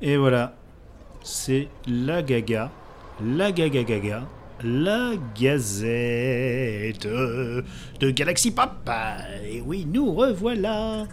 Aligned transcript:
Et 0.00 0.16
voilà, 0.16 0.54
c'est 1.22 1.68
la 1.86 2.22
gaga, 2.22 2.70
la 3.24 3.50
gaga 3.50 3.82
gaga, 3.82 4.28
la 4.62 5.12
gazette 5.38 7.06
de 7.06 8.10
Galaxy 8.10 8.50
Pop. 8.50 8.90
Et 9.44 9.60
oui, 9.60 9.86
nous 9.86 10.14
revoilà. 10.14 11.06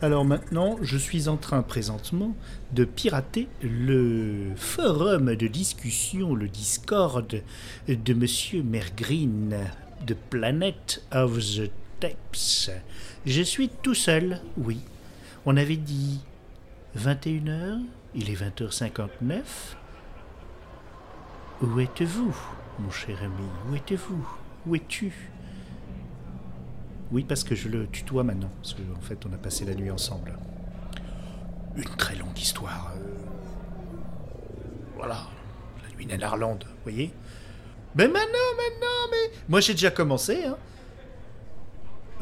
Alors 0.00 0.24
maintenant, 0.24 0.78
je 0.82 0.96
suis 0.96 1.28
en 1.28 1.36
train 1.36 1.62
présentement 1.62 2.34
de 2.72 2.84
pirater 2.84 3.46
le 3.62 4.50
forum 4.56 5.36
de 5.36 5.46
discussion, 5.46 6.34
le 6.34 6.48
Discord 6.48 7.42
de 7.86 8.14
Monsieur 8.14 8.64
Mergreen 8.64 9.56
de 10.04 10.14
Planet 10.30 11.04
of 11.12 11.38
the 11.38 11.70
Je 13.24 13.42
suis 13.42 13.68
tout 13.68 13.94
seul, 13.94 14.40
oui. 14.56 14.80
On 15.46 15.56
avait 15.56 15.76
dit 15.76 16.20
21h, 16.96 17.80
il 18.14 18.30
est 18.30 18.34
20h59. 18.34 19.42
Où 21.62 21.80
êtes-vous, 21.80 22.36
mon 22.80 22.90
cher 22.90 23.18
ami? 23.22 23.48
Où 23.70 23.76
êtes-vous? 23.76 24.26
Où 24.66 24.74
es-tu? 24.76 25.12
Oui, 27.12 27.24
parce 27.24 27.44
que 27.44 27.54
je 27.54 27.68
le 27.68 27.86
tutoie 27.88 28.24
maintenant, 28.24 28.50
parce 28.62 28.74
qu'en 28.74 29.00
fait, 29.00 29.24
on 29.26 29.32
a 29.32 29.36
passé 29.38 29.64
la 29.64 29.74
nuit 29.74 29.90
ensemble. 29.90 30.38
Une 31.76 31.84
très 31.96 32.16
longue 32.16 32.38
histoire. 32.38 32.92
euh, 32.96 33.00
Voilà, 34.96 35.26
la 35.88 35.94
nuit 35.96 36.06
d'Arlande, 36.06 36.64
vous 36.66 36.82
voyez 36.84 37.12
Mais 37.94 38.06
maintenant, 38.08 38.22
maintenant, 38.56 39.08
mais... 39.10 39.38
Moi, 39.48 39.60
j'ai 39.60 39.72
déjà 39.74 39.90
commencé, 39.90 40.44
hein. 40.44 40.56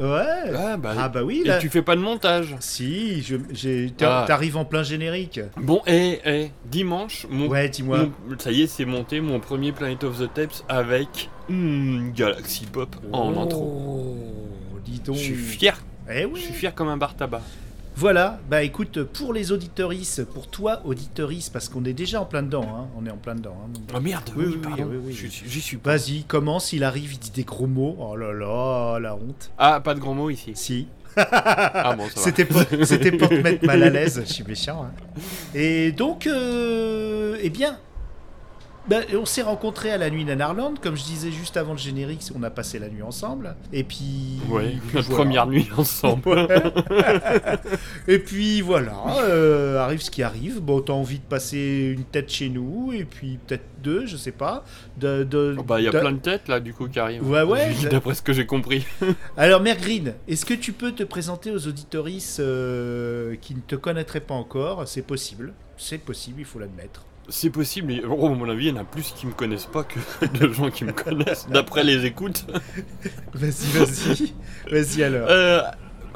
Ouais. 0.01 0.53
Ah 0.57 0.77
bah, 0.79 0.95
Ah 0.99 1.09
bah 1.11 1.23
oui, 1.23 1.43
et 1.45 1.49
là... 1.49 1.59
tu 1.59 1.69
fais 1.69 1.83
pas 1.83 1.95
de 1.95 2.01
montage. 2.01 2.57
Si, 2.61 3.23
je, 3.23 3.37
j'ai, 3.53 3.93
Ah. 4.01 4.25
t'arrives 4.27 4.57
en 4.57 4.65
plein 4.65 4.83
générique. 4.83 5.41
Bon, 5.59 5.83
et, 5.87 6.21
et 6.25 6.51
dimanche, 6.65 7.27
mon, 7.29 7.49
Ouais, 7.49 7.69
dis-moi. 7.69 8.09
ça 8.39 8.51
y 8.51 8.63
est, 8.63 8.67
c'est 8.67 8.87
monté 8.87 9.21
mon 9.21 9.41
premier 9.41 9.73
Planet 9.73 10.03
of 10.05 10.19
the 10.19 10.33
Tapes 10.33 10.65
avec 10.69 11.29
hmm, 11.51 12.13
Galaxy 12.13 12.65
Pop 12.65 12.97
en 13.13 13.37
intro. 13.43 14.17
Oh, 14.75 14.79
dis 14.85 15.01
donc. 15.01 15.17
Je 15.17 15.21
suis 15.23 15.35
fier, 15.35 15.77
Eh 16.11 16.23
je 16.23 16.27
oui. 16.27 16.41
suis 16.41 16.55
fier 16.55 16.75
comme 16.75 16.89
un 16.89 16.97
bar 16.97 17.15
tabac. 17.15 17.43
Voilà, 17.97 18.41
bah 18.49 18.63
écoute, 18.63 19.03
pour 19.03 19.35
les 19.35 19.53
auditorices, 19.53 20.23
pour 20.33 20.49
toi, 20.49 20.81
auditorice, 20.87 21.51
parce 21.51 21.69
qu'on 21.69 21.85
est 21.85 21.93
déjà 21.93 22.21
en 22.23 22.25
plein 22.25 22.43
dedans, 22.43 22.65
hein, 22.75 22.89
on 22.97 23.05
est 23.05 23.11
en 23.11 23.19
plein 23.19 23.35
dedans. 23.35 23.57
hein. 23.67 23.71
Oh 23.95 24.01
merde, 24.01 24.31
Oui, 24.37 24.45
oui, 24.47 24.53
oui, 24.55 24.61
pardon. 24.63 24.87
oui, 24.91 24.97
oui, 25.05 25.13
J'y 25.13 25.25
oui. 25.25 25.31
suis- 25.31 25.49
J'y 25.51 25.61
suis 25.61 25.77
pas. 25.77 25.97
Vas-y, 25.97 26.23
commence, 26.25 26.73
il 26.73 26.83
arrive, 26.83 27.13
il 27.13 27.19
dit 27.19 27.31
des 27.31 27.45
gros 27.45 27.67
mots. 27.67 27.97
Oh 28.01 28.17
là 28.17 28.33
là, 28.33 28.99
la 29.01 29.15
honte. 29.17 29.51
Ah, 29.59 29.81
pas 29.81 29.95
de 29.95 30.01
grands 30.01 30.15
mots 30.15 30.31
ici. 30.31 30.53
Si. 30.55 30.87
Ah 31.17 31.95
bon, 31.99 32.05
ça 32.09 32.21
va. 32.21 32.23
C'était 32.23 32.45
pour, 32.47 32.63
c'était 32.85 33.13
pour 33.13 33.29
te 33.29 33.35
mettre 33.35 33.67
mal 33.67 33.83
à 33.83 33.91
l'aise, 33.91 34.23
je 34.27 34.33
suis 34.33 34.45
méchant. 34.45 34.85
hein. 34.85 34.93
Et 35.55 35.93
donc, 35.93 36.27
euh, 36.27 37.37
eh 37.43 37.51
bien, 37.51 37.77
bah, 38.89 39.01
on 39.15 39.25
s'est 39.27 39.43
rencontrés 39.43 39.91
à 39.91 39.99
la 39.99 40.11
nuit 40.11 40.25
d'Anarland, 40.25 40.79
comme 40.81 40.97
je 40.97 41.05
disais 41.05 41.31
juste 41.31 41.57
avant 41.57 41.73
le 41.73 41.79
générique, 41.79 42.23
on 42.35 42.43
a 42.43 42.51
passé 42.51 42.79
la 42.79 42.89
nuit 42.89 43.03
ensemble. 43.03 43.55
Et 43.73 43.85
puis. 43.85 44.41
Ouais, 44.49 44.75
notre 44.95 45.09
voilà. 45.09 45.23
première 45.25 45.47
nuit 45.47 45.69
ensemble. 45.77 46.49
Et 48.09 48.19
puis 48.19 48.61
voilà, 48.61 48.95
euh, 49.21 49.79
arrive 49.79 50.01
ce 50.03 50.11
qui 50.11 50.23
arrive. 50.23 50.61
Bon, 50.61 50.81
t'as 50.81 50.93
envie 50.93 51.19
de 51.19 51.25
passer 51.25 51.95
une 51.97 52.05
tête 52.05 52.31
chez 52.31 52.49
nous, 52.49 52.93
et 52.93 53.05
puis 53.05 53.39
peut-être 53.47 53.65
deux, 53.83 54.07
je 54.07 54.17
sais 54.17 54.33
pas. 54.33 54.65
De, 54.99 55.25
de, 55.25 55.57
Oh, 55.59 55.63
bah, 55.63 55.81
il 55.81 55.85
y 55.85 55.89
a 55.89 55.93
de- 55.93 55.99
plein 56.01 56.13
de 56.13 56.19
têtes 56.19 56.49
là, 56.49 56.61
du 56.61 56.73
coup, 56.75 56.89
qui 56.89 56.99
arrivent. 56.99 57.27
Ouais, 57.29 57.43
ouais, 57.43 57.73
D'après 57.91 58.15
ce 58.15 58.23
que 58.23 58.33
j'ai 58.33 58.47
compris. 58.47 58.87
Alors, 59.37 59.61
Mère 59.61 59.77
Green, 59.77 60.15
est-ce 60.29 60.45
que 60.45 60.55
tu 60.55 60.73
peux 60.73 60.93
te 60.93 61.03
présenter 61.03 61.51
aux 61.51 61.67
auditoristes 61.67 62.41
euh, 62.41 63.37
qui 63.41 63.55
ne 63.55 63.61
te 63.61 63.77
connaîtraient 63.77 64.21
pas 64.21 64.35
encore? 64.35 64.87
C'est 64.89 65.03
possible, 65.03 65.53
c'est 65.77 65.99
possible, 65.99 66.41
il 66.41 66.45
faut 66.47 66.59
l'admettre. 66.59 67.05
C'est 67.29 67.51
possible. 67.51 67.93
et- 67.93 68.03
Oh, 68.05 68.27
à 68.27 68.31
mon 68.35 68.49
avis, 68.49 68.67
il 68.67 68.75
y 68.75 68.79
en 68.79 68.81
a 68.81 68.85
plus 68.85 69.13
qui 69.17 69.27
me 69.27 69.33
connaissent 69.33 69.67
pas 69.67 69.85
que 69.85 69.99
de 70.39 70.53
gens 70.53 70.71
qui 70.71 70.85
me 70.85 70.93
connaissent, 70.93 71.49
d'après 71.49 71.85
les 71.85 72.05
écoutes. 72.07 72.45
Vas-y, 73.35 73.67
vas-y, 73.79 74.35
vas-y 74.71 75.03
alors. 75.05 75.29
Euh, 75.31 75.61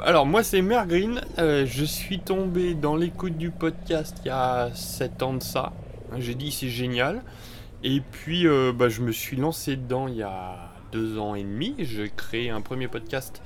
alors, 0.03 0.25
moi, 0.25 0.43
c'est 0.43 0.61
Mère 0.61 0.85
Green. 0.87 1.21
Euh, 1.39 1.65
je 1.65 1.85
suis 1.85 2.19
tombé 2.19 2.73
dans 2.73 2.95
l'écoute 2.97 3.37
du 3.37 3.49
podcast 3.51 4.17
il 4.25 4.27
y 4.27 4.31
a 4.31 4.69
7 4.73 5.23
ans 5.23 5.33
de 5.35 5.43
ça. 5.43 5.71
J'ai 6.17 6.35
dit 6.35 6.51
c'est 6.51 6.69
génial. 6.69 7.21
Et 7.83 8.01
puis, 8.01 8.45
euh, 8.47 8.73
bah, 8.73 8.89
je 8.89 9.01
me 9.01 9.11
suis 9.11 9.37
lancé 9.37 9.75
dedans 9.77 10.07
il 10.07 10.15
y 10.17 10.23
a 10.23 10.71
deux 10.91 11.17
ans 11.17 11.35
et 11.35 11.43
demi. 11.43 11.75
J'ai 11.79 12.09
créé 12.15 12.49
un 12.49 12.61
premier 12.61 12.87
podcast 12.87 13.41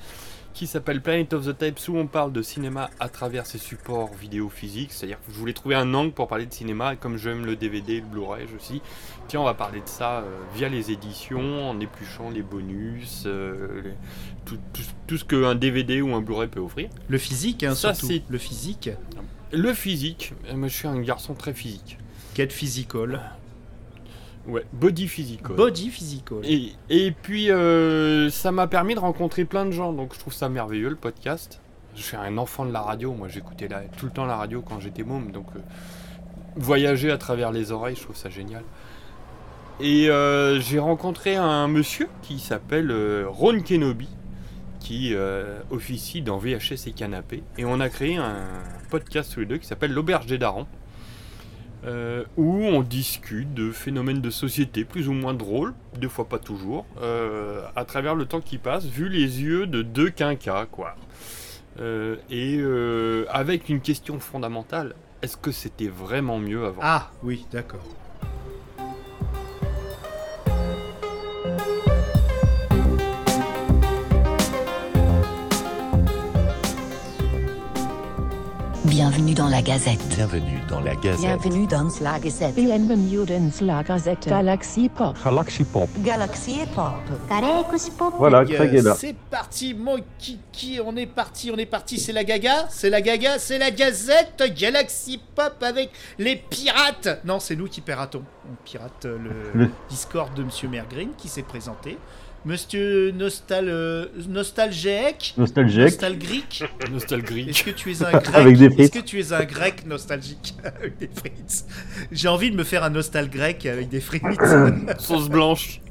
qui 0.52 0.66
s'appelle 0.66 1.00
Planet 1.00 1.32
of 1.32 1.46
the 1.46 1.56
Tapes 1.56 1.80
où 1.88 1.96
on 1.96 2.06
parle 2.06 2.32
de 2.32 2.42
cinéma 2.42 2.90
à 2.98 3.08
travers 3.08 3.46
ses 3.46 3.58
supports 3.58 4.12
vidéo 4.14 4.48
physiques. 4.48 4.92
C'est-à-dire 4.92 5.18
que 5.26 5.32
je 5.32 5.38
voulais 5.38 5.52
trouver 5.52 5.74
un 5.76 5.94
angle 5.94 6.12
pour 6.12 6.28
parler 6.28 6.46
de 6.46 6.52
cinéma 6.52 6.94
et 6.94 6.96
comme 6.96 7.16
j'aime 7.16 7.46
le 7.46 7.56
DVD, 7.56 8.00
le 8.00 8.06
Blu-ray, 8.06 8.46
je 8.50 8.56
aussi. 8.56 8.82
Tiens, 9.28 9.40
on 9.40 9.44
va 9.44 9.54
parler 9.54 9.80
de 9.80 9.88
ça 9.88 10.18
euh, 10.20 10.38
via 10.54 10.68
les 10.68 10.90
éditions, 10.90 11.70
en 11.70 11.78
épluchant 11.80 12.30
les 12.30 12.42
bonus, 12.42 13.22
euh, 13.26 13.82
les- 13.84 13.90
tout, 14.44 14.58
tout- 14.72 14.82
tout 15.06 15.16
ce 15.18 15.24
qu'un 15.24 15.54
DVD 15.54 16.02
ou 16.02 16.14
un 16.14 16.20
Blu-ray 16.20 16.48
peut 16.48 16.60
offrir. 16.60 16.90
Le 17.08 17.18
physique, 17.18 17.62
hein, 17.62 17.74
Ça, 17.74 17.94
surtout. 17.94 18.12
c'est- 18.12 18.22
Le 18.28 18.38
physique. 18.38 18.90
Le 19.52 19.72
physique, 19.72 20.34
euh, 20.48 20.56
moi 20.56 20.68
je 20.68 20.74
suis 20.76 20.88
un 20.88 21.00
garçon 21.00 21.34
très 21.34 21.54
physique. 21.54 21.98
Get 22.34 22.48
physical. 22.50 23.20
Ouais, 24.46 24.64
body 24.72 25.04
ouais. 25.04 25.56
Body 25.56 25.90
physical. 25.90 26.38
Et, 26.44 26.72
et 26.88 27.10
puis 27.10 27.50
euh, 27.50 28.30
ça 28.30 28.52
m'a 28.52 28.66
permis 28.66 28.94
de 28.94 29.00
rencontrer 29.00 29.44
plein 29.44 29.66
de 29.66 29.70
gens, 29.70 29.92
donc 29.92 30.14
je 30.14 30.18
trouve 30.18 30.32
ça 30.32 30.48
merveilleux 30.48 30.88
le 30.88 30.96
podcast. 30.96 31.60
Je 31.94 32.02
suis 32.02 32.16
un 32.16 32.38
enfant 32.38 32.64
de 32.64 32.72
la 32.72 32.80
radio, 32.80 33.12
moi 33.12 33.28
j'écoutais 33.28 33.68
tout 33.96 34.06
le 34.06 34.12
temps 34.12 34.24
la 34.24 34.36
radio 34.36 34.62
quand 34.62 34.80
j'étais 34.80 35.02
môme, 35.02 35.30
donc 35.32 35.46
euh, 35.56 35.60
voyager 36.56 37.10
à 37.10 37.18
travers 37.18 37.52
les 37.52 37.72
oreilles, 37.72 37.96
je 37.96 38.02
trouve 38.02 38.16
ça 38.16 38.30
génial. 38.30 38.62
Et 39.80 40.08
euh, 40.10 40.60
j'ai 40.60 40.78
rencontré 40.78 41.36
un 41.36 41.68
monsieur 41.68 42.08
qui 42.22 42.38
s'appelle 42.38 42.92
Ron 43.26 43.60
Kenobi, 43.60 44.08
qui 44.78 45.14
officie 45.70 46.22
dans 46.22 46.38
VHS 46.38 46.86
et 46.86 46.92
Canapé, 46.92 47.42
et 47.58 47.64
on 47.64 47.80
a 47.80 47.88
créé 47.88 48.16
un 48.16 48.46
podcast 48.88 49.32
tous 49.34 49.40
les 49.40 49.46
deux 49.46 49.58
qui 49.58 49.66
s'appelle 49.66 49.92
L'Auberge 49.92 50.26
des 50.26 50.38
Darons. 50.38 50.66
Euh, 51.84 52.24
où 52.36 52.62
on 52.64 52.82
discute 52.82 53.54
de 53.54 53.72
phénomènes 53.72 54.20
de 54.20 54.30
société 54.30 54.84
plus 54.84 55.08
ou 55.08 55.12
moins 55.12 55.34
drôles, 55.34 55.74
des 55.98 56.08
fois 56.08 56.26
pas 56.26 56.38
toujours, 56.38 56.84
euh, 57.00 57.62
à 57.74 57.84
travers 57.84 58.14
le 58.14 58.26
temps 58.26 58.40
qui 58.40 58.58
passe, 58.58 58.84
vu 58.84 59.08
les 59.08 59.42
yeux 59.42 59.66
de 59.66 59.82
deux 59.82 60.10
quinquas, 60.10 60.66
quoi. 60.66 60.94
Euh, 61.80 62.16
et 62.30 62.60
avec 63.30 63.68
une 63.68 63.80
question 63.80 64.20
fondamentale, 64.20 64.94
est-ce 65.22 65.36
que 65.36 65.52
c'était 65.52 65.88
vraiment 65.88 66.38
mieux 66.38 66.64
avant? 66.64 66.80
Ah, 66.82 67.10
oui, 67.22 67.46
d'accord. 67.50 67.84
Bienvenue 79.20 79.34
dans 79.34 79.48
la 79.50 79.60
Gazette. 79.60 80.08
Bienvenue 80.16 80.60
dans 80.66 80.80
la 80.80 80.94
Gazette. 80.94 81.20
Bienvenue 81.20 81.66
dans 81.66 81.82
la 82.00 82.18
Gazette. 82.18 82.54
Bienvenue 82.54 83.16
dans 83.26 83.66
la 83.66 83.82
Gazette 83.82 84.26
Galaxy 84.26 84.88
Pop. 84.88 85.14
Galaxy 85.22 85.62
Pop. 85.64 85.90
Galaxy 86.02 87.90
Pop. 87.98 88.14
Voilà, 88.16 88.44
Eh 88.48 88.54
Craig 88.54 88.70
bien, 88.70 88.80
est 88.80 88.82
là. 88.82 88.94
C'est 88.98 89.14
parti, 89.14 89.74
mon 89.74 89.98
kiki, 90.18 90.80
on 90.82 90.96
est 90.96 91.04
parti, 91.04 91.50
on 91.54 91.58
est 91.58 91.66
parti, 91.66 91.98
c'est 92.00 92.14
la 92.14 92.24
gaga, 92.24 92.64
c'est 92.70 92.88
la 92.88 93.02
gaga, 93.02 93.38
c'est 93.38 93.58
la 93.58 93.70
gazette 93.70 94.42
Galaxy 94.58 95.20
Pop 95.34 95.56
avec 95.60 95.90
les 96.18 96.36
pirates. 96.36 97.20
Non, 97.26 97.40
c'est 97.40 97.56
nous 97.56 97.68
qui 97.68 97.82
piratons. 97.82 98.22
On 98.50 98.54
pirate 98.64 99.04
le 99.04 99.30
Le- 99.52 99.70
Discord 99.90 100.32
de 100.32 100.44
Monsieur 100.44 100.68
Mergreen 100.70 101.10
qui 101.18 101.28
s'est 101.28 101.42
présenté. 101.42 101.98
Monsieur 102.46 103.10
Nostal, 103.12 103.66
euh, 103.68 104.06
Nostalgique, 104.28 105.34
Nostalgique. 105.36 106.00
Nostalgrique? 106.90 107.48
Est-ce 107.50 107.62
que 107.64 107.70
tu 107.70 107.92
es 107.92 108.02
un 108.02 108.10
grec? 108.18 108.28
Avec 108.34 108.56
des 108.56 108.64
Est-ce 108.66 108.74
frites. 108.74 108.94
que 108.94 108.98
tu 109.00 109.20
es 109.20 109.32
un 109.34 109.44
grec 109.44 109.86
nostalgique? 109.86 110.54
Avec 110.64 110.96
des 110.98 111.08
frites 111.14 111.66
J'ai 112.10 112.28
envie 112.28 112.50
de 112.50 112.56
me 112.56 112.64
faire 112.64 112.82
un 112.82 112.88
nostal 112.90 113.28
grec 113.28 113.66
avec 113.66 113.90
des 113.90 114.00
frites. 114.00 114.24
Sauce 114.98 115.28
blanche, 115.28 115.82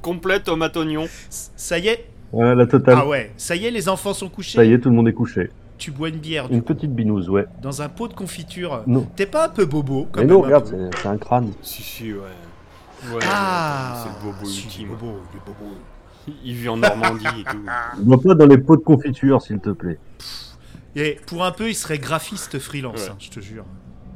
complète 0.00 0.44
tomate 0.44 0.76
oignon. 0.76 1.06
ça 1.30 1.78
y 1.78 1.86
est? 1.88 2.04
Voilà, 2.32 2.56
la 2.56 2.66
totale. 2.66 2.96
Ah 2.98 3.06
ouais, 3.06 3.30
ça 3.36 3.54
y 3.54 3.66
est, 3.66 3.70
les 3.70 3.88
enfants 3.88 4.14
sont 4.14 4.28
couchés? 4.28 4.56
Ça 4.56 4.64
y 4.64 4.72
est, 4.72 4.78
tout 4.80 4.88
le 4.90 4.96
monde 4.96 5.06
est 5.08 5.12
couché. 5.12 5.50
Tu 5.78 5.92
bois 5.92 6.08
une 6.08 6.18
bière 6.18 6.48
du 6.48 6.54
Une 6.54 6.62
coup, 6.62 6.74
petite 6.74 6.92
binouse, 6.94 7.28
ouais. 7.28 7.44
dans 7.60 7.80
un 7.82 7.88
pot 7.88 8.08
de 8.08 8.14
confiture? 8.14 8.82
Non. 8.88 9.06
T'es 9.16 9.26
pas 9.26 9.46
un 9.46 9.48
peu 9.50 9.66
bobo 9.66 10.08
quand 10.10 10.20
Mais 10.20 10.26
même 10.26 10.34
non, 10.34 10.42
un 10.42 10.46
regarde, 10.46 10.70
peu 10.70 10.76
c'est 10.92 11.02
c'est 11.02 11.08
un 11.08 11.18
crâne. 11.18 11.52
Si, 11.62 11.82
si, 11.82 12.12
ouais. 12.12 12.18
Ouais, 13.12 13.18
Ah, 13.28 14.04
c'est 14.04 14.26
le 14.26 14.32
bobo 14.32 14.46
ultime. 14.48 14.88
bobo, 14.88 15.06
le 15.34 15.40
bobo. 15.44 15.74
Il 16.44 16.54
vit 16.54 16.68
en 16.68 16.76
Normandie 16.76 17.26
et 17.40 17.44
tout. 17.44 17.64
Pas 18.28 18.34
dans 18.34 18.46
les 18.46 18.58
pots 18.58 18.76
de 18.76 18.82
confiture, 18.82 19.40
s'il 19.42 19.58
te 19.60 19.70
plaît. 19.70 19.98
Et 20.94 21.18
pour 21.26 21.44
un 21.44 21.52
peu, 21.52 21.68
il 21.70 21.74
serait 21.74 21.98
graphiste 21.98 22.58
freelance, 22.58 23.04
Ouais. 23.04 23.10
hein, 23.10 23.16
je 23.18 23.30
te 23.30 23.40
jure. 23.40 23.64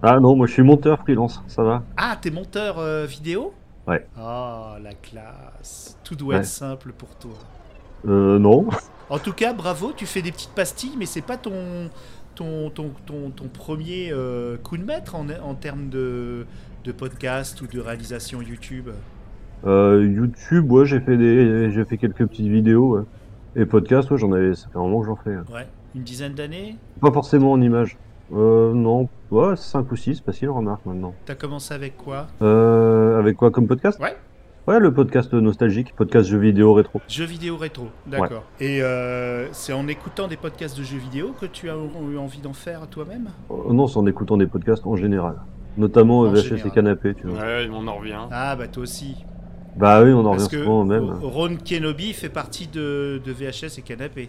Ah 0.03 0.20
non, 0.20 0.37
moi 0.37 0.47
je 0.47 0.53
suis 0.53 0.62
monteur 0.62 1.00
freelance, 1.00 1.43
ça 1.49 1.62
va. 1.62 1.82
Ah, 1.97 2.19
t'es 2.20 2.31
monteur 2.31 2.79
euh, 2.79 3.06
vidéo? 3.06 3.55
Ouais. 3.87 4.06
Ah, 4.19 4.76
la 4.82 4.93
classe. 4.93 5.97
Tout 6.05 6.14
doit 6.17 6.35
Ouais. 6.35 6.41
être 6.41 6.47
simple 6.47 6.93
pour 6.93 7.17
toi. 7.17 7.32
Euh, 8.06 8.38
non. 8.38 8.67
En 9.09 9.20
tout 9.20 9.32
cas, 9.32 9.52
bravo, 9.52 9.93
tu 9.97 10.05
fais 10.05 10.20
des 10.20 10.32
petites 10.32 10.50
pastilles, 10.50 10.97
mais 10.99 11.06
c'est 11.06 11.23
pas 11.23 11.37
ton, 11.37 11.91
ton, 12.35 12.70
ton, 12.70 12.91
ton, 13.06 13.31
ton 13.31 13.47
premier 13.47 14.09
euh, 14.11 14.56
coup 14.56 14.76
de 14.76 14.82
maître 14.85 15.14
en, 15.14 15.29
en 15.31 15.55
termes 15.55 15.88
de, 15.91 16.44
de 16.82 16.91
podcast 16.91 17.61
ou 17.62 17.69
de 17.69 17.79
réalisation 17.79 18.43
YouTube. 18.43 18.88
Euh, 19.64 20.06
YouTube, 20.06 20.70
ouais, 20.70 20.87
j'ai 20.87 21.00
fait 21.00 21.17
des, 21.17 21.70
j'ai 21.70 21.85
fait 21.85 21.97
quelques 21.97 22.26
petites 22.26 22.47
vidéos. 22.49 22.97
ouais. 22.99 23.03
Et 23.56 23.64
podcast, 23.64 24.11
ouais, 24.11 24.19
j'en 24.19 24.32
avais, 24.32 24.55
ça 24.55 24.69
fait 24.70 24.79
un 24.79 24.82
moment 24.82 25.00
que 25.00 25.06
j'en 25.06 25.17
fais. 25.17 25.31
ouais. 25.31 25.55
Ouais, 25.55 25.67
une 25.94 26.03
dizaine 26.03 26.35
d'années? 26.35 26.76
Pas 27.00 27.11
forcément 27.11 27.53
en 27.53 27.61
image. 27.61 27.97
Euh, 28.35 28.73
non. 28.75 29.08
Ouais, 29.31 29.56
5 29.56 29.91
ou 29.91 29.97
6, 29.97 30.20
facile, 30.20 30.50
remarque 30.50 30.85
maintenant. 30.85 31.14
T'as 31.25 31.35
commencé 31.37 31.73
avec 31.73 31.97
quoi? 31.97 32.26
Euh, 32.43 33.19
avec 33.19 33.37
quoi 33.37 33.50
comme 33.50 33.67
podcast? 33.67 33.99
Ouais. 34.00 34.17
Ouais, 34.69 34.81
le 34.81 34.93
podcast 34.93 35.32
nostalgique, 35.32 35.94
podcast 35.94 36.29
jeux 36.29 36.38
vidéo 36.38 36.75
rétro. 36.75 37.00
Jeux 37.09 37.25
vidéo 37.25 37.56
rétro, 37.56 37.87
d'accord. 38.06 38.43
Et 38.59 38.82
euh, 38.82 39.47
c'est 39.52 39.73
en 39.73 39.87
écoutant 39.87 40.26
des 40.26 40.37
podcasts 40.37 40.76
de 40.76 40.82
jeux 40.82 40.99
vidéo 40.99 41.32
que 41.41 41.47
tu 41.47 41.70
as 41.70 41.75
eu 41.76 42.19
envie 42.19 42.41
d'en 42.41 42.52
faire 42.52 42.87
toi-même? 42.88 43.29
Euh, 43.52 43.73
non, 43.73 43.87
c'est 43.87 43.99
en 43.99 44.06
écoutant 44.06 44.37
des 44.37 44.49
podcasts 44.49 44.85
en 44.85 44.97
général. 44.97 45.37
Notamment 45.79 46.20
En 46.20 46.31
VHS 46.32 46.43
général. 46.43 46.67
et 46.67 46.70
Canapé, 46.70 47.14
tu 47.14 47.29
vois. 47.29 47.41
Ouais, 47.41 47.69
on 47.73 47.87
en 47.87 47.94
revient. 47.97 48.19
Ah 48.32 48.56
bah 48.56 48.67
toi 48.67 48.82
aussi. 48.82 49.25
Bah 49.76 50.02
oui, 50.02 50.12
on 50.12 50.25
en 50.25 50.32
revient 50.32 50.49
souvent 50.50 50.84
même. 50.84 51.11
Ron 51.23 51.56
Kenobi 51.56 52.12
fait 52.12 52.28
partie 52.31 52.67
de, 52.67 53.20
de 53.25 53.32
VHS 53.32 53.78
et 53.78 53.82
Canapé. 53.82 54.28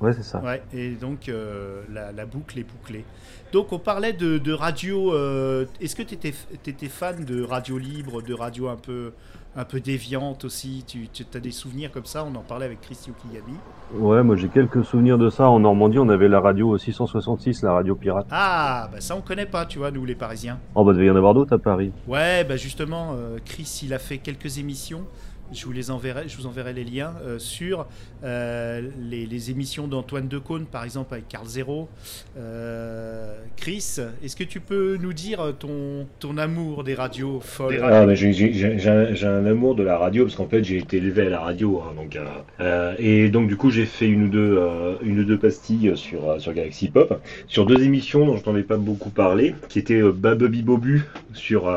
Ouais, 0.00 0.12
c'est 0.12 0.22
ça. 0.22 0.40
Ouais, 0.40 0.62
et 0.74 0.90
donc 0.90 1.28
euh, 1.28 1.82
la, 1.92 2.12
la 2.12 2.26
boucle 2.26 2.58
est 2.58 2.64
bouclée. 2.64 3.04
Donc 3.52 3.72
on 3.72 3.78
parlait 3.78 4.12
de, 4.12 4.36
de 4.38 4.52
radio. 4.52 5.14
euh, 5.14 5.64
Est-ce 5.80 5.96
que 5.96 6.02
tu 6.02 6.14
étais, 6.14 6.88
fan 6.88 7.24
de 7.24 7.42
radio 7.42 7.78
libre, 7.78 8.20
de 8.22 8.34
radio 8.34 8.68
un 8.68 8.76
peu, 8.76 9.12
un 9.56 9.64
peu 9.64 9.80
déviante 9.80 10.44
aussi 10.44 10.84
Tu, 10.86 11.08
as 11.34 11.40
des 11.40 11.50
souvenirs 11.50 11.90
comme 11.90 12.04
ça? 12.04 12.24
On 12.24 12.34
en 12.34 12.42
parlait 12.42 12.66
avec 12.66 12.80
Christy 12.80 13.10
Okiyami. 13.10 13.56
Ouais, 13.94 14.22
moi 14.22 14.36
j'ai 14.36 14.48
quelques 14.48 14.84
souvenirs 14.84 15.18
de 15.18 15.30
ça. 15.30 15.48
En 15.48 15.60
Normandie, 15.60 15.98
on 15.98 16.08
avait 16.08 16.28
la 16.28 16.40
radio 16.40 16.76
666, 16.76 17.62
la 17.62 17.72
radio 17.72 17.94
pirate. 17.94 18.26
Ah, 18.30 18.88
bah 18.92 19.00
ça 19.00 19.16
on 19.16 19.20
connaît 19.20 19.46
pas, 19.46 19.66
tu 19.66 19.78
vois, 19.78 19.90
nous 19.90 20.04
les 20.04 20.14
Parisiens. 20.14 20.58
Oh, 20.74 20.84
bah 20.84 20.92
devait 20.92 21.06
y 21.06 21.10
en 21.10 21.16
avoir 21.16 21.34
d'autres 21.34 21.54
à 21.54 21.58
Paris. 21.58 21.92
Ouais, 22.06 22.44
bah 22.44 22.56
justement, 22.56 23.14
euh, 23.14 23.38
Chris, 23.44 23.80
il 23.82 23.94
a 23.94 23.98
fait 23.98 24.18
quelques 24.18 24.58
émissions. 24.58 25.04
Je 25.52 25.64
vous 25.64 25.72
les 25.72 25.90
enverrai, 25.90 26.24
je 26.28 26.36
vous 26.36 26.46
enverrai 26.46 26.72
les 26.72 26.82
liens 26.82 27.14
euh, 27.24 27.38
sur 27.38 27.86
euh, 28.24 28.82
les, 28.98 29.50
émissions 29.50 29.86
d'Antoine 29.86 30.26
Decaune, 30.26 30.66
par 30.66 30.82
exemple 30.82 31.14
avec 31.14 31.28
Carl 31.28 31.46
Zero. 31.46 31.88
Euh, 32.36 33.36
Chris, 33.56 33.98
est-ce 34.24 34.34
que 34.34 34.44
tu 34.44 34.60
peux 34.60 34.96
nous 35.00 35.12
dire 35.12 35.54
ton, 35.58 36.06
ton 36.18 36.36
amour 36.36 36.82
des 36.82 36.94
radios 36.94 37.40
folles? 37.40 37.80
Ah, 37.82 38.12
j'ai- 38.14 39.26
un, 39.26 39.46
amour 39.46 39.74
de 39.76 39.82
la 39.82 39.98
radio 39.98 40.24
parce 40.24 40.36
qu'en 40.36 40.48
fait 40.48 40.64
j'ai 40.64 40.78
été 40.78 40.96
élevé 40.96 41.26
à 41.26 41.30
la 41.30 41.40
radio 41.40 41.80
hein, 41.80 41.92
donc 41.96 42.18
euh, 42.60 42.94
et 42.98 43.28
donc 43.28 43.48
du 43.48 43.56
coup 43.56 43.70
j'ai 43.70 43.86
fait 43.86 44.08
une 44.08 44.24
ou 44.24 44.28
deux 44.28 44.58
une 45.02 45.20
ou 45.20 45.24
deux 45.24 45.38
pastilles 45.38 45.92
sur 45.96 46.40
sur 46.40 46.52
Galaxy 46.52 46.88
Pop 46.88 47.20
sur 47.46 47.66
deux 47.66 47.82
émissions 47.82 48.26
dont 48.26 48.36
je 48.36 48.42
t'en 48.42 48.56
ai 48.56 48.62
pas 48.62 48.76
beaucoup 48.76 49.10
parlé 49.10 49.54
qui 49.68 49.78
étaient 49.78 50.02
Babubi 50.02 50.62
Bobu 50.62 51.04
sur 51.34 51.68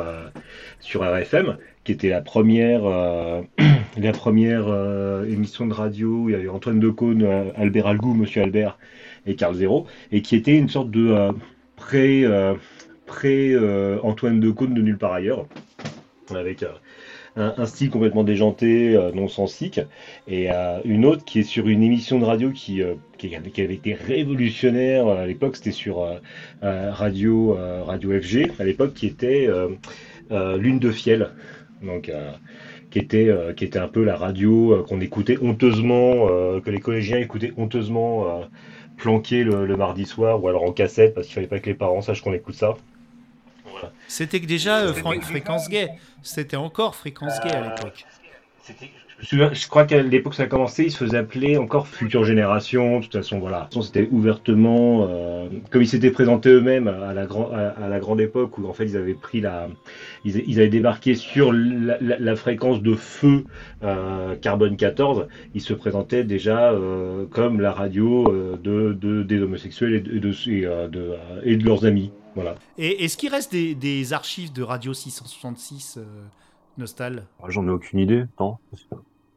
sur 0.79 1.03
RFM 1.03 1.57
qui 1.83 1.91
était 1.91 2.09
la 2.09 2.21
première 2.21 2.85
euh, 2.85 3.41
la 3.97 4.11
première 4.11 4.67
euh, 4.67 5.25
émission 5.25 5.67
de 5.67 5.73
radio 5.73 6.29
il 6.29 6.33
y 6.33 6.35
avait 6.35 6.47
Antoine 6.47 6.79
Decaune, 6.79 7.23
euh, 7.23 7.51
Albert 7.55 7.87
Algou, 7.87 8.13
Monsieur 8.13 8.43
Albert 8.43 8.77
et 9.25 9.35
Carl 9.35 9.55
Zero 9.55 9.87
et 10.11 10.21
qui 10.21 10.35
était 10.35 10.57
une 10.57 10.69
sorte 10.69 10.91
de 10.91 11.31
pré 11.75 12.25
pré 13.05 13.55
Antoine 14.03 14.39
Decaune 14.39 14.73
de 14.73 14.81
nulle 14.81 14.97
part 14.97 15.13
ailleurs 15.13 15.45
avec 16.29 16.63
un, 17.35 17.53
un 17.57 17.65
style 17.65 17.89
complètement 17.89 18.23
déjanté, 18.23 18.97
non 19.15 19.27
sensique, 19.27 19.81
et 20.27 20.49
une 20.85 21.05
autre 21.05 21.25
qui 21.25 21.39
est 21.39 21.43
sur 21.43 21.67
une 21.67 21.81
émission 21.81 22.19
de 22.19 22.25
radio 22.25 22.51
qui, 22.51 22.81
qui, 23.17 23.35
avait, 23.35 23.49
qui 23.49 23.61
avait 23.61 23.75
été 23.75 23.93
révolutionnaire 23.93 25.07
à 25.07 25.25
l'époque, 25.25 25.55
c'était 25.55 25.71
sur 25.71 26.05
radio, 26.61 27.57
radio 27.85 28.21
FG 28.21 28.51
à 28.59 28.63
l'époque, 28.63 28.93
qui 28.93 29.07
était 29.07 29.47
Lune 30.29 30.79
de 30.79 30.91
Fiel, 30.91 31.31
donc 31.81 32.09
euh, 32.09 32.31
qui 32.91 32.99
était, 32.99 33.29
euh, 33.29 33.53
qui 33.53 33.63
était 33.65 33.79
un 33.79 33.87
peu 33.87 34.03
la 34.03 34.15
radio 34.15 34.73
euh, 34.73 34.83
qu'on 34.83 34.99
écoutait 35.01 35.37
honteusement, 35.41 36.27
euh, 36.29 36.59
que 36.61 36.69
les 36.69 36.79
collégiens 36.79 37.17
écoutaient 37.17 37.53
honteusement 37.57 38.41
euh, 38.41 38.45
planqué 38.97 39.43
le, 39.43 39.65
le 39.65 39.77
mardi 39.77 40.05
soir, 40.05 40.43
ou 40.43 40.47
alors 40.49 40.63
en 40.63 40.71
cassette, 40.71 41.13
parce 41.15 41.27
qu'il 41.27 41.35
fallait 41.35 41.47
pas 41.47 41.59
que 41.59 41.67
les 41.67 41.75
parents 41.75 42.01
sachent 42.01 42.21
qu'on 42.21 42.33
écoute 42.33 42.55
ça. 42.55 42.75
Voilà. 43.71 43.91
C'était 44.07 44.39
déjà 44.39 44.79
euh, 44.79 44.93
Fréquence 44.93 45.69
Gay. 45.69 45.89
C'était 46.21 46.57
encore 46.57 46.95
Fréquence 46.95 47.39
Gay 47.43 47.51
à 47.51 47.61
l'époque. 47.75 48.05
C'était- 48.63 48.89
me 49.19 49.25
souviens- 49.25 49.53
je 49.53 49.67
crois 49.67 49.85
qu'à 49.85 50.01
l'époque 50.01 50.33
où 50.33 50.35
ça 50.35 50.43
a 50.43 50.47
commencé, 50.47 50.85
il 50.85 50.91
se 50.91 50.97
faisait 50.97 51.17
appeler 51.17 51.57
encore 51.57 51.87
Future 51.87 52.23
Génération. 52.23 52.99
De 52.99 53.03
toute 53.03 53.13
façon, 53.17 53.39
voilà. 53.39 53.59
De 53.59 53.63
toute 53.65 53.73
façon, 53.75 53.81
C'était 53.93 54.07
ouvertement, 54.11 55.07
euh, 55.09 55.47
comme 55.71 55.81
ils 55.81 55.87
s'étaient 55.87 56.11
présentés 56.11 56.49
eux-mêmes 56.49 56.87
à 56.87 57.13
la, 57.13 57.25
grand, 57.25 57.51
à, 57.51 57.67
à 57.69 57.89
la 57.89 57.99
grande 57.99 58.21
époque 58.21 58.57
où 58.57 58.67
en 58.67 58.73
fait 58.73 58.85
ils 58.85 58.95
avaient 58.97 59.13
pris 59.13 59.41
la, 59.41 59.67
ils, 60.25 60.37
ils 60.47 60.59
avaient 60.59 60.69
débarqué 60.69 61.15
sur 61.15 61.51
la, 61.51 61.97
la- 62.01 62.19
la 62.19 62.35
fréquence 62.35 62.81
de 62.81 62.95
feu 62.95 63.43
euh, 63.83 64.35
carbone 64.35 64.77
14. 64.77 65.27
Ils 65.53 65.61
se 65.61 65.73
présentaient 65.73 66.23
déjà 66.23 66.71
euh, 66.71 67.25
comme 67.29 67.59
la 67.61 67.71
radio 67.73 68.31
euh, 68.31 68.57
de, 68.63 68.93
de- 68.93 69.23
des 69.23 69.41
homosexuels 69.41 69.93
et 69.95 69.99
de, 70.01 70.15
et 70.15 70.19
de, 70.19 70.29
et, 70.29 70.87
de, 70.87 71.13
et 71.43 71.55
de 71.57 71.65
leurs 71.65 71.85
amis. 71.85 72.11
Voilà. 72.35 72.55
Et 72.77 73.03
est-ce 73.03 73.17
qu'il 73.17 73.29
reste 73.31 73.51
des, 73.51 73.75
des 73.75 74.13
archives 74.13 74.53
de 74.53 74.61
Radio 74.63 74.93
666 74.93 75.97
euh, 75.97 76.03
Nostal? 76.77 77.23
J'en 77.49 77.67
ai 77.67 77.71
aucune 77.71 77.99
idée. 77.99 78.23
Attends, 78.35 78.59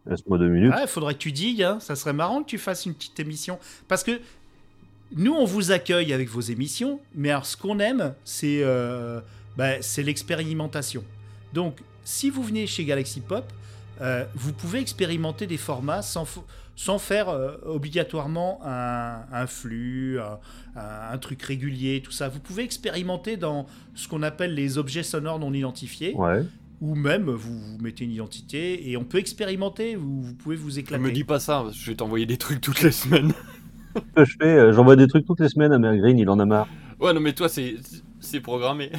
laisse-moi 0.07 0.39
deux 0.39 0.49
minutes. 0.49 0.75
Ouais, 0.75 0.87
faudrait 0.87 1.15
que 1.15 1.19
tu 1.19 1.33
digues, 1.33 1.63
hein. 1.63 1.79
ça 1.81 1.95
serait 1.97 2.13
marrant 2.13 2.43
que 2.43 2.49
tu 2.49 2.59
fasses 2.59 2.87
une 2.87 2.95
petite 2.95 3.19
émission. 3.21 3.59
Parce 3.89 4.03
que 4.03 4.21
nous, 5.15 5.33
on 5.33 5.45
vous 5.45 5.73
accueille 5.73 6.13
avec 6.13 6.29
vos 6.29 6.41
émissions, 6.41 7.01
mais 7.15 7.31
alors 7.31 7.47
ce 7.47 7.57
qu'on 7.57 7.79
aime, 7.79 8.15
c'est 8.25 8.63
euh, 8.65 9.21
bah, 9.57 9.79
l'expérimentation. 9.99 11.05
Donc, 11.53 11.79
si 12.05 12.31
vous 12.31 12.43
venez 12.43 12.67
chez 12.67 12.85
Galaxy 12.85 13.21
Pop, 13.21 13.45
euh, 14.01 14.25
vous 14.35 14.53
pouvez 14.53 14.81
expérimenter 14.81 15.47
des 15.47 15.59
formats 15.59 16.03
sans, 16.03 16.25
faire 16.99 17.29
euh, 17.29 17.57
obligatoirement 17.67 18.61
un, 18.65 19.21
un 19.31 19.47
flux, 19.47 20.19
un, 20.19 20.39
un- 20.81 21.13
un 21.13 21.19
truc 21.19 21.43
régulier, 21.43 22.01
tout 22.03 22.11
ça. 22.11 22.29
Vous 22.29 22.41
pouvez 22.41 22.65
expérimenter 22.65 23.37
dans 23.37 23.67
ce 23.95 24.09
qu'on 24.09 24.23
appelle 24.23 24.55
les 24.55 24.79
objets 24.79 25.03
sonores 25.03 25.39
non 25.39 25.53
identifiés, 25.53 26.15
Ouais. 26.15 26.43
Ou 26.83 26.97
même 26.97 27.31
vous, 27.31 27.59
vous 27.61 27.79
mettez 27.79 28.05
une 28.05 28.13
identité 28.13 28.91
et 28.91 28.99
on 28.99 29.07
peut 29.07 29.19
expérimenter, 29.19 29.97
vous, 29.97 30.23
vous 30.23 30.35
pouvez 30.37 30.57
vous 30.57 30.73
Ne 30.73 30.79
éclater. 30.81 30.99
me 30.99 31.11
dis 31.13 31.25
pas 31.25 31.41
ça, 31.41 31.63
parce 31.65 31.77
que 31.77 31.83
je 31.85 31.91
vais 31.91 31.97
t'envoyer 31.97 32.27
des 32.27 32.37
trucs 32.39 32.61
toutes 32.61 32.83
les 32.83 32.93
semaines. 32.93 33.33
Je 34.17 34.25
fais, 34.41 34.47
euh, 34.47 34.73
j'envoie 34.73 34.97
des 34.97 35.07
trucs 35.07 35.27
toutes 35.27 35.41
les 35.41 35.49
semaines 35.51 35.73
à 35.73 35.79
Mère 35.79 35.97
Green, 35.97 36.19
il 36.19 36.29
en 36.31 36.39
a 36.39 36.47
marre. 36.47 36.69
Ouais, 37.01 37.13
non, 37.13 37.21
mais 37.21 37.33
toi, 37.35 37.49
c'est 37.49 37.77
c'est 38.21 38.41
programmé. 38.41 38.91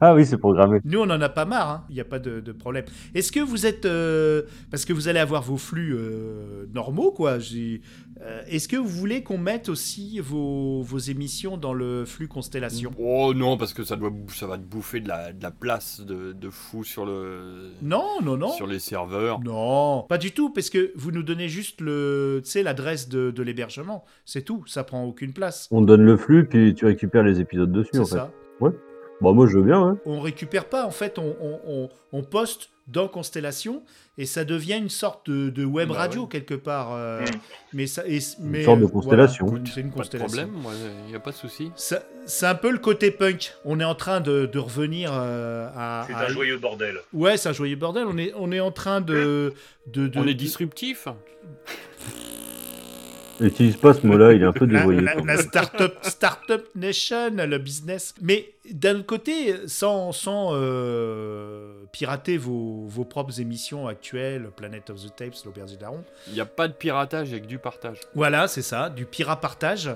Ah 0.00 0.14
oui, 0.14 0.26
c'est 0.26 0.36
programmé. 0.36 0.80
Nous, 0.84 0.98
on 1.00 1.04
en 1.08 1.20
a 1.22 1.28
pas 1.30 1.46
marre, 1.46 1.70
hein. 1.70 1.84
il 1.88 1.94
n'y 1.94 2.00
a 2.00 2.04
pas 2.04 2.18
de, 2.18 2.40
de 2.40 2.52
problème. 2.52 2.84
Est-ce 3.14 3.32
que 3.32 3.40
vous 3.40 3.64
êtes... 3.64 3.86
euh, 3.86 4.42
parce 4.70 4.84
que 4.84 4.92
vous 4.92 5.08
allez 5.08 5.20
avoir 5.20 5.42
vos 5.42 5.56
flux 5.56 5.94
euh, 5.96 6.66
normaux, 6.74 7.12
quoi. 7.12 7.38
euh, 7.38 8.40
Est-ce 8.46 8.68
que 8.68 8.76
vous 8.76 8.88
voulez 8.88 9.22
qu'on 9.22 9.38
mette 9.38 9.70
aussi 9.70 10.20
vos, 10.20 10.82
vos 10.82 10.98
émissions 10.98 11.56
dans 11.56 11.72
le 11.72 12.04
flux 12.04 12.28
Constellation? 12.28 12.90
Oh 12.98 13.32
non, 13.34 13.56
parce 13.56 13.72
que 13.72 13.84
ça, 13.84 13.96
doit, 13.96 14.10
ça 14.28 14.46
va 14.46 14.58
te 14.58 14.62
bouffer 14.64 15.00
de 15.00 15.08
la, 15.08 15.32
de 15.32 15.42
la 15.42 15.50
place 15.50 16.02
de, 16.02 16.32
de 16.32 16.50
fou 16.50 16.84
sur, 16.84 17.06
le, 17.06 17.70
Non, 17.80 18.20
non, 18.22 18.36
non. 18.36 18.50
sur 18.50 18.66
les 18.66 18.80
serveurs. 18.80 19.40
Non, 19.40 20.02
pas 20.08 20.18
du 20.18 20.32
tout, 20.32 20.50
parce 20.50 20.68
que 20.68 20.92
vous 20.96 21.10
nous 21.10 21.22
donnez 21.22 21.48
juste 21.48 21.80
le, 21.80 22.42
tu 22.44 22.50
sais, 22.50 22.62
l'adresse 22.62 23.08
de, 23.08 23.30
de 23.30 23.42
l'hébergement. 23.42 24.04
C'est 24.26 24.42
tout, 24.42 24.62
ça 24.66 24.84
prend 24.84 25.04
aucune 25.04 25.32
place. 25.32 25.68
On 25.70 25.80
donne 25.80 26.02
le 26.02 26.18
flux, 26.18 26.46
puis 26.46 26.74
tu 26.74 26.84
récupères 26.84 27.22
les 27.22 27.40
épisodes 27.40 27.72
dessus, 27.72 27.98
en 27.98 28.04
fait. 28.04 28.16
ça. 28.16 28.30
Bon, 29.20 29.32
moi, 29.34 29.46
je 29.46 29.56
veux 29.58 29.64
bien, 29.64 29.80
hein. 29.82 29.98
On 30.04 30.20
récupère 30.20 30.66
pas, 30.66 30.84
en 30.86 30.90
fait, 30.90 31.18
on, 31.18 31.34
on- 31.40 31.60
on- 31.66 31.88
on 32.12 32.22
poste 32.22 32.70
dans 32.86 33.08
Constellation 33.08 33.82
et 34.16 34.26
ça 34.26 34.44
devient 34.44 34.76
une 34.78 34.90
sorte 34.90 35.28
de, 35.28 35.50
de 35.50 35.64
web 35.64 35.88
Bah 35.88 35.94
radio 35.96 36.22
ouais. 36.22 36.28
quelque 36.28 36.54
part. 36.54 36.92
euh, 36.94 37.22
Mm. 37.22 37.24
mais 37.72 37.86
ça, 37.88 38.02
et- 38.06 38.20
mais, 38.40 38.62
sorte 38.62 38.78
de 38.78 38.84
euh, 38.84 38.88
constellation. 38.88 39.46
voilà, 39.46 39.64
c'est 39.66 39.80
une 39.80 39.90
Pas 39.90 40.04
de 40.04 40.18
problème, 40.18 40.50
il 41.06 41.10
n'y 41.10 41.16
a 41.16 41.18
pas 41.20 41.32
de 41.32 41.36
souci. 41.36 41.72
C'est 41.74 42.46
un 42.46 42.54
peu 42.54 42.70
le 42.70 42.78
côté 42.78 43.10
punk. 43.10 43.54
On 43.64 43.80
est 43.80 43.84
en 43.84 43.94
train 43.96 44.20
de, 44.20 44.46
de 44.46 44.58
revenir 44.60 45.10
euh, 45.12 45.68
à, 45.74 46.02
à- 46.02 46.28
joyeux 46.28 46.58
bordel. 46.58 46.98
Ouais, 47.12 47.36
c'est 47.36 47.48
un 47.48 47.52
joyeux 47.52 47.74
bordel. 47.76 48.04
On 48.06 48.16
est, 48.18 48.32
on 48.36 48.52
est 48.52 48.60
en 48.60 48.70
train 48.70 49.00
de. 49.00 49.52
de, 49.88 50.06
de- 50.06 50.18
On 50.20 50.22
est 50.24 50.34
de- 50.34 50.38
disruptif 50.38 51.08
N'utilise 53.40 53.76
pas 53.76 53.92
ce 53.92 54.06
mot-là, 54.06 54.32
il 54.32 54.42
est 54.42 54.46
un 54.46 54.52
peu 54.52 54.66
dévoyé. 54.66 55.00
la- 55.00 55.14
la 55.14 55.36
startup, 55.36 55.94
startup 56.02 56.64
nation, 56.74 57.30
le 57.36 57.58
business. 57.58 58.14
Mais 58.22 58.54
d'un 58.70 59.02
côté, 59.02 59.54
sans, 59.68 60.12
sans 60.12 60.50
euh, 60.52 61.84
pirater 61.92 62.38
vos, 62.38 62.84
vos 62.86 63.04
propres 63.04 63.40
émissions 63.40 63.86
actuelles, 63.88 64.50
Planet 64.56 64.88
of 64.90 65.04
the 65.04 65.14
Tapes, 65.14 65.34
l'Auberge 65.44 65.72
des 65.72 65.76
Darons, 65.76 66.04
Il 66.28 66.32
n'y 66.34 66.40
a 66.40 66.46
pas 66.46 66.66
de 66.68 66.72
piratage 66.72 67.30
avec 67.32 67.46
du 67.46 67.58
partage. 67.58 68.00
Voilà, 68.14 68.48
c'est 68.48 68.62
ça, 68.62 68.88
du 68.90 69.04
pirapartage. 69.04 69.90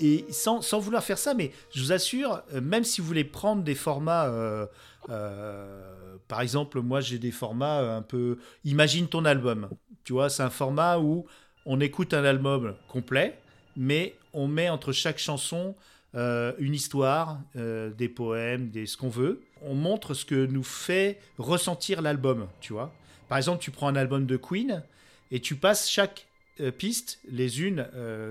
Et 0.00 0.26
sans, 0.30 0.60
sans 0.60 0.78
vouloir 0.78 1.02
faire 1.02 1.16
ça, 1.18 1.32
mais 1.34 1.52
je 1.74 1.80
vous 1.82 1.92
assure, 1.92 2.42
euh, 2.54 2.60
même 2.60 2.84
si 2.84 3.00
vous 3.00 3.06
voulez 3.06 3.24
prendre 3.24 3.62
des 3.62 3.74
formats, 3.74 4.26
euh, 4.26 4.66
euh, 5.08 6.16
par 6.28 6.40
exemple, 6.42 6.80
moi 6.80 7.00
j'ai 7.00 7.18
des 7.18 7.30
formats 7.30 7.78
un 7.96 8.02
peu. 8.02 8.36
Imagine 8.64 9.06
ton 9.08 9.24
album. 9.24 9.68
Tu 10.04 10.12
vois, 10.12 10.28
c'est 10.28 10.42
un 10.42 10.50
format 10.50 10.98
où 10.98 11.26
on 11.66 11.80
écoute 11.80 12.14
un 12.14 12.24
album 12.24 12.74
complet, 12.88 13.36
mais 13.76 14.14
on 14.32 14.48
met 14.48 14.70
entre 14.70 14.92
chaque 14.92 15.18
chanson 15.18 15.74
euh, 16.14 16.52
une 16.58 16.74
histoire, 16.74 17.40
euh, 17.56 17.90
des 17.90 18.08
poèmes, 18.08 18.70
des, 18.70 18.86
ce 18.86 18.96
qu'on 18.96 19.10
veut. 19.10 19.42
On 19.62 19.74
montre 19.74 20.14
ce 20.14 20.24
que 20.24 20.46
nous 20.46 20.62
fait 20.62 21.18
ressentir 21.36 22.00
l'album, 22.00 22.46
tu 22.60 22.72
vois. 22.72 22.94
Par 23.28 23.36
exemple, 23.36 23.62
tu 23.62 23.70
prends 23.70 23.88
un 23.88 23.96
album 23.96 24.24
de 24.24 24.36
Queen 24.36 24.82
et 25.30 25.40
tu 25.40 25.56
passes 25.56 25.90
chaque 25.90 26.26
euh, 26.60 26.70
piste, 26.70 27.18
les 27.28 27.62
unes 27.62 27.86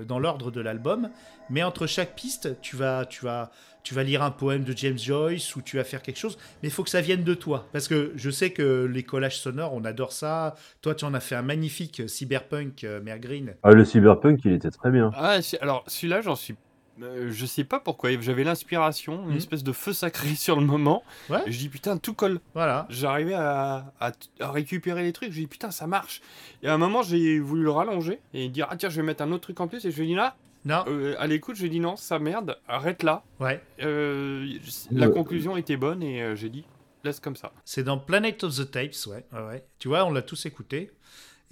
dans 0.08 0.18
l'ordre 0.18 0.50
de 0.50 0.60
l'album, 0.60 1.10
mais 1.50 1.62
entre 1.62 1.86
chaque 1.86 2.16
piste, 2.16 2.60
tu 2.60 2.74
vas, 2.74 3.04
tu, 3.04 3.24
vas, 3.24 3.52
tu 3.86 3.94
vas 3.94 4.02
lire 4.02 4.20
un 4.24 4.32
poème 4.32 4.64
de 4.64 4.76
James 4.76 4.98
Joyce 4.98 5.54
ou 5.54 5.62
tu 5.62 5.76
vas 5.76 5.84
faire 5.84 6.02
quelque 6.02 6.18
chose, 6.18 6.36
mais 6.60 6.68
il 6.68 6.72
faut 6.72 6.82
que 6.82 6.90
ça 6.90 7.00
vienne 7.00 7.22
de 7.22 7.34
toi. 7.34 7.66
Parce 7.72 7.86
que 7.86 8.12
je 8.16 8.30
sais 8.30 8.50
que 8.50 8.84
les 8.84 9.04
collages 9.04 9.38
sonores, 9.38 9.72
on 9.74 9.84
adore 9.84 10.10
ça. 10.10 10.56
Toi, 10.82 10.96
tu 10.96 11.04
en 11.04 11.14
as 11.14 11.20
fait 11.20 11.36
un 11.36 11.42
magnifique 11.42 12.00
euh, 12.00 12.08
cyberpunk, 12.08 12.82
euh, 12.82 13.00
Mère 13.00 13.20
Green. 13.20 13.54
Ah, 13.62 13.70
le 13.70 13.84
cyberpunk, 13.84 14.40
il 14.44 14.52
était 14.54 14.70
très 14.72 14.90
bien. 14.90 15.12
Ah, 15.14 15.38
alors 15.60 15.84
celui-là, 15.86 16.20
j'en 16.20 16.34
suis. 16.34 16.56
euh, 17.00 17.28
je 17.30 17.46
sais 17.46 17.62
pas 17.62 17.78
pourquoi. 17.78 18.10
J'avais 18.20 18.42
l'inspiration, 18.42 19.22
une 19.26 19.30
Mhm. 19.32 19.36
espèce 19.36 19.62
de 19.62 19.70
feu 19.72 19.92
sacré 19.92 20.30
sur 20.34 20.58
le 20.58 20.66
moment. 20.66 21.04
Ouais. 21.30 21.42
Et 21.46 21.52
je 21.52 21.58
dis 21.58 21.68
putain, 21.68 21.96
tout 21.96 22.14
colle. 22.14 22.40
Voilà. 22.54 22.86
J'arrivais 22.90 23.34
à, 23.34 23.92
à- 24.00 24.12
à 24.40 24.50
récupérer 24.50 25.04
les 25.04 25.12
trucs. 25.12 25.30
Je 25.30 25.38
dis 25.40 25.46
putain, 25.46 25.70
ça 25.70 25.86
marche. 25.86 26.22
Et 26.64 26.68
à 26.68 26.74
un 26.74 26.78
moment, 26.78 27.02
j'ai 27.02 27.38
voulu 27.38 27.62
le 27.62 27.70
rallonger 27.70 28.18
et 28.34 28.48
dire 28.48 28.66
ah 28.68 28.76
tiens, 28.76 28.88
je 28.88 28.96
vais 28.96 29.06
mettre 29.06 29.22
un 29.22 29.30
autre 29.30 29.42
truc 29.42 29.60
en 29.60 29.68
plus. 29.68 29.84
Et 29.84 29.92
je 29.92 30.00
lui 30.00 30.08
dit 30.08 30.14
là, 30.16 30.34
Non, 30.66 30.84
euh, 30.88 31.14
à 31.18 31.26
l'écoute, 31.26 31.56
je 31.56 31.60
lui 31.62 31.68
ai 31.68 31.70
dit 31.70 31.80
non, 31.80 31.96
ça 31.96 32.18
merde, 32.18 32.58
arrête 32.68 33.02
là. 33.02 33.22
ouais. 33.40 33.62
Euh, 33.82 34.46
la 34.90 35.08
conclusion 35.08 35.56
était 35.56 35.76
bonne 35.78 36.02
et 36.02 36.20
euh, 36.22 36.34
j'ai 36.36 36.50
dit 36.50 36.64
laisse 37.04 37.20
comme 37.20 37.36
ça. 37.36 37.52
C'est 37.64 37.84
dans 37.84 37.98
Planet 37.98 38.42
of 38.44 38.54
the 38.56 38.68
Tapes, 38.70 38.94
ouais. 39.06 39.24
ouais, 39.32 39.46
ouais. 39.46 39.64
Tu 39.78 39.86
vois, 39.88 40.04
on 40.04 40.10
l'a 40.12 40.22
tous 40.22 40.44
écouté. 40.44 40.90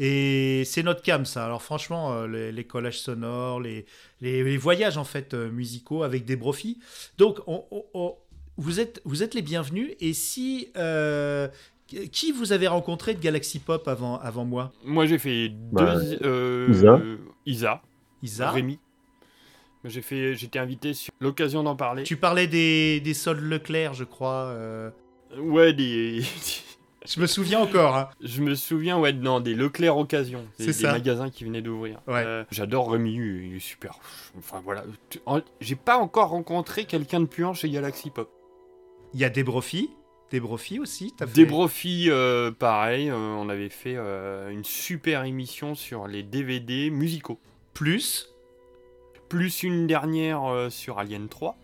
Et 0.00 0.64
c'est 0.66 0.82
notre 0.82 1.00
cam, 1.02 1.24
ça. 1.24 1.44
Alors 1.44 1.62
franchement, 1.62 2.12
euh, 2.12 2.26
les, 2.26 2.50
les 2.50 2.64
collages 2.64 2.98
sonores, 2.98 3.60
les, 3.60 3.86
les, 4.20 4.42
les 4.42 4.56
voyages 4.56 4.98
en 4.98 5.04
fait 5.04 5.32
euh, 5.32 5.48
musicaux 5.52 6.02
avec 6.02 6.24
des 6.24 6.34
brofis. 6.34 6.80
Donc, 7.18 7.38
on- 7.46 7.64
on- 7.70 7.84
on- 7.94 8.14
vous, 8.56 8.80
êtes, 8.80 9.00
vous 9.04 9.22
êtes 9.22 9.34
les 9.34 9.42
bienvenus. 9.42 9.92
Et 10.00 10.12
si... 10.12 10.68
euh, 10.76 11.46
qui 12.10 12.32
vous 12.32 12.52
avez 12.52 12.66
rencontré 12.66 13.14
de 13.14 13.20
Galaxy 13.20 13.60
Pop 13.60 13.86
avant, 13.86 14.18
avant 14.18 14.44
moi? 14.44 14.72
Moi, 14.84 15.06
j'ai 15.06 15.18
fait 15.18 15.50
deux. 15.50 15.56
Bah, 15.70 15.94
euh, 16.22 16.66
Isa. 16.70 17.00
Isa. 17.46 17.82
Isa 18.22 18.50
Rémi. 18.50 18.80
J'ai 19.84 20.02
fait, 20.02 20.34
j'étais 20.34 20.58
invité 20.58 20.94
sur 20.94 21.12
l'occasion 21.20 21.62
d'en 21.62 21.76
parler. 21.76 22.02
Tu 22.04 22.16
parlais 22.16 22.46
des, 22.46 23.00
des 23.00 23.14
soldes 23.14 23.40
Leclerc, 23.42 23.94
je 23.94 24.04
crois. 24.04 24.46
euh. 24.46 24.90
Ouais, 25.38 25.72
des. 25.72 26.22
Je 27.06 27.20
me 27.20 27.26
souviens 27.26 27.60
encore. 27.60 27.94
hein. 27.96 28.08
Je 28.22 28.40
me 28.40 28.54
souviens, 28.54 28.98
ouais, 28.98 29.12
non, 29.12 29.38
des 29.40 29.52
Leclerc 29.54 29.98
Occasion. 29.98 30.38
Des, 30.58 30.64
C'est 30.64 30.66
des 30.68 30.86
ça. 30.86 30.92
magasins 30.92 31.28
qui 31.28 31.44
venaient 31.44 31.60
d'ouvrir. 31.60 32.00
Ouais. 32.06 32.22
Euh, 32.24 32.44
J'adore 32.50 32.90
Rémi, 32.90 33.12
il 33.14 33.56
est 33.56 33.58
super. 33.58 33.98
Enfin 34.38 34.62
voilà. 34.64 34.84
J'ai 35.60 35.74
pas 35.76 35.98
encore 35.98 36.30
rencontré 36.30 36.86
quelqu'un 36.86 37.20
de 37.20 37.26
puant 37.26 37.52
chez 37.52 37.68
Galaxy 37.68 38.08
Pop. 38.08 38.30
Il 39.12 39.20
y 39.20 39.24
a 39.24 39.28
des 39.28 39.42
brofis. 39.44 39.90
Des 40.30 40.40
brofis 40.40 40.78
aussi. 40.80 41.12
t'as 41.14 41.26
fait- 41.26 41.34
Des 41.34 41.44
Brofis, 41.44 42.06
euh, 42.08 42.50
pareil, 42.50 43.10
euh, 43.10 43.14
on 43.16 43.50
avait 43.50 43.68
fait 43.68 43.96
une 44.50 44.64
super 44.64 45.24
émission 45.24 45.74
sur 45.74 46.06
les 46.08 46.22
DVD 46.22 46.88
musicaux. 46.88 47.38
Plus. 47.74 48.33
Plus 49.34 49.64
une 49.64 49.88
dernière 49.88 50.44
euh, 50.44 50.70
sur 50.70 50.98
Alien 51.00 51.26
3 51.28 51.56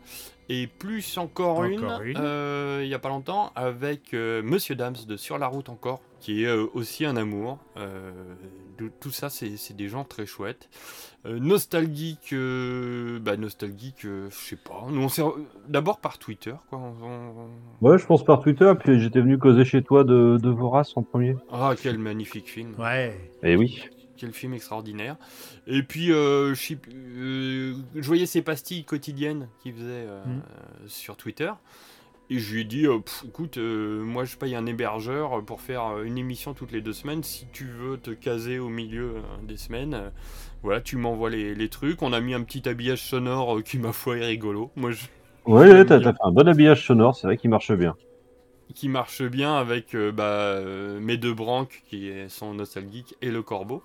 et 0.48 0.66
plus 0.66 1.16
encore, 1.18 1.58
Encore 1.60 2.02
une, 2.02 2.16
euh, 2.18 2.80
il 2.82 2.88
y 2.88 2.94
a 2.94 2.98
pas 2.98 3.10
longtemps 3.10 3.52
avec 3.54 4.12
euh, 4.14 4.42
Monsieur 4.42 4.74
Dams 4.74 4.96
de 5.06 5.16
Sur 5.16 5.38
la 5.38 5.46
route 5.46 5.68
encore 5.68 6.00
qui 6.18 6.42
est 6.42 6.48
euh, 6.48 6.66
aussi 6.74 7.04
un 7.04 7.16
amour 7.16 7.58
Euh, 7.76 8.10
de- 8.78 8.90
tout 9.00 9.12
ça 9.12 9.30
c'est 9.30 9.56
c'est 9.56 9.76
des 9.76 9.86
gens 9.88 10.02
très 10.02 10.26
chouettes 10.26 10.68
Euh, 11.26 11.38
nostalgique 11.38 12.32
euh, 12.32 13.20
bah 13.20 13.36
nostalgique 13.36 14.04
euh, 14.04 14.28
je 14.30 14.34
sais 14.36 14.56
pas 14.56 14.86
nous 14.90 15.02
on 15.04 15.08
s'est 15.08 15.22
d'abord 15.68 16.00
par 16.00 16.18
Twitter 16.18 16.54
quoi 16.70 16.78
On- 16.80 17.06
on- 17.06 17.86
Ouais, 17.88 17.98
je 17.98 18.04
pense 18.06 18.24
par 18.24 18.40
Twitter, 18.42 18.72
puis 18.80 18.98
j'étais 19.00 19.20
venu 19.20 19.38
causer 19.38 19.64
chez 19.64 19.82
toi 19.82 20.02
de, 20.02 20.36
de 20.42 20.50
Vorace 20.50 20.92
en 20.96 21.02
premier. 21.04 21.36
ah 21.52 21.74
quel 21.80 21.98
magnifique 21.98 22.48
film 22.50 22.74
Ouais. 22.76 23.16
Eh 23.44 23.54
oui. 23.54 23.84
Quel 24.20 24.32
film 24.34 24.52
extraordinaire. 24.52 25.16
Et 25.66 25.82
puis, 25.82 26.12
euh, 26.12 26.54
je, 26.54 26.74
euh, 26.94 27.74
je 27.94 28.06
voyais 28.06 28.26
ces 28.26 28.42
pastilles 28.42 28.84
quotidiennes 28.84 29.48
qu'il 29.62 29.72
faisait 29.72 29.84
euh, 30.06 30.22
Mm. 30.26 30.40
sur 30.88 31.16
Twitter. 31.16 31.50
Et 32.28 32.38
je 32.38 32.52
lui 32.54 32.60
ai 32.60 32.64
dit, 32.64 32.86
euh, 32.86 32.98
Pff, 32.98 33.24
écoute, 33.26 33.56
euh, 33.56 34.02
moi 34.04 34.24
je 34.24 34.36
paye 34.36 34.54
un 34.54 34.66
hébergeur 34.66 35.42
pour 35.44 35.62
faire 35.62 36.02
une 36.04 36.18
émission 36.18 36.52
toutes 36.52 36.70
les 36.70 36.82
deux 36.82 36.92
semaines. 36.92 37.22
Si 37.24 37.46
tu 37.50 37.64
veux 37.64 37.96
te 37.96 38.10
caser 38.10 38.58
au 38.58 38.68
milieu 38.68 39.14
des 39.42 39.56
semaines, 39.56 39.94
euh, 39.94 40.10
voilà, 40.62 40.80
tu 40.82 40.96
m'envoies 40.96 41.30
les, 41.30 41.54
les 41.54 41.68
trucs. 41.70 42.02
On 42.02 42.12
a 42.12 42.20
mis 42.20 42.34
un 42.34 42.42
petit 42.42 42.68
habillage 42.68 43.02
sonore 43.02 43.62
qui, 43.64 43.78
ma 43.78 43.92
foi, 43.92 44.18
est 44.18 44.26
rigolo. 44.26 44.70
Moi, 44.76 44.90
je- 44.90 45.06
bien. 45.46 45.84
t'as 45.86 46.00
fait 46.00 46.14
un 46.22 46.30
bon 46.30 46.46
habillage 46.46 46.86
sonore, 46.86 47.16
c'est 47.16 47.26
vrai 47.26 47.36
qu'il 47.38 47.48
marche 47.50 47.72
bien. 47.72 47.96
Qui 48.74 48.88
marche 48.88 49.22
bien 49.22 49.56
avec 49.56 49.94
euh, 49.94 50.12
bah, 50.12 50.24
euh, 50.24 51.00
mes 51.00 51.16
deux 51.16 51.34
branques 51.34 51.82
qui 51.88 52.10
sont 52.28 52.54
nostalgiques 52.54 53.14
et 53.22 53.30
le 53.30 53.42
corbeau. 53.42 53.82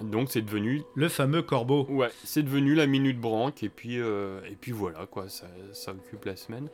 Donc 0.00 0.30
c'est 0.30 0.42
devenu 0.42 0.82
Le 0.94 1.08
fameux 1.08 1.42
corbeau. 1.42 1.86
Ouais, 1.90 2.10
c'est 2.24 2.42
devenu 2.42 2.74
la 2.74 2.86
minute 2.86 3.20
branque 3.20 3.62
et 3.62 3.68
puis 3.68 4.00
euh, 4.00 4.40
et 4.50 4.56
puis 4.58 4.72
voilà 4.72 5.06
quoi, 5.06 5.28
ça, 5.28 5.46
ça 5.72 5.92
occupe 5.92 6.24
la 6.24 6.36
semaine. 6.36 6.68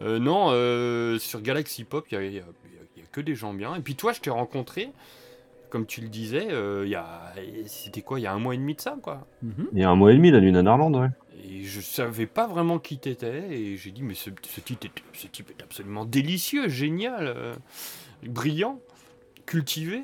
Euh, 0.00 0.18
non, 0.18 0.48
sur 1.18 1.40
Galaxy 1.40 1.84
Pop, 1.84 2.06
y 2.10 2.14
y 2.14 2.26
il 2.26 2.34
y 2.34 2.38
a 2.38 2.44
que 3.10 3.20
des 3.20 3.34
gens 3.34 3.54
bien. 3.54 3.74
Et 3.74 3.80
puis 3.80 3.94
toi, 3.96 4.12
je 4.12 4.20
t'ai 4.20 4.30
rencontré, 4.30 4.90
comme 5.70 5.86
tu 5.86 6.00
le 6.00 6.08
disais, 6.08 6.48
euh, 6.50 6.82
il 6.86 6.90
y 6.90 6.94
a 6.94 7.32
c'était 7.66 8.02
quoi, 8.02 8.18
il 8.18 8.22
y 8.22 8.26
a 8.26 8.32
un 8.32 8.38
mois 8.38 8.54
et 8.54 8.58
demi 8.58 8.74
de 8.74 8.80
ça 8.80 8.96
quoi. 9.02 9.26
Mhm. 9.42 9.68
Il 9.72 9.78
y 9.78 9.84
a 9.84 9.90
un 9.90 9.96
mois 9.96 10.12
et 10.12 10.14
demi, 10.16 10.30
la 10.30 10.40
lune 10.40 10.56
en 10.56 10.64
Irlande, 10.64 10.96
ouais. 10.96 11.08
Et 11.44 11.62
je 11.64 11.80
savais 11.80 12.26
pas 12.26 12.46
vraiment 12.46 12.78
qui 12.78 12.98
t'étais 12.98 13.50
et 13.50 13.76
j'ai 13.76 13.90
dit 13.92 14.02
mais 14.02 14.14
ce, 14.14 14.30
ce 14.46 14.60
type 14.60 14.84
est, 14.84 14.90
ce 15.12 15.26
type 15.28 15.50
est 15.50 15.62
absolument 15.62 16.04
délicieux, 16.04 16.68
génial, 16.68 17.26
euh, 17.36 17.54
brillant, 18.26 18.80
cultivé. 19.46 20.02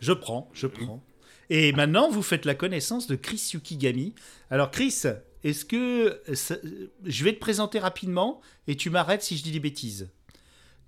Je 0.00 0.12
prends, 0.12 0.50
je 0.52 0.66
prends. 0.66 1.02
Et 1.48 1.72
maintenant, 1.72 2.10
vous 2.10 2.22
faites 2.22 2.44
la 2.44 2.54
connaissance 2.54 3.06
de 3.06 3.14
Chris 3.14 3.50
Yukigami. 3.54 4.14
Alors, 4.50 4.70
Chris, 4.70 5.02
est-ce 5.44 5.64
que. 5.64 6.20
ça- 6.34 6.56
Je 7.04 7.24
vais 7.24 7.32
te 7.32 7.38
présenter 7.38 7.78
rapidement 7.78 8.40
et 8.66 8.74
tu 8.76 8.90
m'arrêtes 8.90 9.22
si 9.22 9.36
je 9.36 9.42
dis 9.44 9.52
des 9.52 9.60
bêtises. 9.60 10.10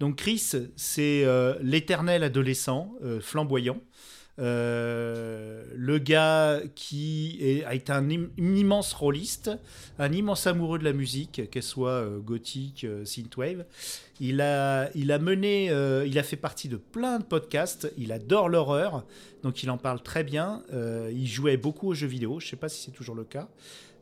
Donc, 0.01 0.17
Chris, 0.17 0.53
c'est 0.77 1.25
euh, 1.25 1.55
l'éternel 1.61 2.23
adolescent, 2.23 2.95
euh, 3.03 3.21
flamboyant. 3.21 3.81
Euh, 4.41 5.65
le 5.75 5.99
gars 5.99 6.61
qui 6.77 7.65
a 7.67 7.75
été 7.75 7.91
un, 7.91 8.09
im- 8.09 8.29
un 8.39 8.55
immense 8.55 8.93
rôliste, 8.93 9.51
un 9.99 10.13
immense 10.13 10.47
amoureux 10.47 10.79
de 10.79 10.85
la 10.85 10.93
musique, 10.93 11.51
qu'elle 11.51 11.65
soit 11.65 12.07
gothique, 12.25 12.87
synthwave. 13.05 13.65
Il 14.21 14.41
a, 14.41 14.91
il 14.95 15.11
a 15.11 15.19
mené, 15.19 15.73
il 16.07 16.17
a 16.17 16.23
fait 16.23 16.37
partie 16.37 16.69
de 16.69 16.77
plein 16.77 17.19
de 17.19 17.25
podcasts. 17.25 17.93
Il 17.99 18.13
adore 18.13 18.49
l'horreur, 18.49 19.05
donc 19.43 19.65
il 19.65 19.71
en 19.71 19.79
parle 19.79 20.01
très 20.05 20.23
bien. 20.23 20.63
Il 21.11 21.27
jouait 21.27 21.57
beaucoup 21.57 21.89
aux 21.89 21.95
jeux 21.95 22.07
vidéo. 22.07 22.39
Je 22.39 22.47
ne 22.47 22.51
sais 22.51 22.57
pas 22.57 22.69
si 22.69 22.81
c'est 22.85 22.93
toujours 22.93 23.17
le 23.17 23.25
cas. 23.25 23.49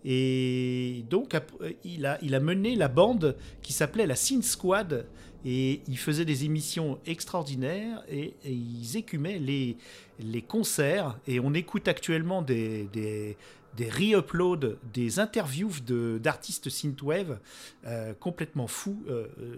Et 0.05 1.03
donc 1.09 1.35
il 1.83 2.05
a, 2.05 2.41
mené 2.41 2.77
la 2.77 2.89
bande 2.89 3.37
qui 3.63 3.73
s'appelait 3.73 4.07
la 4.07 4.17
Synth 4.17 4.45
Squad. 4.45 5.07
Et 5.49 5.81
il 5.87 5.97
faisait 5.97 6.25
des 6.25 6.45
émissions 6.45 6.99
extraordinaires 7.07 8.03
et, 8.11 8.35
et 8.45 8.53
ils 8.53 8.97
écumaient 8.97 9.39
les, 9.39 9.77
les 10.19 10.43
concerts. 10.43 11.17
Et 11.29 11.39
on 11.39 11.55
écoute 11.55 11.87
actuellement 11.87 12.43
des, 12.43 12.89
des, 12.93 13.37
des 13.77 13.89
re-uploads, 13.89 14.77
des 14.93 15.21
interviews 15.21 15.71
d'artistes 16.19 16.69
synthwave 16.69 17.39
euh, 17.87 18.13
complètement 18.15 18.67
fous. 18.67 19.05
Euh, 19.09 19.29
euh, 19.39 19.57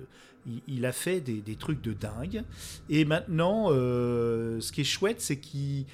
il, 0.67 0.85
a 0.85 0.93
fait 0.93 1.21
des, 1.21 1.41
des 1.41 1.57
trucs 1.57 1.81
de 1.81 1.95
dingue. 1.95 2.43
Et 2.91 3.05
maintenant, 3.05 3.69
ce 3.69 4.73
qui 4.73 4.81
est 4.81 4.85
chouette, 4.85 5.21
c'est 5.21 5.39
qu'il 5.39 5.85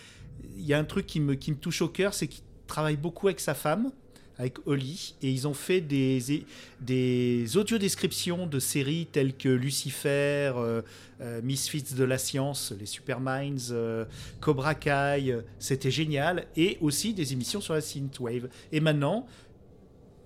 il 0.57 0.65
y 0.65 0.75
a 0.75 0.79
un 0.79 0.85
truc 0.85 1.07
qui 1.07 1.21
me, 1.21 1.35
qui 1.35 1.51
me 1.51 1.57
touche 1.57 1.83
au 1.83 1.89
cœur, 1.89 2.15
c'est 2.15 2.29
qu'il 2.29 2.45
travaille 2.67 2.97
beaucoup 2.97 3.27
avec 3.27 3.41
sa 3.41 3.55
femme, 3.55 3.91
avec 4.39 4.57
Holly, 4.67 5.15
et 5.23 5.31
ils 5.31 5.47
ont 5.47 5.55
fait 5.55 5.81
des, 5.81 6.45
des 6.81 7.57
audiodescriptions 7.57 8.47
de 8.47 8.59
séries 8.59 9.07
telles 9.11 9.37
que 9.37 9.49
Lucifer, 9.49 10.53
euh, 10.57 10.83
euh, 11.21 11.41
Misfits 11.43 11.95
de 11.97 12.05
la 12.05 12.19
science, 12.19 12.75
les 12.79 12.87
Superminds, 12.87 13.71
euh, 13.71 14.05
Cobra 14.41 14.75
Kai, 14.75 15.39
c'était 15.59 15.93
génial, 15.93 16.47
et 16.57 16.79
aussi 16.81 17.15
des 17.15 17.33
émissions 17.33 17.61
sur 17.61 17.75
la 17.75 17.81
synthwave. 17.81 18.49
Et 18.73 18.81
maintenant, 18.81 19.27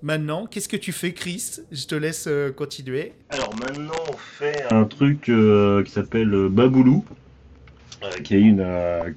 maintenant, 0.00 0.46
qu'est-ce 0.46 0.68
que 0.68 0.78
tu 0.78 0.92
fais, 0.92 1.12
Chris? 1.12 1.60
Je 1.70 1.84
te 1.84 1.94
laisse 1.94 2.28
continuer. 2.56 3.12
Alors 3.28 3.54
maintenant, 3.56 3.92
on 4.10 4.16
fait 4.16 4.64
un 4.72 4.84
truc 4.84 5.30
qui 5.84 5.90
s'appelle 5.90 6.48
Baboulou. 6.48 7.04
qui 8.24 8.36
est 8.36 8.40
une 8.40 8.64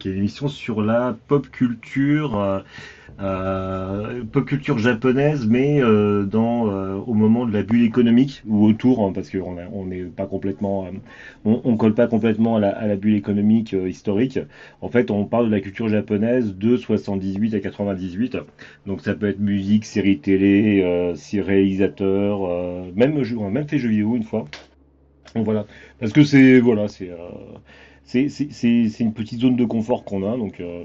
émission 0.03 0.47
sur 0.47 0.81
la 0.81 1.15
pop 1.27 1.49
culture, 1.49 2.63
euh, 3.21 4.23
pop 4.31 4.45
culture 4.45 4.77
japonaise, 4.79 5.45
mais 5.47 5.81
euh, 5.81 6.25
dans 6.25 6.71
euh, 6.71 6.95
au 6.95 7.13
moment 7.13 7.45
de 7.45 7.53
la 7.53 7.63
bulle 7.63 7.83
économique 7.83 8.41
ou 8.47 8.65
autour, 8.65 9.05
hein, 9.05 9.11
parce 9.13 9.29
qu'on 9.29 9.57
on 9.71 9.85
n'est 9.85 10.03
pas 10.03 10.25
complètement, 10.25 10.85
euh, 10.85 10.89
on, 11.45 11.77
colle 11.77 11.93
pas 11.93 12.07
complètement 12.07 12.57
à 12.57 12.59
la, 12.59 12.95
bulle 12.95 13.15
économique 13.15 13.73
historique. 13.73 14.39
En 14.81 14.89
fait, 14.89 15.11
on 15.11 15.25
parle 15.25 15.47
de 15.47 15.51
la 15.51 15.61
culture 15.61 15.87
japonaise 15.87 16.55
de 16.55 16.77
78 16.77 17.53
à 17.53 17.59
98. 17.59 18.37
Donc 18.85 19.01
ça 19.01 19.13
peut 19.13 19.27
être 19.27 19.39
musique, 19.39 19.85
série 19.85 20.19
télé, 20.19 21.13
si 21.15 21.41
réalisateur, 21.41 22.41
même 22.95 23.23
jeu- 23.23 23.37
même 23.37 23.67
fait 23.67 23.77
jeux 23.77 23.89
vidéo 23.89 24.15
une 24.15 24.23
fois. 24.23 24.45
Donc 25.35 25.45
voilà, 25.45 25.65
parce 25.99 26.11
que 26.11 26.23
c'est 26.23 26.59
voilà, 26.59 26.87
c'est 26.87 27.09
c'est 28.11 28.99
une 28.99 29.13
petite 29.13 29.39
zone 29.39 29.55
de 29.55 29.65
confort 29.65 30.03
qu'on 30.03 30.29
a, 30.29 30.35
donc 30.37 30.59
euh, 30.59 30.83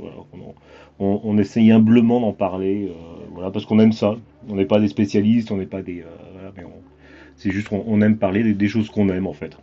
on, 0.99 1.39
essaye 1.39 1.73
humblement 1.73 2.21
d'en 2.21 2.33
parler, 2.33 2.89
euh, 2.89 3.25
voilà, 3.33 3.51
parce 3.51 3.67
qu'on 3.67 3.79
aime 3.79 3.93
ça. 3.93 4.17
On 4.49 4.55
n'est 4.55 4.67
pas 4.67 4.79
des 4.79 4.89
spécialistes, 4.89 5.51
on 5.51 5.57
n'est 5.57 5.67
pas 5.67 5.83
des, 5.83 6.03
euh, 6.03 6.63
c'est 7.37 7.51
juste 7.51 7.69
on, 7.73 7.85
on 7.87 8.01
aime 8.01 8.17
parler 8.17 8.55
des, 8.55 8.69
choses 8.69 8.91
qu'on 8.91 9.09
aime 9.09 9.27
en 9.27 9.33
fait. 9.33 9.57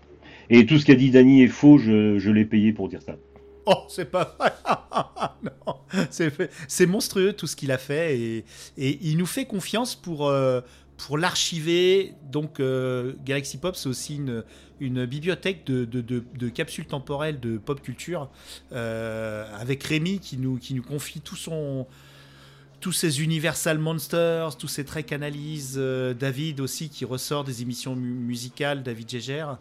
Et 0.49 0.65
tout 0.65 0.77
ce 0.77 0.85
qu'a 0.85 0.95
dit 0.95 1.09
Dany 1.09 1.43
est 1.43 1.47
faux, 1.47 1.77
je, 1.77 2.29
l'ai 2.29 2.45
payé 2.45 2.73
pour 2.73 2.89
dire 2.89 3.01
ça. 3.01 3.15
Oh, 3.65 3.85
c'est 3.87 4.11
pas 4.11 4.35
vrai. 4.37 4.51
c'est 6.67 6.85
monstrueux 6.85 7.31
tout 7.31 7.47
ce 7.47 7.55
qu'il 7.55 7.71
a 7.71 7.77
fait 7.77 8.19
et, 8.19 8.45
il 8.77 9.17
nous 9.17 9.25
fait 9.25 9.45
confiance 9.45 9.95
pour 9.95 10.29
pour 10.97 11.17
l'archiver. 11.17 12.13
Donc 12.31 12.59
euh, 12.59 13.13
Galaxy 13.25 13.57
Pop, 13.57 13.75
c'est 13.75 13.89
aussi 13.89 14.15
une, 14.79 15.05
bibliothèque 15.05 15.65
de, 15.65 16.49
capsules 16.49 16.85
temporelles 16.85 17.39
de 17.39 17.57
pop 17.57 17.81
culture 17.81 18.29
euh, 18.71 19.45
avec 19.57 19.83
Rémi 19.83 20.19
qui 20.19 20.37
nous 20.37 20.59
confie 20.83 21.21
tous 21.21 22.91
ces 22.91 23.21
Universal 23.21 23.77
Monsters, 23.79 24.57
tous 24.57 24.67
ces 24.67 24.83
Trek 24.83 25.05
Analyse, 25.11 25.75
euh, 25.77 26.13
David 26.13 26.59
aussi 26.59 26.89
qui 26.89 27.05
ressort 27.05 27.45
des 27.45 27.61
émissions 27.61 27.95
mu- 27.95 28.11
musicales, 28.13 28.83
David 28.83 29.09
Gégère. 29.09 29.57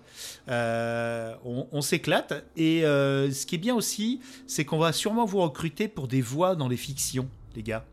Euh, 0.48 1.34
on 1.44 1.68
on 1.70 1.82
s'éclate. 1.82 2.44
Et 2.56 2.80
ce 2.82 3.46
qui 3.46 3.54
est 3.54 3.58
bien 3.58 3.74
aussi, 3.74 4.20
c'est 4.46 4.64
qu'on 4.64 4.78
va 4.78 4.92
sûrement 4.92 5.24
vous 5.24 5.40
recruter 5.40 5.86
pour 5.86 6.08
des 6.08 6.20
voix 6.20 6.56
dans 6.56 6.68
les 6.68 6.76
fictions, 6.76 7.28
les 7.54 7.62
gars. 7.62 7.84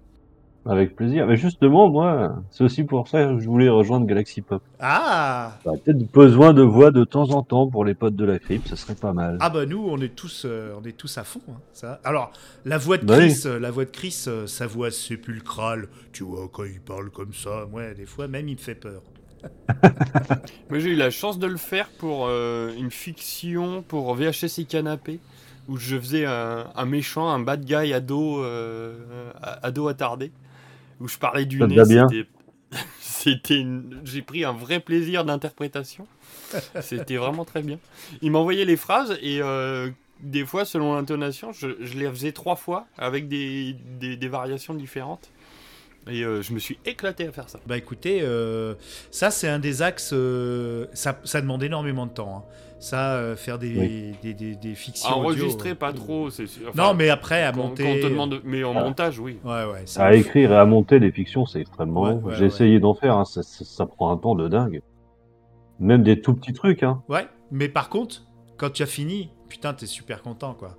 Avec 0.66 0.96
plaisir. 0.96 1.26
Mais 1.26 1.38
justement, 1.38 1.90
moi, 1.90 2.36
c'est 2.52 2.64
aussi 2.64 2.84
pour 2.84 3.08
ça 3.08 3.24
que 3.26 3.40
je 3.40 3.48
voulais 3.48 3.70
rejoindre 3.70 4.06
Galaxy 4.06 4.42
Pop. 4.42 4.62
Ah 4.80 5.54
J'aurais 5.64 5.78
peut-être 5.80 6.12
besoin 6.12 6.54
de 6.54 6.62
voix 6.62 6.92
de 6.92 7.04
temps 7.06 7.32
en 7.32 7.44
temps 7.44 7.68
pour 7.68 7.86
les 7.86 7.96
potes 7.96 8.16
de 8.16 8.26
la 8.26 8.40
crypte, 8.40 8.68
ça 8.68 8.76
serait 8.76 8.96
pas 8.96 9.14
mal. 9.14 9.38
Ah 9.40 9.50
bah 9.50 9.66
nous, 9.66 9.84
on 9.90 9.98
est 10.02 10.14
tous, 10.16 10.44
euh, 10.46 10.74
on 10.80 10.84
est 10.86 10.96
tous 10.98 11.18
à 11.18 11.24
fond. 11.24 11.42
hein, 11.50 11.60
ça. 11.74 12.00
Alors, 12.04 12.32
la 12.66 12.78
voix 12.78 12.98
de 12.98 13.06
Bah 13.06 13.18
Chris, 13.18 13.42
oui. 13.46 13.52
euh, 13.52 13.60
la 13.60 13.72
voix 13.72 13.86
de 13.86 13.90
Chris, 13.90 14.26
euh, 14.28 14.48
sa 14.48 14.68
voix 14.68 14.92
sépulcrale, 14.92 15.88
tu 16.12 16.24
vois, 16.24 16.48
quand 16.52 16.66
il 16.66 16.82
parle 16.82 17.10
comme 17.10 17.34
ça, 17.34 17.66
ouais, 17.68 17.94
des 17.96 18.06
fois 18.06 18.28
même 18.28 18.48
il 18.50 18.56
me 18.56 18.60
fait 18.60 18.76
peur. 18.76 19.02
Moi 20.70 20.80
j'ai 20.80 20.90
eu 20.92 20.96
la 20.96 21.10
chance 21.12 21.40
de 21.40 21.48
le 21.48 21.58
faire 21.58 21.90
pour 21.98 22.26
euh, 22.28 22.74
une 22.78 22.92
fiction 22.92 23.82
pour 23.88 24.14
VHS 24.16 24.60
et 24.60 24.66
Canapé 24.66 25.20
où 25.68 25.78
je 25.78 25.98
faisais 25.98 26.26
un, 26.26 26.66
un 26.76 26.86
méchant, 26.86 27.30
un 27.30 27.40
bad 27.40 27.64
guy 27.64 27.94
ado, 27.94 28.44
euh, 28.44 28.98
ado 29.42 29.88
attardé 29.88 30.32
où 31.00 31.08
je 31.08 31.18
parlais 31.18 31.46
du 31.46 31.58
nez. 31.68 31.76
c'était- 32.10 32.30
C'était 33.00 33.58
une... 33.60 34.00
J'ai 34.06 34.22
pris 34.22 34.46
un 34.46 34.54
vrai 34.54 34.80
plaisir 34.80 35.26
d'interprétation. 35.26 36.08
C'était 36.82 37.18
vraiment 37.18 37.44
très 37.46 37.62
bien. 37.62 37.78
Il 38.22 38.32
m'envoyait 38.32 38.66
les 38.66 38.78
phrases 38.78 39.18
et 39.22 39.42
euh, 39.42 39.90
des 40.22 40.46
fois, 40.46 40.66
selon 40.66 40.96
l'intonation, 40.96 41.52
je, 41.52 41.68
je 41.82 41.98
les 41.98 42.10
faisais 42.10 42.32
trois 42.32 42.56
fois 42.56 42.86
avec 42.98 43.28
des, 43.28 43.76
des, 44.00 44.16
des 44.18 44.28
variations 44.28 44.74
différentes. 44.74 45.30
Et 46.10 46.24
euh, 46.24 46.42
je 46.42 46.54
me 46.54 46.60
suis 46.60 46.78
éclaté 46.86 47.28
à 47.28 47.32
faire 47.32 47.50
ça. 47.50 47.60
Bah 47.68 47.78
écoutez, 47.78 48.20
euh, 48.22 48.76
ça 49.12 49.32
c'est 49.32 49.48
un 49.48 49.60
des 49.60 49.82
axes, 49.82 50.12
euh, 50.14 50.86
ça, 50.94 51.20
ça 51.24 51.42
demande 51.42 51.64
énormément 51.64 52.06
de 52.06 52.12
temps. 52.12 52.38
hein. 52.38 52.44
Ça, 52.82 53.16
euh, 53.16 53.36
faire 53.36 53.60
des, 53.60 53.76
Oui. 53.78 54.12
des, 54.24 54.34
des- 54.34 54.56
des 54.56 54.74
fictions. 54.74 55.10
À 55.10 55.14
enregistrer, 55.14 55.72
euh, 55.72 55.76
pas 55.76 55.92
trop. 55.92 56.30
c'est 56.30 56.48
sûr. 56.48 56.72
non, 56.76 56.84
Enfin, 56.86 56.94
mais 56.94 57.10
après 57.10 57.44
à 57.44 57.52
quand, 57.52 57.58
monter. 57.58 57.84
quand 57.84 57.90
on 57.90 58.02
te 58.02 58.08
demande, 58.08 58.42
mais 58.46 58.64
en 58.64 58.74
Ah. 58.78 58.84
montage, 58.86 59.20
oui. 59.20 59.38
Ouais, 59.44 59.66
ouais. 59.66 59.82
c'est 59.86 60.00
À 60.00 60.14
écrire 60.16 60.54
et 60.54 60.56
à 60.56 60.64
monter 60.66 60.98
les 61.00 61.12
fictions, 61.12 61.46
c'est 61.46 61.60
extrêmement 61.60 62.04
Ouais, 62.04 62.12
long. 62.12 62.22
ouais, 62.22 62.36
J'ai 62.36 62.42
ouais. 62.42 62.48
essayé 62.48 62.80
d'en 62.80 62.94
faire, 62.94 63.18
hein, 63.18 63.26
ça, 63.26 63.44
ça- 63.44 63.66
ça 63.66 63.86
prend 63.86 64.12
un 64.14 64.18
temps 64.18 64.34
de 64.36 64.48
dingue. 64.48 64.82
Même 65.80 66.04
des 66.04 66.22
tout 66.22 66.34
petits 66.34 66.54
trucs, 66.54 66.82
hein. 66.84 67.04
Ouais, 67.10 67.28
mais 67.52 67.68
par 67.68 67.90
contre, 67.90 68.24
quand 68.58 68.70
tu 68.70 68.82
as 68.84 68.86
fini, 68.86 69.30
putain, 69.50 69.74
t'es 69.74 69.86
super 69.86 70.22
content 70.22 70.54
quoi. 70.54 70.78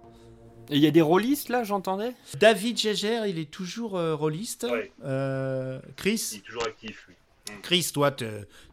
Et 0.71 0.77
il 0.77 0.83
y 0.83 0.87
a 0.87 0.93
des 0.93 1.03
rôlistes 1.03 1.49
là, 1.49 1.65
j'entendais? 1.65 2.13
David 2.39 2.79
Gégère, 2.79 3.27
il 3.27 3.39
est 3.39 3.51
toujours 3.51 3.97
euh, 3.97 4.15
rôliste. 4.15 4.67
Ouais. 4.71 4.91
Euh, 5.05 5.81
Chris, 5.97 6.41
toujours 6.47 6.65
actif, 6.65 7.07
oui. 7.09 7.15
Chris, 7.63 7.91
toi, 7.93 8.13
te- 8.13 8.25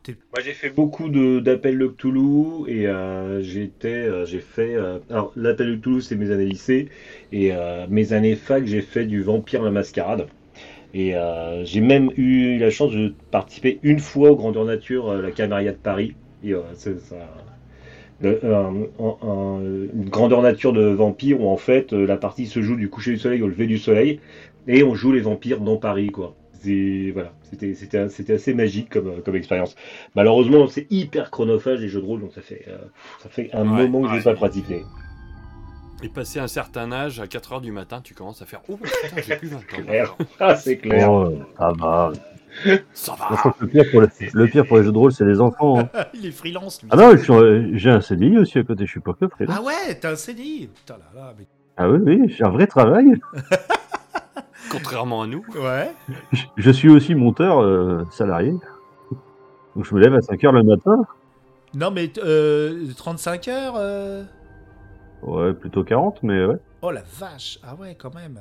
t'es 0.03 0.15
Moi, 0.31 0.43
j'ai 0.43 0.53
fait 0.53 0.69
beaucoup 0.69 1.09
de- 1.09 1.39
d'appels 1.39 1.79
de 1.79 1.87
Cthulhu 1.87 2.69
et 2.69 2.85
euh, 2.87 3.41
j'étais, 3.41 3.87
euh, 3.87 4.25
j'ai 4.25 4.39
fait. 4.39 4.75
euh, 4.75 4.99
alors, 5.09 5.31
l'appel 5.35 5.71
de 5.71 5.75
Cthulhu, 5.77 6.01
c'est 6.01 6.15
mes 6.15 6.29
années 6.29 6.45
lycée 6.45 6.89
et 7.31 7.51
euh, 7.53 7.87
mes 7.89 8.13
années 8.13 8.35
fac, 8.35 8.65
j'ai 8.65 8.81
fait 8.81 9.05
du 9.05 9.23
Vampire 9.23 9.63
la 9.63 9.71
Mascarade. 9.71 10.27
Et 10.93 11.15
euh, 11.15 11.65
j'ai 11.65 11.81
même 11.81 12.11
eu 12.15 12.59
la 12.59 12.69
chance 12.69 12.91
de 12.91 13.13
participer 13.31 13.79
une 13.81 13.99
fois 13.99 14.31
au 14.31 14.35
Grandeur 14.35 14.65
Nature, 14.65 15.09
euh, 15.09 15.21
la 15.21 15.31
Camarilla 15.31 15.71
de 15.71 15.77
Paris. 15.77 16.15
Et 16.43 16.53
euh, 16.53 16.61
c'est 16.75 16.99
ça. 16.99 17.15
Le- 18.19 18.39
un- 18.45 18.73
un- 18.99 19.27
un- 19.27 19.61
une 19.93 20.09
grandeur 20.09 20.41
nature 20.41 20.73
de 20.73 20.83
vampire 20.85 21.41
où 21.41 21.49
en 21.49 21.57
fait 21.57 21.93
euh, 21.93 22.05
la 22.05 22.17
partie 22.17 22.47
se 22.47 22.61
joue 22.61 22.75
du 22.75 22.89
coucher 22.89 23.11
du 23.11 23.17
soleil 23.19 23.41
au 23.41 23.47
lever 23.47 23.67
du 23.67 23.77
soleil 23.77 24.19
et 24.67 24.83
on 24.83 24.95
joue 24.95 25.11
les 25.11 25.21
vampires 25.21 25.59
dans 25.61 25.77
Paris 25.77 26.07
quoi. 26.11 26.35
C'est 26.59 27.11
voilà, 27.13 27.33
c'était 27.43 27.73
c'était 27.75 28.09
c'était 28.09 28.33
assez 28.33 28.53
magique 28.53 28.89
comme 28.89 29.07
euh, 29.07 29.21
comme 29.23 29.35
expérience. 29.35 29.75
Malheureusement, 30.15 30.67
c'est 30.67 30.87
hyper 30.91 31.29
chronophage 31.31 31.79
les 31.81 31.87
jeux 31.87 32.01
de 32.01 32.05
rôle 32.05 32.21
donc 32.21 32.33
ça 32.33 32.41
fait 32.41 32.65
euh, 32.67 32.77
ça 33.21 33.29
fait 33.29 33.49
un 33.53 33.63
Ouais, 33.63 33.87
moment 33.87 34.01
que 34.01 34.09
ouais. 34.09 34.17
j'ai 34.17 34.23
pas 34.23 34.33
pratiqué. 34.33 34.81
Et 36.03 36.09
passé 36.09 36.39
un 36.39 36.47
certain 36.47 36.91
âge, 36.91 37.19
à 37.19 37.25
4h 37.27 37.59
du 37.59 37.71
matin, 37.71 38.01
tu 38.01 38.13
commences 38.13 38.41
à 38.43 38.45
faire 38.45 38.61
Oh 38.67 38.77
putain, 38.77 39.19
j'ai 39.25 39.35
plus 39.35 39.47
20 39.47 39.57
ans. 39.57 39.83
Clair. 39.83 40.15
Ah, 40.39 40.55
c'est 40.55 40.77
clair. 40.77 41.11
Oh, 41.11 41.31
ça 41.57 41.71
va. 41.71 42.11
Ça 42.93 43.15
va 43.15 43.53
le 43.59 43.67
pire 43.67 43.83
pour, 43.91 44.01
le, 44.01 44.09
le 44.33 44.47
pire 44.47 44.65
pour 44.67 44.77
les 44.77 44.83
jeux 44.83 44.91
de 44.91 44.97
rôle, 44.97 45.11
c'est 45.11 45.25
les 45.25 45.39
enfants. 45.41 45.79
hein. 45.79 45.89
il 46.13 46.25
est 46.25 46.31
freelance. 46.31 46.81
Lui. 46.81 46.89
Ah 46.91 46.95
non, 46.97 47.11
en- 47.13 47.75
j'ai 47.77 47.89
un 47.89 48.01
CDI 48.01 48.37
aussi 48.37 48.57
à 48.59 48.63
côté, 48.63 48.85
je 48.85 48.91
suis 48.91 48.99
pas 48.99 49.13
que 49.13 49.27
freelance. 49.27 49.55
Ah 49.59 49.63
ouais, 49.63 49.95
t'as 49.99 50.11
un 50.11 50.15
CDI. 50.15 50.67
Putain 50.73 50.95
là 50.97 51.05
là, 51.21 51.33
mais... 51.37 51.45
Ah 51.77 51.89
oui, 51.89 51.99
oui, 52.03 52.29
j'ai 52.35 52.43
un 52.43 52.49
vrai 52.49 52.65
travail. 52.67 53.13
Contrairement 54.71 55.21
à 55.21 55.27
nous. 55.27 55.43
Ouais. 55.55 55.91
Je, 56.33 56.43
je 56.57 56.71
suis 56.71 56.89
aussi 56.89 57.15
monteur 57.15 57.59
euh, 57.61 58.03
salarié. 58.11 58.51
Donc 59.75 59.85
je 59.85 59.93
me 59.95 59.99
lève 60.01 60.13
à 60.15 60.19
5h 60.19 60.51
le 60.51 60.63
matin. 60.63 61.05
Non 61.73 61.91
mais 61.91 62.11
euh, 62.17 62.87
35 62.97 63.47
heures. 63.49 63.75
euh, 63.77 64.23
Ouais, 65.21 65.53
plutôt 65.53 65.83
40, 65.83 66.21
mais 66.23 66.45
ouais. 66.45 66.57
Oh 66.81 66.91
la 66.91 67.03
vache. 67.19 67.59
Ah 67.63 67.75
ouais, 67.75 67.95
quand 67.95 68.13
même. 68.13 68.39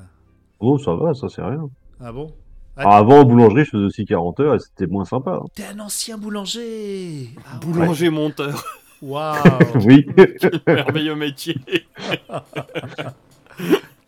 Oh, 0.61 0.79
ça 0.79 0.95
va, 0.95 1.15
ça 1.15 1.29
c'est 1.29 1.43
rien. 1.43 1.69
Ah 2.01 2.13
bon? 2.13 2.33
Alors, 2.77 2.95
avant, 2.95 3.21
en 3.21 3.25
boulangerie, 3.25 3.65
je 3.65 3.71
faisais 3.71 3.85
aussi 3.85 4.05
40 4.05 4.41
heures 4.41 4.55
et 4.55 4.59
c'était 4.59 4.87
moins 4.87 5.05
sympa. 5.05 5.41
hein. 5.43 5.47
T'es 5.55 5.65
un 5.65 5.79
ancien 5.81 6.19
boulanger. 6.19 7.31
Ah 7.47 7.55
ouais. 7.55 7.61
Boulanger 7.61 8.11
monteur. 8.11 8.65
Waouh. 9.03 9.37
Oui, 9.85 10.07
Merveilleux 10.67 11.15
métier. 11.15 11.57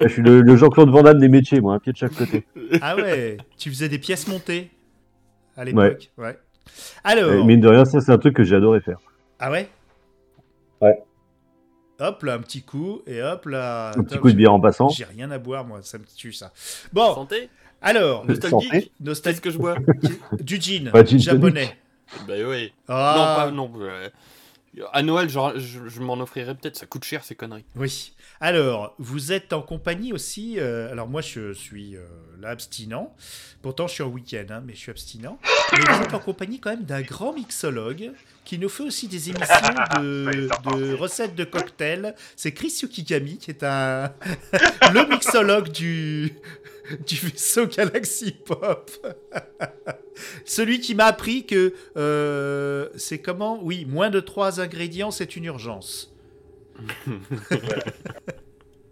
je 0.01 0.09
suis 0.09 0.23
le, 0.23 0.43
le 0.43 0.57
Jean-Claude 0.57 0.91
Van 0.91 1.03
Damme 1.03 1.19
des 1.19 1.29
métiers, 1.29 1.61
moi, 1.61 1.75
un 1.75 1.79
pied 1.79 1.93
de 1.93 1.99
chaque 1.99 2.15
côté. 2.15 2.47
Ah 2.81 2.97
ouais. 2.97 3.37
Tu 3.57 3.71
faisais 3.71 3.89
des 3.89 3.99
pièces 3.99 4.29
montées 4.29 4.71
à 5.57 5.65
l'époque. 5.65 6.11
Ouais. 6.19 6.39
Alors. 7.05 7.31
Euh, 7.31 7.45
mine 7.45 7.61
de 7.61 7.69
rien, 7.69 7.85
ça 7.85 8.01
c'est 8.01 8.13
un 8.13 8.19
truc 8.19 8.35
que 8.37 8.45
j'ai 8.45 8.57
adoré 8.57 8.81
faire. 8.81 8.99
Ah 9.39 9.51
ouais? 9.51 9.69
Ouais. 10.81 11.03
Hop 12.01 12.23
là, 12.23 12.35
un 12.35 12.39
petit 12.41 12.63
coup 12.63 13.01
et 13.07 13.21
hop 13.23 13.47
là. 13.47 13.93
Un 13.97 14.05
petit 14.05 14.19
coup 14.19 14.31
de 14.31 14.37
bière 14.37 14.53
en 14.53 14.61
passant. 14.61 14.89
J'ai 14.89 15.05
rien 15.05 15.31
à 15.31 15.39
boire 15.39 15.65
moi, 15.65 15.81
ça 15.83 15.99
me 15.99 16.05
tue 16.05 16.33
ça. 16.33 16.53
Bon, 16.93 17.15
Santé 17.15 17.49
alors, 17.83 18.25
Nostalgique. 18.27 18.93
Qu'est-ce 19.05 19.41
que 19.41 19.51
je 19.51 19.59
bois 19.59 19.77
du 20.41 20.61
gin, 20.61 20.91
Bah, 20.93 21.05
gin 21.05 21.19
japonais. 21.19 21.77
Bah 22.27 22.35
oui. 22.47 22.73
Ah, 22.89 23.15
Non, 23.17 23.25
pas 23.45 23.51
non. 23.51 23.73
euh, 23.83 24.09
À 24.93 25.03
Noël, 25.03 25.29
genre, 25.29 25.53
je, 25.59 25.89
je 25.89 26.01
m'en 26.01 26.15
offrirai 26.15 26.55
peut-être. 26.55 26.77
Ça 26.77 26.87
coûte 26.87 27.05
cher 27.05 27.23
ces 27.25 27.35
conneries. 27.35 27.65
Oui. 27.77 28.13
Alors, 28.41 28.95
vous 28.99 29.33
êtes 29.33 29.53
en 29.53 29.63
compagnie 29.63 30.13
aussi. 30.13 30.57
euh, 30.59 30.91
alors, 30.93 31.09
moi, 31.09 31.21
je 31.21 31.53
suis 31.53 31.97
euh, 31.97 32.07
là 32.41 32.51
abstinent. 32.51 33.15
Pourtant, 33.63 33.87
je 33.89 33.95
suis 33.95 34.03
en 34.03 34.09
week-end, 34.09 34.47
hein, 34.51 34.63
mais 34.65 34.73
je 34.75 34.79
suis 34.79 34.91
abstinent. 34.91 35.39
Mais 35.73 35.81
vous 35.81 36.03
êtes 36.05 36.15
en 36.15 36.19
compagnie 36.21 36.61
quand 36.61 36.71
même 36.71 36.85
d'un 36.85 37.03
grand 37.03 37.33
mixologue 37.35 38.13
qui 38.49 38.59
nous 38.59 38.71
fait 38.71 38.83
aussi 38.83 39.09
des 39.09 39.29
émissions 39.29 39.45
de, 40.01 40.49
de 40.73 40.95
recettes 40.95 41.35
de 41.35 41.45
cocktails. 41.45 42.15
C'est 42.35 42.53
Chris 42.53 42.79
Yukigami 42.81 43.37
qui 43.37 43.51
est 43.51 43.63
un 43.63 44.11
le 44.95 45.07
mixologue 45.11 45.69
du 45.69 46.33
du 47.07 47.17
vaisseau 47.17 47.67
Galaxy 47.67 48.33
Pop. 48.33 48.91
Celui 50.47 50.81
qui 50.81 50.95
m'a 50.95 51.05
appris 51.05 51.45
que 51.45 51.75
euh, 51.99 52.89
c'est 52.97 53.19
comment? 53.19 53.61
Oui, 53.63 53.85
moins 53.85 54.09
de 54.09 54.19
trois 54.19 54.63
ingrédients, 54.63 55.11
c'est 55.11 55.37
une 55.37 55.45
urgence. 55.45 56.17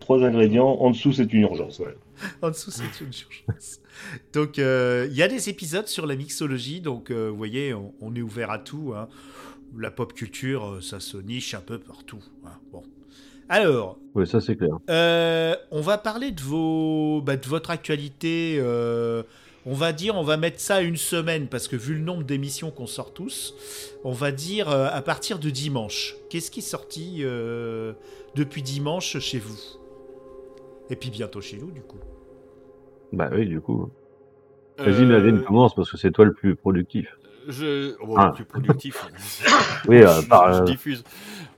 trois 0.00 0.22
ingrédients. 0.22 0.68
En 0.68 0.90
dessous, 0.90 1.14
c'est 1.14 1.32
une 1.32 1.40
urgence. 1.40 1.78
Ouais. 1.78 1.96
En 2.42 2.50
dessous, 2.50 2.70
c'est 2.70 2.82
une 3.00 3.06
urgence. 3.08 3.80
Donc, 4.32 4.58
euh, 4.58 5.06
il 5.10 5.16
y 5.16 5.22
a 5.22 5.28
des 5.28 5.48
épisodes 5.48 5.86
sur 5.88 6.06
la 6.06 6.16
mixologie. 6.16 6.80
Donc, 6.80 7.10
euh, 7.10 7.28
vous 7.30 7.36
voyez, 7.36 7.74
on, 7.74 7.94
on 8.00 8.14
est 8.14 8.22
ouvert 8.22 8.50
à 8.50 8.58
tout. 8.58 8.92
hein. 8.96 9.08
La 9.78 9.90
pop 9.90 10.12
culture, 10.12 10.64
euh, 10.74 10.80
ça 10.80 11.00
se 11.00 11.16
niche 11.18 11.54
un 11.54 11.60
peu 11.60 11.78
partout. 11.78 12.22
hein. 12.46 12.50
Bon. 12.72 12.82
Alors, 13.48 13.98
Ouais, 14.14 14.26
ça 14.26 14.40
c'est 14.40 14.56
clair. 14.56 14.70
euh, 14.90 15.54
on 15.70 15.80
va 15.80 15.98
parler 15.98 16.30
de, 16.32 16.40
vos, 16.42 17.20
bah, 17.22 17.36
de 17.36 17.46
votre 17.46 17.70
actualité. 17.70 18.60
on 19.68 19.74
va 19.74 19.92
dire, 19.92 20.16
on 20.16 20.22
va 20.24 20.36
mettre 20.36 20.58
ça 20.60 20.80
une 20.80 20.96
semaine, 20.96 21.46
parce 21.48 21.68
que 21.68 21.76
vu 21.76 21.94
le 21.94 22.00
nombre 22.00 22.24
d'émissions 22.24 22.70
qu'on 22.70 22.86
sort 22.86 23.12
tous, 23.12 23.54
on 24.04 24.12
va 24.12 24.32
dire 24.32 24.68
à 24.68 25.00
partir 25.02 25.38
de 25.38 25.50
dimanche. 25.50 26.14
Qu'est-ce 26.30 26.50
qui 26.50 26.60
est 26.60 26.62
sorti 26.62 27.22
depuis 28.34 28.62
dimanche 28.62 29.18
chez 29.20 29.38
vous? 29.38 29.58
Et 30.90 30.96
puis 30.96 31.10
bientôt 31.10 31.40
chez 31.40 31.56
nous, 31.58 31.70
du 31.70 31.80
coup. 31.82 31.98
Bah 33.12 33.28
oui, 33.32 33.46
du 33.46 33.60
coup. 33.60 33.90
Euh, 34.80 34.84
Vas-y, 34.90 35.06
Mavin, 35.06 35.38
commence 35.38 35.74
parce 35.74 35.90
que 35.90 35.96
c'est 35.96 36.10
toi 36.10 36.24
le 36.24 36.32
plus 36.32 36.54
productif. 36.56 37.16
Je. 37.48 37.94
Oh, 38.00 38.14
Ah. 38.18 38.26
le 38.28 38.32
plus 38.34 38.44
productif. 38.44 39.06
Oui, 39.88 40.02
euh, 40.02 40.20
je, 40.20 40.26
par, 40.28 40.52
je 40.52 40.60
euh, 40.62 40.64
diffuse. 40.64 41.04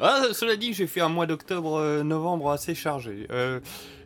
Ah, 0.01 0.23
cela 0.33 0.55
dit, 0.57 0.73
j'ai 0.75 0.87
fait 0.87 1.01
un 1.01 1.09
mois 1.09 1.27
d'octobre-novembre 1.27 2.51
assez 2.51 2.75
chargé. 2.75 3.27
Euh, 3.31 3.59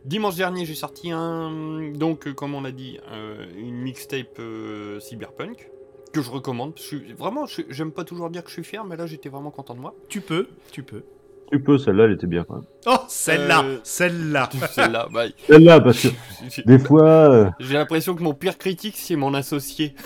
dimanche 0.04 0.36
dernier, 0.36 0.64
j'ai 0.64 0.74
sorti 0.76 1.10
un. 1.10 1.90
Donc, 1.92 2.26
euh, 2.26 2.32
comme 2.32 2.54
on 2.54 2.64
a 2.64 2.70
dit, 2.70 2.98
euh, 3.10 3.46
une 3.56 3.76
mixtape 3.82 4.38
euh, 4.38 5.00
cyberpunk 5.00 5.70
que 6.12 6.22
je 6.22 6.30
recommande. 6.30 6.72
Je 6.76 6.82
suis, 6.82 7.12
vraiment, 7.14 7.46
je- 7.46 7.62
j'aime 7.68 7.90
pas 7.92 8.04
toujours 8.04 8.30
dire 8.30 8.42
que 8.44 8.48
je 8.48 8.54
suis 8.54 8.64
fier, 8.64 8.84
mais 8.84 8.96
là, 8.96 9.06
j'étais 9.06 9.28
vraiment 9.28 9.50
content 9.50 9.74
de 9.74 9.80
moi. 9.80 9.94
Tu 10.08 10.20
peux, 10.20 10.46
tu 10.70 10.82
peux. 10.82 11.02
Tu 11.52 11.60
peux, 11.60 11.78
celle-là, 11.78 12.04
elle 12.04 12.12
était 12.12 12.26
bien 12.26 12.44
quand 12.44 12.54
même. 12.56 12.64
Oh, 12.86 12.96
celle-là, 13.08 13.62
Euh, 13.64 13.78
celle-là. 13.84 14.48
Celle-là, 14.72 15.08
bah, 15.12 15.24
Celle-là, 15.46 15.80
parce 15.80 16.02
que 16.02 16.08
j'ai- 16.50 16.62
des 16.66 16.78
fois. 16.78 17.04
euh, 17.30 17.50
j'ai 17.60 17.74
l'impression 17.74 18.14
que 18.14 18.22
mon 18.22 18.34
pire 18.34 18.56
critique, 18.58 18.94
c'est 18.96 19.16
mon 19.16 19.34
associé. 19.34 19.94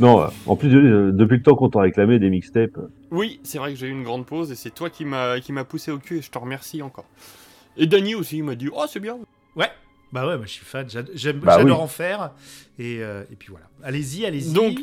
Non, 0.00 0.22
euh, 0.22 0.26
en 0.46 0.56
plus, 0.56 0.74
euh, 0.74 1.10
depuis 1.12 1.36
le 1.38 1.42
temps 1.42 1.54
qu'on 1.54 1.70
t'a 1.70 1.80
réclamé 1.80 2.18
des 2.18 2.30
mixtapes, 2.30 2.76
euh, 2.78 2.88
Oui, 3.10 3.40
c'est 3.42 3.58
vrai 3.58 3.72
que 3.72 3.78
j'ai 3.78 3.86
eu 3.86 3.90
une 3.90 4.02
grande 4.04 4.26
pause 4.26 4.50
et 4.52 4.54
c'est 4.54 4.70
toi 4.70 4.90
qui 4.90 5.04
m'a 5.04 5.40
qui 5.40 5.52
m'a 5.52 5.64
poussé 5.64 5.90
au 5.90 5.98
cul 5.98 6.18
et 6.18 6.22
je 6.22 6.30
te 6.30 6.38
remercie 6.38 6.82
encore. 6.82 7.06
Et 7.76 7.86
Dany 7.86 8.14
aussi, 8.14 8.38
il 8.38 8.44
m'a 8.44 8.54
dit 8.54 8.68
Oh, 8.72 8.84
c'est 8.88 9.00
bien. 9.00 9.18
Ouais. 9.56 9.70
Bah 10.12 10.26
ouais, 10.26 10.36
moi 10.36 10.44
je 10.46 10.52
suis 10.52 10.64
fan. 10.64 10.88
J'ad- 10.90 11.10
J'aime, 11.14 11.38
Bah 11.38 11.56
j'adore 11.58 11.78
oui. 11.78 11.84
en 11.84 11.88
faire. 11.88 12.32
Et, 12.78 12.98
euh, 13.00 13.22
et 13.32 13.36
puis 13.36 13.48
voilà. 13.50 13.66
Allez-y, 13.82 14.26
allez-y. 14.26 14.52
Donc, 14.52 14.78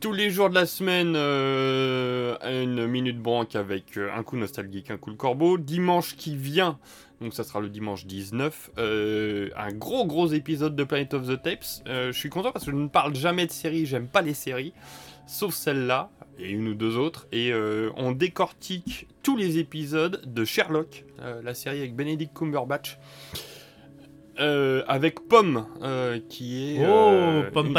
tous 0.00 0.12
les 0.12 0.30
jours 0.30 0.50
de 0.50 0.54
la 0.54 0.66
semaine, 0.66 1.14
euh, 1.16 2.36
une 2.62 2.86
minute 2.86 3.18
branque 3.18 3.56
avec 3.56 3.96
euh, 3.96 4.10
un 4.14 4.22
coup 4.22 4.36
nostalgique, 4.36 4.90
un 4.90 4.96
coup 4.98 5.10
le 5.10 5.16
corbeau. 5.16 5.58
Dimanche 5.58 6.16
qui 6.16 6.36
vient, 6.36 6.78
donc 7.20 7.34
ça 7.34 7.44
sera 7.44 7.60
le 7.60 7.68
dimanche 7.68 8.06
19, 8.06 8.70
euh, 8.78 9.48
un 9.56 9.72
gros 9.72 10.06
gros 10.06 10.28
épisode 10.28 10.76
de 10.76 10.84
Planet 10.84 11.14
of 11.14 11.26
the 11.28 11.40
Tapes. 11.42 11.64
Euh, 11.88 12.12
je 12.12 12.18
suis 12.18 12.28
content 12.28 12.52
parce 12.52 12.64
que 12.66 12.70
je 12.70 12.76
ne 12.76 12.88
parle 12.88 13.14
jamais 13.14 13.46
de 13.46 13.52
séries, 13.52 13.86
j'aime 13.86 14.06
pas 14.08 14.22
les 14.22 14.34
séries, 14.34 14.72
sauf 15.26 15.54
celle-là 15.54 16.10
et 16.38 16.50
une 16.50 16.68
ou 16.68 16.74
deux 16.74 16.96
autres. 16.98 17.26
Et 17.32 17.52
on 17.96 18.12
décortique 18.12 19.08
tous 19.22 19.36
les 19.38 19.56
épisodes 19.58 20.20
de 20.26 20.44
Sherlock, 20.44 21.04
la 21.42 21.54
série 21.54 21.78
avec 21.78 21.96
Benedict 21.96 22.36
Cumberbatch. 22.36 22.98
Avec 24.38 25.26
Pomme, 25.28 25.66
qui 26.28 26.76
est. 26.76 26.86
oh, 26.86 27.42
une- 27.68 27.72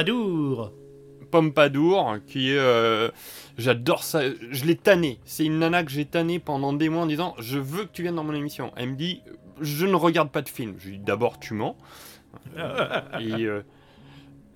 Pompadour. 1.32 2.18
Qui 2.28 2.52
est. 2.52 2.58
euh, 2.58 3.10
J'adore 3.58 4.04
ça. 4.04 4.22
Je 4.52 4.66
l'ai 4.66 4.76
tanné. 4.76 5.20
C'est 5.26 5.46
une 5.46 5.60
nana 5.60 5.84
que 5.84 5.92
j'ai 5.92 6.06
tanné 6.06 6.40
pendant 6.40 6.74
des 6.74 6.90
mois 6.90 7.04
en 7.04 7.08
disant 7.08 7.36
Je 7.40 7.58
veux 7.60 7.86
que 7.86 7.92
tu 7.92 8.02
viennes 8.04 8.16
dans 8.16 8.24
mon 8.24 8.34
émission. 8.36 8.72
Elle 8.76 8.92
me 8.92 8.96
dit 8.96 9.22
Je 9.62 9.86
ne 9.86 9.96
regarde 9.96 10.30
pas 10.32 10.42
de 10.42 10.50
film. 10.50 10.76
Je 10.80 10.90
lui 10.90 10.98
dis 11.00 11.04
D'abord, 11.04 11.40
tu 11.40 11.54
mens. 11.54 11.78
et, 13.20 13.46
euh, 13.46 13.62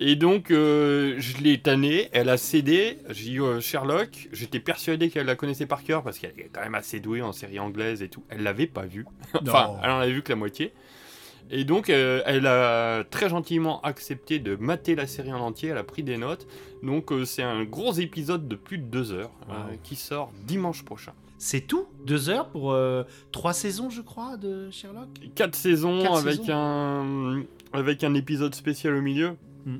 et 0.00 0.16
donc, 0.16 0.50
euh, 0.50 1.14
je 1.18 1.38
l'ai 1.38 1.58
tannée. 1.60 2.08
Elle 2.12 2.28
a 2.28 2.36
cédé. 2.36 2.98
J'ai 3.10 3.32
eu 3.32 3.42
euh, 3.42 3.60
Sherlock. 3.60 4.28
J'étais 4.32 4.60
persuadé 4.60 5.10
qu'elle 5.10 5.26
la 5.26 5.36
connaissait 5.36 5.66
par 5.66 5.82
cœur 5.84 6.02
parce 6.02 6.18
qu'elle 6.18 6.32
est 6.38 6.50
quand 6.52 6.62
même 6.62 6.74
assez 6.74 7.00
douée 7.00 7.22
en 7.22 7.32
série 7.32 7.58
anglaise 7.60 8.02
et 8.02 8.08
tout. 8.08 8.24
Elle 8.28 8.42
l'avait 8.42 8.66
pas 8.66 8.82
vue. 8.86 9.06
enfin, 9.34 9.68
Non. 9.68 9.78
elle 9.82 9.90
en 9.90 9.98
avait 9.98 10.12
vu 10.12 10.22
que 10.22 10.30
la 10.30 10.36
moitié. 10.36 10.72
Et 11.54 11.64
donc, 11.64 11.90
euh, 11.90 12.22
elle 12.24 12.46
a 12.46 13.04
très 13.04 13.28
gentiment 13.28 13.80
accepté 13.82 14.38
de 14.38 14.56
mater 14.56 14.94
la 14.94 15.06
série 15.06 15.32
en 15.32 15.40
entier. 15.40 15.68
Elle 15.68 15.76
a 15.78 15.84
pris 15.84 16.02
des 16.02 16.16
notes. 16.16 16.46
Donc, 16.82 17.12
euh, 17.12 17.26
c'est 17.26 17.42
un 17.42 17.62
gros 17.64 17.92
épisode 17.92 18.48
de 18.48 18.56
plus 18.56 18.78
de 18.78 18.84
deux 18.84 19.12
heures 19.12 19.30
euh, 19.50 19.52
qui 19.82 19.94
sort 19.94 20.32
dimanche 20.46 20.82
prochain. 20.82 21.12
C'est 21.36 21.60
tout? 21.60 21.86
Deux 22.06 22.30
heures 22.30 22.48
pour 22.48 22.74
trois 23.32 23.52
saisons, 23.52 23.90
je 23.90 24.00
crois, 24.00 24.36
de 24.36 24.70
Sherlock? 24.70 25.08
Quatre 25.34 25.54
saisons 25.56 26.00
Quatre 26.00 26.18
avec 26.18 26.36
saisons. 26.36 26.52
un 26.54 27.42
avec 27.74 28.04
un 28.04 28.14
épisode 28.14 28.54
spécial 28.54 28.94
au 28.94 29.02
milieu. 29.02 29.36
Mm. 29.66 29.76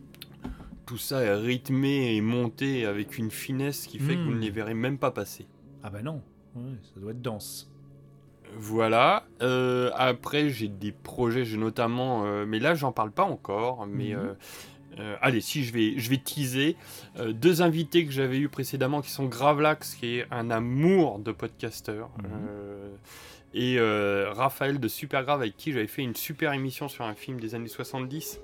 Tout 0.87 0.99
ça 0.99 1.23
est 1.23 1.35
rythmé 1.35 2.17
et 2.17 2.21
monté 2.21 2.85
avec 2.85 3.17
une 3.17 3.31
finesse 3.31 3.87
qui 3.87 3.99
fait 3.99 4.15
que 4.17 4.21
vous 4.23 4.33
Mm. 4.33 4.37
ne 4.37 4.41
les 4.41 4.51
verrez 4.51 4.75
même 4.75 4.99
pas 4.99 5.13
passer. 5.13 5.47
Ah 5.85 5.89
bah 5.91 6.03
non. 6.03 6.21
Ouais, 6.57 6.73
ça 6.83 7.01
doit 7.01 7.13
être 7.13 7.23
dense. 7.23 7.72
Voilà. 8.57 9.25
Euh, 9.41 9.91
après, 9.95 10.51
j'ai 10.51 10.69
des 10.69 10.93
projets, 10.93 11.45
j'ai 11.45 11.57
notamment, 11.57 12.25
euh, 12.27 12.45
mais 12.47 12.59
là, 12.59 12.75
j'en 12.75 12.93
parle 12.93 13.11
pas 13.11 13.25
encore. 13.25 13.87
Mais 13.87 14.15
Mhm. 14.15 14.37
euh, 14.99 15.17
allez, 15.23 15.41
si 15.41 15.65
je 15.65 15.73
vais, 15.73 15.95
je 15.99 16.11
vais 16.11 16.19
teaser 16.19 16.77
deux 17.29 17.63
invités 17.63 18.05
que 18.05 18.13
j'avais 18.13 18.39
eu 18.39 18.49
précédemment, 18.49 19.01
qui 19.01 19.11
sont 19.11 19.25
Gravelax, 19.25 19.95
qui 19.95 20.19
est 20.19 20.27
un 20.31 20.51
amour 20.51 21.19
de 21.19 21.33
podcasteur, 21.33 22.11
Mhm. 22.19 22.29
et 23.55 23.79
Raphaël 24.33 24.79
de 24.81 24.89
Supergrave, 24.89 25.41
avec 25.41 25.57
qui 25.57 25.73
j'avais 25.73 25.87
fait 25.87 26.03
une 26.03 26.15
super 26.17 26.53
émission 26.53 26.89
sur 26.89 27.05
un 27.05 27.15
film 27.15 27.41
des 27.41 27.55
années 27.55 27.69
70. 27.69 28.41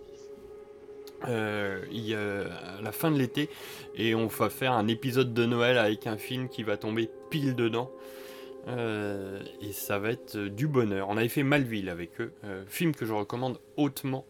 euh, 1.26 1.84
il 1.90 2.06
y 2.06 2.14
a- 2.14 2.44
à 2.78 2.80
la 2.80 2.92
fin 2.92 3.10
de 3.10 3.18
l'été 3.18 3.50
et 3.96 4.14
on 4.14 4.28
va 4.28 4.48
faire 4.50 4.70
un 4.70 4.86
épisode 4.86 5.34
de 5.34 5.46
Noël 5.46 5.76
avec 5.76 6.06
un 6.06 6.16
film 6.16 6.48
qui 6.48 6.62
va 6.62 6.76
tomber 6.76 7.10
pile 7.28 7.56
dedans 7.56 7.90
euh, 8.66 9.40
et 9.60 9.72
ça 9.72 9.98
va 9.98 10.10
être 10.10 10.36
euh, 10.36 10.50
du 10.50 10.66
bonheur. 10.66 11.08
On 11.08 11.16
avait 11.16 11.28
fait 11.28 11.42
Malville 11.42 11.88
avec 11.88 12.20
eux, 12.20 12.32
euh, 12.44 12.64
film 12.66 12.94
que 12.94 13.06
je 13.06 13.12
recommande 13.12 13.60
hautement, 13.76 14.26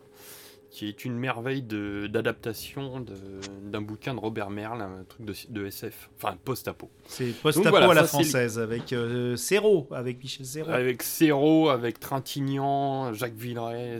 qui 0.71 0.87
est 0.87 1.05
une 1.05 1.17
merveille 1.17 1.63
d'adaptation 1.63 3.05
d'un 3.63 3.81
bouquin 3.81 4.15
de 4.15 4.21
Robert 4.21 4.51
Merle, 4.51 4.83
un 4.83 5.05
truc 5.09 5.25
de, 5.25 5.35
de 5.49 5.67
SF, 5.67 6.11
enfin 6.17 6.37
post-apo. 6.45 6.91
C'est 7.07 7.33
post-apo 7.41 7.71
voilà, 7.71 7.91
à 7.91 7.95
la 7.95 8.05
française, 8.05 8.59
avec 8.59 8.93
euh, 8.93 9.37
avec 9.93 10.23
Michel 10.23 10.47
Serrault. 10.47 10.71
Avec 10.71 11.03
Serrault, 11.03 11.69
avec 11.71 11.99
Trintignant, 11.99 13.13
Jacques 13.15 13.35
Villeray, 13.35 13.99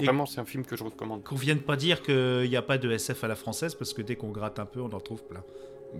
vraiment 0.00 0.26
c'est 0.26 0.40
un 0.40 0.46
film 0.46 0.64
que 0.64 0.74
je 0.76 0.84
recommande. 0.84 1.22
Qu'on 1.22 1.36
vienne 1.36 1.60
pas 1.60 1.76
dire 1.76 2.02
qu'il 2.02 2.48
n'y 2.48 2.56
a 2.56 2.62
pas 2.62 2.78
de 2.78 2.90
SF 2.90 3.22
à 3.24 3.28
la 3.28 3.36
française, 3.36 3.74
parce 3.74 3.92
que 3.92 4.02
dès 4.02 4.16
qu'on 4.16 4.30
gratte 4.30 4.58
un 4.58 4.66
peu, 4.66 4.80
on 4.80 4.92
en 4.92 5.00
trouve 5.00 5.22
plein. 5.22 5.44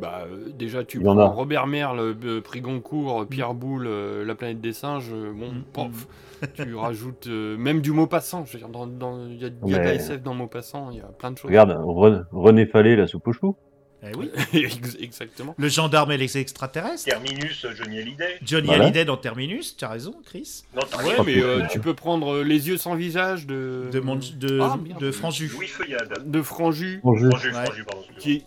Bah, 0.01 0.27
euh, 0.31 0.51
déjà, 0.57 0.85
tu 0.85 1.01
prends 1.01 1.19
a. 1.19 1.27
Robert 1.27 1.67
Merle, 1.67 2.15
euh, 2.25 2.41
prix 2.41 2.61
Goncourt, 2.61 3.27
Pierre 3.27 3.55
Boulle, 3.55 3.87
euh, 3.87 4.25
La 4.25 4.35
planète 4.35 4.61
des 4.61 4.73
singes, 4.73 5.11
euh, 5.13 5.33
bon, 5.33 5.53
Mm, 5.53 5.63
pof, 5.73 6.07
tu 6.55 6.75
rajoutes 6.75 7.27
euh, 7.29 7.57
même 7.57 7.81
du 7.81 7.93
mot 7.93 8.07
passant. 8.07 8.45
Je 8.45 8.53
veux 8.53 8.59
dire, 8.59 8.69
dans- 8.69 8.87
dans- 8.87 9.27
il 9.27 9.41
y 9.41 9.45
a, 9.45 9.49
il 9.65 9.71
y 9.73 9.75
a 9.75 9.79
de 9.79 9.85
la 9.85 9.95
SF 9.95 10.23
dans 10.23 10.35
mot 10.35 10.47
passant, 10.49 10.91
il 10.91 10.99
y 10.99 11.01
a 11.01 11.05
plein 11.07 11.31
de 11.31 11.39
choses. 11.39 11.49
regarde, 11.49 11.71
Re- 11.71 12.25
René 12.33 12.67
Fallet, 12.67 12.97
la 12.97 13.07
soupe 13.07 13.27
au 13.29 13.33
chou. 13.33 13.57
Eh 14.03 14.15
oui. 14.17 14.31
Ex- 14.53 14.97
Exactement. 15.01 15.55
Le 15.57 15.69
gendarme 15.69 16.13
et 16.13 16.19
les 16.19 16.37
extraterrestres. 16.37 17.07
Terminus, 17.07 17.67
Johnny 17.75 17.99
Hallyday. 17.99 18.39
Johnny 18.43 18.67
Voilà. 18.67 18.85
Hallyday 18.85 19.05
dans 19.07 19.17
Terminus, 19.17 19.75
tu 19.77 19.85
as 19.87 19.89
raison, 19.89 20.15
Chris. 20.25 20.63
Non, 20.77 20.83
t'as 20.89 21.03
Ouais, 21.03 21.15
mais 21.25 21.43
euh, 21.43 21.63
tu 21.71 21.81
peux 21.81 21.95
prendre 21.95 22.35
euh, 22.35 22.43
Les 22.45 22.69
yeux 22.69 22.77
sans 22.77 22.95
visage 22.95 23.47
de, 23.47 23.85
De, 23.91 23.99
Mon- 24.01 24.17
de, 24.17 24.61
Ah, 24.61 24.77
merde. 24.81 25.01
de 25.01 25.11
Franju. 25.11 25.49
Louis 25.49 25.67
Feuillade. 25.67 26.31
de 26.31 26.43
Franju, 26.43 27.01
Bonjour. 27.03 27.31
Franju, 27.31 27.49
Ouais. 27.57 27.65
Franju, 27.65 27.85
pardon. 27.85 28.03
qui 28.19 28.45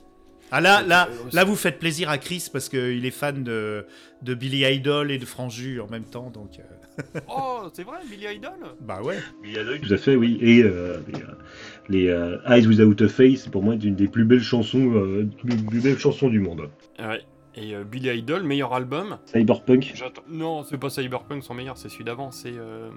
Ah 0.52 0.62
là, 0.62 0.82
là, 0.82 1.08
Euh, 1.12 1.30
là, 1.34 1.44
vous 1.44 1.56
faites 1.56 1.80
plaisir 1.80 2.10
à 2.10 2.18
Chris 2.18 2.48
parce 2.52 2.70
qu'il 2.70 3.06
est 3.06 3.12
fan 3.12 3.44
de, 3.44 3.86
de 4.24 4.34
Billy 4.34 4.64
Idol 4.66 5.12
et 5.12 5.18
de 5.18 5.26
Franju 5.26 5.80
en 5.80 5.88
même 5.88 6.06
temps, 6.06 6.30
donc... 6.32 6.60
euh, 6.60 6.64
Oh, 7.30 7.70
c'est 7.74 7.84
vrai, 7.84 8.00
Billy 8.10 8.26
Idol? 8.36 8.52
Bah 8.82 9.02
ouais. 9.02 9.18
Il 9.46 9.54
y 9.54 9.58
a 9.58 9.64
l'œil, 9.64 9.80
tout 9.80 9.94
à 9.94 9.98
fait, 9.98 10.16
oui. 10.18 10.38
Et 10.42 10.64
euh, 10.64 10.98
les, 11.08 11.20
euh, 11.22 11.26
les, 11.88 12.08
euh, 12.10 12.38
Eyes 12.48 12.68
Without 12.68 13.02
a 13.04 13.08
Face, 13.08 13.48
pour 13.48 13.64
moi, 13.64 13.76
est 13.76 13.84
une 13.84 13.96
des 13.96 14.08
plus 14.10 14.26
belles 14.26 14.42
chansons, 14.44 14.92
euh, 14.96 15.26
plus, 15.38 15.82
belles 15.82 15.98
chansons 16.00 16.28
du 16.30 16.40
monde. 16.40 16.70
Ouais. 17.00 17.22
Et 17.56 17.74
euh, 17.76 17.84
Billy 17.86 18.10
Idol, 18.18 18.44
meilleur 18.44 18.74
album? 18.74 19.18
Cyberpunk. 19.28 19.94
J'attends- 19.96 20.24
Non, 20.30 20.64
c'est 20.64 20.78
pas 20.78 20.90
Cyberpunk 20.90 21.42
son 21.44 21.54
meilleur, 21.54 21.78
c'est 21.78 21.90
celui 21.90 22.04
d'avant, 22.04 22.32
c'est 22.32 22.54
euh, 22.58 22.90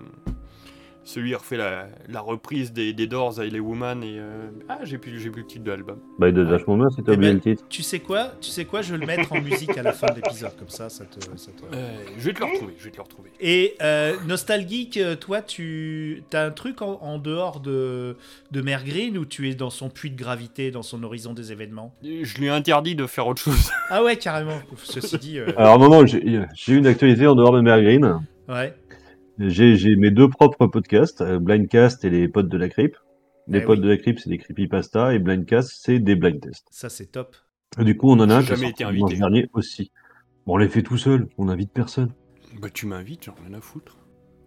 celui 1.04 1.30
qui 1.30 1.34
refait 1.34 1.56
la, 1.56 1.88
la 2.08 2.20
reprise 2.20 2.72
des, 2.72 2.92
des 2.92 3.06
Doors, 3.06 3.42
I 3.42 3.50
Lay 3.50 3.58
Woman 3.60 4.02
et 4.04 4.18
euh, 4.18 4.50
ah 4.68 4.78
j'ai 4.84 4.98
plus 4.98 5.18
j'ai 5.18 5.30
plus 5.30 5.42
le 5.42 5.46
titre 5.48 5.64
de 5.64 5.70
l'album. 5.70 5.98
Bah, 6.18 6.28
il 6.28 6.34
doit 6.34 6.44
être 6.44 6.50
vachement 6.50 6.76
bien 6.76 6.90
si 6.90 7.02
t'as 7.02 7.12
Eh 7.12 7.16
oublié 7.16 7.32
ben- 7.32 7.36
le 7.36 7.40
titre. 7.40 7.64
Tu 7.68 7.82
sais 7.82 7.98
quoi 7.98 8.32
Tu 8.40 8.50
sais 8.50 8.64
quoi 8.64 8.82
Je 8.82 8.92
vais 8.94 8.98
le 8.98 9.06
mettre 9.06 9.32
en 9.32 9.40
musique 9.40 9.76
à 9.76 9.82
la 9.82 9.92
fin 9.92 10.06
de 10.08 10.16
l'épisode, 10.16 10.56
comme 10.58 10.68
ça, 10.68 10.88
ça 10.88 11.04
te... 11.04 11.20
ça 11.36 11.50
te- 11.52 11.74
Euh, 11.76 11.96
je 12.18 12.24
vais 12.24 12.32
te 12.32 12.38
le 12.40 12.46
retrouver, 12.46 12.74
je 12.78 12.84
vais 12.84 12.90
te 12.90 12.96
le 12.96 13.02
retrouver. 13.02 13.30
Et 13.40 13.74
euh, 13.82 14.14
Nostalgeek, 14.28 14.96
euh, 14.98 15.16
toi, 15.16 15.42
tu 15.42 16.22
as 16.32 16.44
un 16.44 16.50
truc 16.50 16.82
en, 16.82 16.98
en 17.02 17.18
dehors 17.18 17.60
de, 17.60 18.16
de 18.50 18.60
Mère 18.62 18.84
Green 18.84 19.18
où 19.18 19.24
tu 19.24 19.48
es 19.50 19.54
dans 19.54 19.70
son 19.70 19.88
puits 19.90 20.10
de 20.10 20.16
gravité, 20.16 20.70
dans 20.70 20.82
son 20.82 21.02
horizon 21.02 21.32
des 21.34 21.52
événements? 21.52 21.94
Je 22.02 22.38
lui 22.38 22.46
ai 22.46 22.50
interdit 22.50 22.94
de 22.94 23.06
faire 23.06 23.26
autre 23.26 23.42
chose. 23.42 23.70
Ah 23.90 24.02
ouais, 24.04 24.16
carrément. 24.16 24.58
Ceci 24.84 25.18
dit, 25.18 25.38
euh, 25.38 25.46
Alors, 25.56 25.78
non, 25.78 25.88
non, 25.90 26.06
j'ai 26.06 26.22
j'ai 26.54 26.74
une 26.74 26.86
actualité 26.86 27.26
en 27.26 27.34
dehors 27.34 27.52
de 27.52 27.60
Mère 27.60 27.80
Green. 27.82 28.20
ouais. 28.48 28.74
J'ai 29.48 29.96
mes 29.96 30.10
deux 30.10 30.28
propres 30.28 30.66
podcasts, 30.66 31.20
euh, 31.20 31.38
Blindcast 31.38 32.04
et 32.04 32.10
les 32.10 32.28
potes 32.28 32.48
de 32.48 32.56
la 32.58 32.68
crypte. 32.68 32.96
Les 33.48 33.58
Eh 33.58 33.62
potes 33.62 33.78
oui. 33.78 33.84
de 33.84 33.88
la 33.90 33.96
crypte, 33.96 34.20
c'est 34.22 34.30
des 34.30 34.38
creepypasta 34.38 35.14
et 35.14 35.18
Blindcast, 35.18 35.72
c'est 35.82 35.98
des 35.98 36.14
blind 36.14 36.40
tests. 36.40 36.66
Ça, 36.70 36.88
c'est 36.88 37.06
top. 37.06 37.34
Et 37.80 37.84
du 37.84 37.96
coup, 37.96 38.08
on 38.10 38.20
en 38.20 38.30
a 38.30 38.36
un 38.36 38.40
jamais 38.42 38.68
été 38.70 38.84
invité. 38.84 39.16
dernier 39.16 39.48
aussi. 39.52 39.90
Bon, 40.46 40.54
on 40.54 40.56
les 40.58 40.68
fait 40.68 40.82
tout 40.82 40.96
seul, 40.98 41.28
on 41.38 41.48
invite 41.48 41.72
personne. 41.72 42.12
Bah, 42.60 42.68
tu 42.72 42.86
m'invites, 42.86 43.24
j'en 43.24 43.34
ai 43.42 43.48
rien 43.48 43.58
à 43.58 43.60
foutre. 43.60 43.96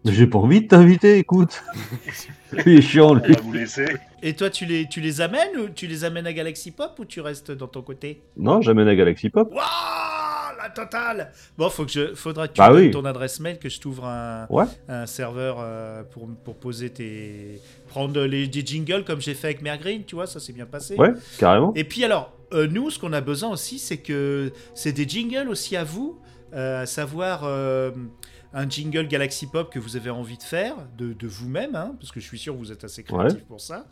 J'ai 0.06 0.28
pas 0.28 0.38
envie 0.38 0.62
de 0.62 0.68
t'inviter, 0.68 1.18
écoute. 1.18 1.64
lui 2.66 2.78
est 2.78 2.82
chiant, 2.82 3.16
lui. 3.16 3.34
va 3.34 3.42
vous 3.42 3.52
laisser. 3.54 3.88
Et 4.22 4.34
toi, 4.36 4.50
tu 4.52 4.66
les, 4.66 4.88
tu 4.88 5.02
les 5.02 5.20
amènes 5.20 5.58
ou 5.58 5.68
tu 5.70 5.88
les 5.88 6.04
amènes 6.04 6.28
à 6.28 6.34
Galaxy 6.34 6.72
Pop 6.72 6.98
ou 7.00 7.06
tu 7.06 7.20
restes 7.22 7.52
dans 7.52 7.68
ton 7.68 7.82
côté? 7.82 8.22
Non, 8.38 8.62
j'amène 8.62 8.88
à 8.88 8.96
Galaxy 8.96 9.30
Pop. 9.30 9.52
La 10.62 10.70
totale 10.70 11.32
Bon, 11.58 11.70
faut 11.70 11.86
que 11.86 11.92
je, 11.92 12.16
faudra 12.16 12.48
que 12.48 12.54
tu 12.54 12.60
Bah 12.60 12.70
me 12.70 12.76
donnes 12.76 12.86
oui. 12.86 12.92
ton 12.92 13.06
adresse 13.06 13.40
mail, 13.40 13.60
que 13.60 13.70
je 13.70 13.80
t'ouvre 13.80 14.06
un, 14.06 14.46
Ouais. 14.50 14.66
un 14.88 15.06
serveur 15.06 15.58
euh, 15.60 16.04
pour, 16.04 16.28
pour 16.44 16.56
poser 16.56 16.90
tes... 16.90 17.62
Prendre 17.88 18.22
les, 18.26 18.48
des 18.48 18.66
jingles 18.66 19.04
comme 19.06 19.22
j'ai 19.22 19.34
fait 19.34 19.48
avec 19.48 19.62
Mère 19.62 19.78
Green, 19.78 20.04
tu 20.06 20.16
vois, 20.16 20.28
ça 20.28 20.40
s'est 20.40 20.54
bien 20.54 20.66
passé. 20.66 20.96
Ouais, 20.96 21.14
carrément. 21.40 21.72
Et 21.76 21.84
puis 21.84 22.04
alors, 22.04 22.34
euh, 22.54 22.68
nous, 22.68 22.90
ce 22.90 23.00
qu'on 23.00 23.14
a 23.14 23.22
besoin 23.22 23.50
aussi, 23.52 23.80
c'est 23.80 23.98
que 23.98 24.52
c'est 24.74 24.92
des 24.92 25.08
jingles 25.08 25.48
aussi 25.50 25.76
à 25.78 25.84
vous, 25.84 26.20
euh, 26.54 26.82
à 26.82 26.86
savoir 26.86 27.44
un 28.58 28.70
jingle 28.70 29.08
Galaxy 29.08 29.48
Pop 29.48 29.70
que 29.72 29.80
vous 29.80 29.98
avez 29.98 30.10
envie 30.10 30.38
de 30.38 30.44
faire, 30.44 30.76
de, 30.98 31.12
de 31.14 31.28
vous-même, 31.28 31.76
hein, 31.76 31.94
parce 32.00 32.12
que 32.12 32.22
je 32.22 32.26
suis 32.26 32.40
sûr 32.40 32.54
que 32.54 32.58
vous 32.60 32.72
êtes 32.72 32.86
assez 32.86 33.04
créatif 33.04 33.44
pour 33.44 33.60
ça. 33.60 33.86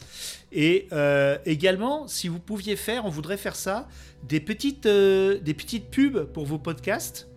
Et 0.53 0.87
euh, 0.93 1.37
également, 1.45 2.07
si 2.07 2.29
vous 2.29 2.39
pouviez 2.39 2.77
faire, 2.77 3.05
on 3.05 3.09
voudrait 3.09 3.35
faire 3.37 3.55
ça, 3.57 3.89
des 4.23 4.39
petites, 4.39 4.85
euh, 4.85 5.37
des 5.39 5.53
petites 5.53 5.91
pubs 5.91 6.23
pour 6.31 6.45
vos 6.45 6.57
podcasts. 6.59 7.27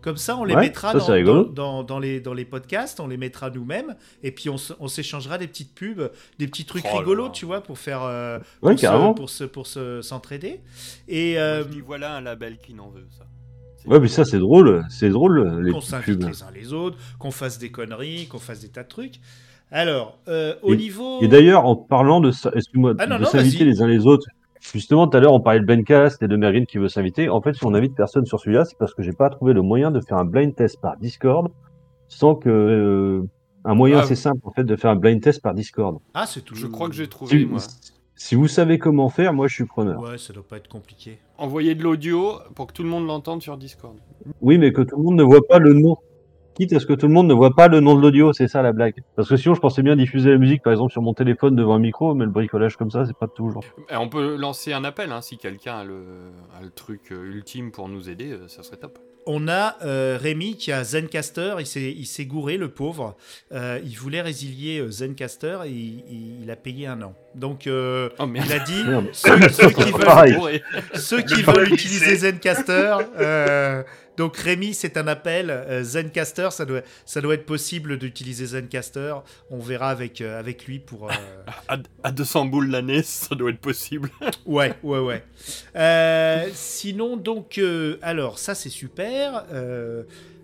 Comme 0.00 0.16
ça, 0.18 0.36
on 0.36 0.44
les 0.44 0.54
Ouais, 0.54 0.60
mettra 0.60 0.92
ça, 0.92 0.98
dans, 0.98 1.06
c'est 1.06 1.12
rigolo. 1.14 1.44
dans- 1.46 1.52
dans- 1.78 1.82
dans 1.82 1.98
les, 1.98 2.20
dans 2.20 2.34
les 2.34 2.44
podcasts, 2.44 3.00
on 3.00 3.08
les 3.08 3.16
mettra 3.16 3.50
nous-mêmes, 3.50 3.96
et 4.22 4.30
puis 4.30 4.48
on, 4.48 4.54
on 4.78 4.86
s'échangera 4.86 5.36
des 5.38 5.48
petites 5.48 5.74
pubs, 5.74 6.12
des 6.38 6.46
petits 6.46 6.64
trucs 6.64 6.84
Oh 6.92 6.98
rigolos, 6.98 7.24
là. 7.24 7.30
tu 7.32 7.44
vois, 7.46 7.60
pour 7.60 7.76
faire, 7.78 8.04
euh, 8.04 8.38
Ouais, 8.62 8.76
pour 8.76 8.78
se- 8.78 9.14
pour 9.16 9.28
se, 9.30 9.42
pour 9.44 9.66
se 9.66 10.02
s'entraider. 10.02 10.60
Et 11.08 11.32
Moi, 11.32 11.42
euh, 11.42 11.62
je 11.64 11.68
dis, 11.70 11.80
voilà 11.80 12.14
un 12.14 12.20
label 12.20 12.58
qui 12.58 12.74
n'en 12.74 12.88
veut, 12.90 13.08
ça. 13.18 13.26
Ouais, 13.86 14.00
mais 14.00 14.08
ça, 14.08 14.24
c'est 14.24 14.38
drôle. 14.38 14.84
C'est 14.88 15.08
drôle, 15.10 15.60
les 15.62 15.72
qu'on 15.72 15.80
s'invite 15.80 16.24
les 16.24 16.42
uns 16.42 16.50
les 16.54 16.72
autres, 16.72 16.96
qu'on 17.18 17.30
fasse 17.30 17.58
des 17.58 17.70
conneries, 17.70 18.26
qu'on 18.28 18.38
fasse 18.38 18.60
des 18.60 18.68
tas 18.68 18.82
de 18.82 18.88
trucs. 18.88 19.20
Alors, 19.70 20.18
euh, 20.28 20.54
au 20.62 20.74
Et- 20.74 20.76
niveau. 20.76 21.20
Et 21.22 21.28
d'ailleurs, 21.28 21.66
en 21.66 21.74
parlant 21.76 22.20
de 22.20 22.30
ça, 22.30 22.50
excuse-moi, 22.54 22.94
Ah 22.98 23.06
non, 23.06 23.16
de 23.16 23.22
non, 23.22 23.26
s'inviter 23.28 23.64
les 23.64 23.82
uns 23.82 23.86
les 23.88 24.06
autres. 24.06 24.26
Justement, 24.72 25.06
tout 25.06 25.16
à 25.16 25.20
l'heure, 25.20 25.32
on 25.32 25.40
parlait 25.40 25.60
de 25.60 25.64
Bencast 25.66 26.22
et 26.22 26.28
de 26.28 26.36
Mergin 26.36 26.64
qui 26.64 26.78
veut 26.78 26.88
s'inviter. 26.88 27.28
En 27.28 27.40
fait, 27.40 27.52
si 27.54 27.64
on 27.64 27.74
invite 27.74 27.94
personne 27.94 28.24
sur 28.26 28.40
celui-là, 28.40 28.64
c'est 28.64 28.76
parce 28.78 28.94
que 28.94 29.02
j'ai 29.02 29.12
pas 29.12 29.28
trouvé 29.30 29.52
le 29.52 29.62
moyen 29.62 29.90
de 29.90 30.00
faire 30.00 30.18
un 30.18 30.24
blind 30.24 30.54
test 30.54 30.80
par 30.80 30.96
Discord 30.96 31.48
sans 32.08 32.34
que 32.34 32.48
euh, 32.48 33.22
un 33.64 33.74
moyen 33.74 33.98
Ah, 33.98 34.02
assez 34.02 34.14
simple 34.16 34.40
en 34.44 34.52
fait 34.52 34.64
de 34.64 34.74
faire 34.76 34.90
un 34.92 34.96
blind 34.96 35.20
test 35.20 35.42
par 35.42 35.54
Discord. 35.54 35.98
Ah, 36.14 36.26
c'est 36.26 36.40
tout. 36.42 36.54
Je 36.54 36.66
crois 36.66 36.88
que 36.88 36.94
j'ai 36.94 37.08
trouvé, 37.08 37.44
moi. 37.44 37.60
Si 38.16 38.34
vous 38.34 38.48
savez 38.48 38.78
comment 38.78 39.10
faire, 39.10 39.34
moi 39.34 39.46
je 39.46 39.54
suis 39.54 39.66
preneur. 39.66 40.00
Ouais, 40.00 40.16
ça 40.16 40.32
doit 40.32 40.46
pas 40.46 40.56
être 40.56 40.68
compliqué. 40.68 41.18
Envoyer 41.36 41.74
de 41.74 41.82
l'audio 41.82 42.38
pour 42.54 42.66
que 42.66 42.72
tout 42.72 42.82
le 42.82 42.88
monde 42.88 43.06
l'entende 43.06 43.42
sur 43.42 43.58
Discord. 43.58 43.96
Oui, 44.40 44.56
mais 44.56 44.72
que 44.72 44.80
tout 44.80 44.96
le 44.96 45.02
monde 45.02 45.16
ne 45.16 45.22
voit 45.22 45.46
pas 45.46 45.58
le 45.58 45.74
nom. 45.74 45.96
Quitte 46.54 46.72
à 46.72 46.80
ce 46.80 46.86
que 46.86 46.94
tout 46.94 47.06
le 47.06 47.12
monde 47.12 47.26
ne 47.26 47.34
voit 47.34 47.54
pas 47.54 47.68
le 47.68 47.80
nom 47.80 47.94
de 47.94 48.00
l'audio, 48.00 48.32
c'est 48.32 48.48
ça 48.48 48.62
la 48.62 48.72
blague. 48.72 48.94
Parce 49.14 49.28
que 49.28 49.36
sinon, 49.36 49.54
je 49.54 49.60
pensais 49.60 49.82
bien 49.82 49.94
diffuser 49.94 50.30
la 50.30 50.38
musique, 50.38 50.62
par 50.62 50.72
exemple, 50.72 50.90
sur 50.90 51.02
mon 51.02 51.12
téléphone 51.12 51.54
devant 51.54 51.74
un 51.74 51.78
micro, 51.78 52.14
mais 52.14 52.24
le 52.24 52.30
bricolage 52.30 52.78
comme 52.78 52.90
ça, 52.90 53.04
c'est 53.04 53.16
pas 53.16 53.28
toujours. 53.28 53.62
Et 53.90 53.96
on 53.96 54.08
peut 54.08 54.36
lancer 54.36 54.72
un 54.72 54.82
appel, 54.84 55.12
hein, 55.12 55.20
si 55.20 55.36
quelqu'un 55.36 55.80
a 55.80 55.84
le, 55.84 56.02
a 56.58 56.62
le 56.62 56.70
truc 56.70 57.12
euh, 57.12 57.30
ultime 57.30 57.72
pour 57.72 57.90
nous 57.90 58.08
aider, 58.08 58.32
euh, 58.32 58.48
ça 58.48 58.62
serait 58.62 58.78
top. 58.78 58.98
On 59.28 59.48
a 59.48 59.76
euh, 59.84 60.16
Rémi 60.20 60.56
qui 60.56 60.70
a 60.70 60.84
Zencaster, 60.84 61.56
il 61.58 61.66
s'est, 61.66 61.92
il 61.92 62.06
s'est 62.06 62.26
gouré, 62.26 62.56
le 62.56 62.68
pauvre. 62.68 63.16
Euh, 63.52 63.80
il 63.84 63.98
voulait 63.98 64.20
résilier 64.20 64.78
euh, 64.78 64.90
Zencaster 64.90 65.58
et 65.66 65.70
il, 65.70 66.48
a 66.48 66.54
payé 66.54 66.86
un 66.86 67.02
an. 67.02 67.12
Donc, 67.34 67.66
euh, 67.66 68.08
Oh 68.20 68.26
il 68.32 68.52
a 68.52 68.60
dit 68.60 68.84
ceux, 69.12 69.48
ceux 69.48 69.70
qui 69.70 69.90
veulent, 69.92 70.62
ceux 70.94 71.22
qui 71.22 71.42
utiliser 71.72 72.16
Zencaster, 72.16 72.98
euh, 73.18 73.82
donc 74.16 74.36
Rémi, 74.36 74.74
c'est 74.74 74.96
un 74.96 75.06
appel. 75.06 75.50
Euh, 75.50 75.82
Zencaster, 75.82 76.48
ça 76.50 76.64
doit, 76.64 76.82
ça 77.04 77.20
doit 77.20 77.34
être 77.34 77.46
possible 77.46 77.98
d'utiliser 77.98 78.46
Zencaster. 78.46 79.14
On 79.50 79.58
verra 79.58 79.90
avec, 79.90 80.20
euh, 80.20 80.38
avec 80.38 80.66
lui 80.66 80.78
pour. 80.78 81.10
euh, 81.10 81.14
À, 81.68 81.78
à 82.02 82.10
200 82.12 82.46
boules 82.46 82.70
l'année, 82.70 83.02
ça 83.04 83.34
doit 83.34 83.50
être 83.50 83.60
possible. 83.60 84.10
Ouais, 84.46 84.74
ouais, 84.82 85.00
ouais. 85.00 85.22
Sinon, 86.54 87.16
donc, 87.16 87.60
alors, 88.02 88.38
ça 88.38 88.54
c'est 88.54 88.68
super. 88.70 89.44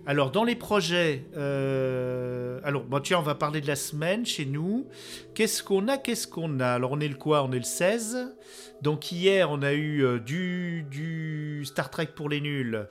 Alors, 0.07 0.33
dans 0.33 0.43
les 0.43 0.57
projets, 0.57 1.25
alors, 1.35 2.83
bon, 2.85 3.01
tiens, 3.01 3.19
on 3.19 3.23
va 3.23 3.35
parler 3.37 3.61
de 3.61 3.69
la 3.69 3.77
semaine 3.77 4.27
chez 4.27 4.45
nous. 4.45 4.87
Qu'est-ce 5.35 5.63
qu'on 5.63 5.87
a 5.89 5.99
Qu'est-ce 5.99 6.27
qu'on 6.27 6.59
a? 6.61 6.67
Alors, 6.73 6.93
on 6.93 7.01
est 7.01 7.09
le 7.09 7.15
quoi? 7.15 7.45
On 7.45 7.53
est 7.53 7.59
le 7.59 7.63
16. 7.63 8.35
Donc, 8.83 9.13
hier, 9.13 9.51
on 9.51 9.63
a 9.63 9.73
eu 9.75 10.21
du, 10.21 10.85
du 10.91 11.65
Star 11.65 11.91
Trek 11.91 12.09
pour 12.17 12.29
les 12.29 12.41
nuls. 12.41 12.89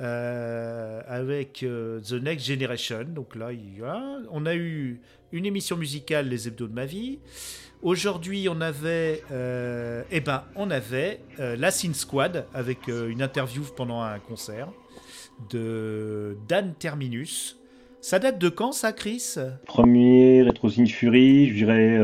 Euh, 0.00 1.00
avec 1.06 1.62
euh, 1.62 2.00
The 2.00 2.12
Next 2.14 2.46
Generation. 2.46 3.04
Donc 3.08 3.34
là, 3.34 3.52
il 3.52 3.78
y 3.78 3.82
a- 3.82 4.18
on 4.30 4.46
a 4.46 4.54
eu 4.54 5.00
une 5.32 5.46
émission 5.46 5.76
musicale, 5.76 6.28
Les 6.28 6.48
Hebdos 6.48 6.68
de 6.68 6.72
ma 6.74 6.86
vie. 6.86 7.18
Aujourd'hui, 7.82 8.48
on 8.50 8.60
avait, 8.60 9.22
euh, 9.30 10.02
eh 10.10 10.20
ben, 10.20 10.42
on 10.56 10.70
avait 10.70 11.20
la 11.38 11.70
Sin 11.70 11.92
Squad 11.94 12.46
avec 12.52 12.88
une 12.88 13.22
interview 13.22 13.62
pendant 13.76 14.00
un 14.02 14.18
concert 14.18 14.68
de 15.50 16.36
Dan 16.48 16.74
Terminus. 16.78 17.56
Ça 18.00 18.18
date 18.18 18.38
de 18.38 18.48
quand, 18.48 18.72
ça, 18.72 18.92
Chris? 18.92 19.34
Premier 19.66 20.42
Retro 20.44 20.68
Fury, 20.68 21.48
je 21.48 21.54
dirais 21.54 21.98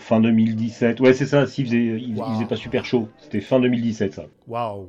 fin 0.00 0.20
2017. 0.20 1.00
Ouais, 1.00 1.12
c'est 1.12 1.26
ça, 1.26 1.46
si, 1.46 1.62
il 1.62 1.66
faisait, 1.66 1.78
il, 2.00 2.14
Wow. 2.16 2.24
il 2.28 2.34
faisait 2.34 2.46
pas 2.48 2.56
super 2.56 2.84
chaud. 2.84 3.08
C'était 3.18 3.40
fin 3.40 3.60
2017, 3.60 4.14
ça. 4.14 4.26
Waouh 4.46 4.88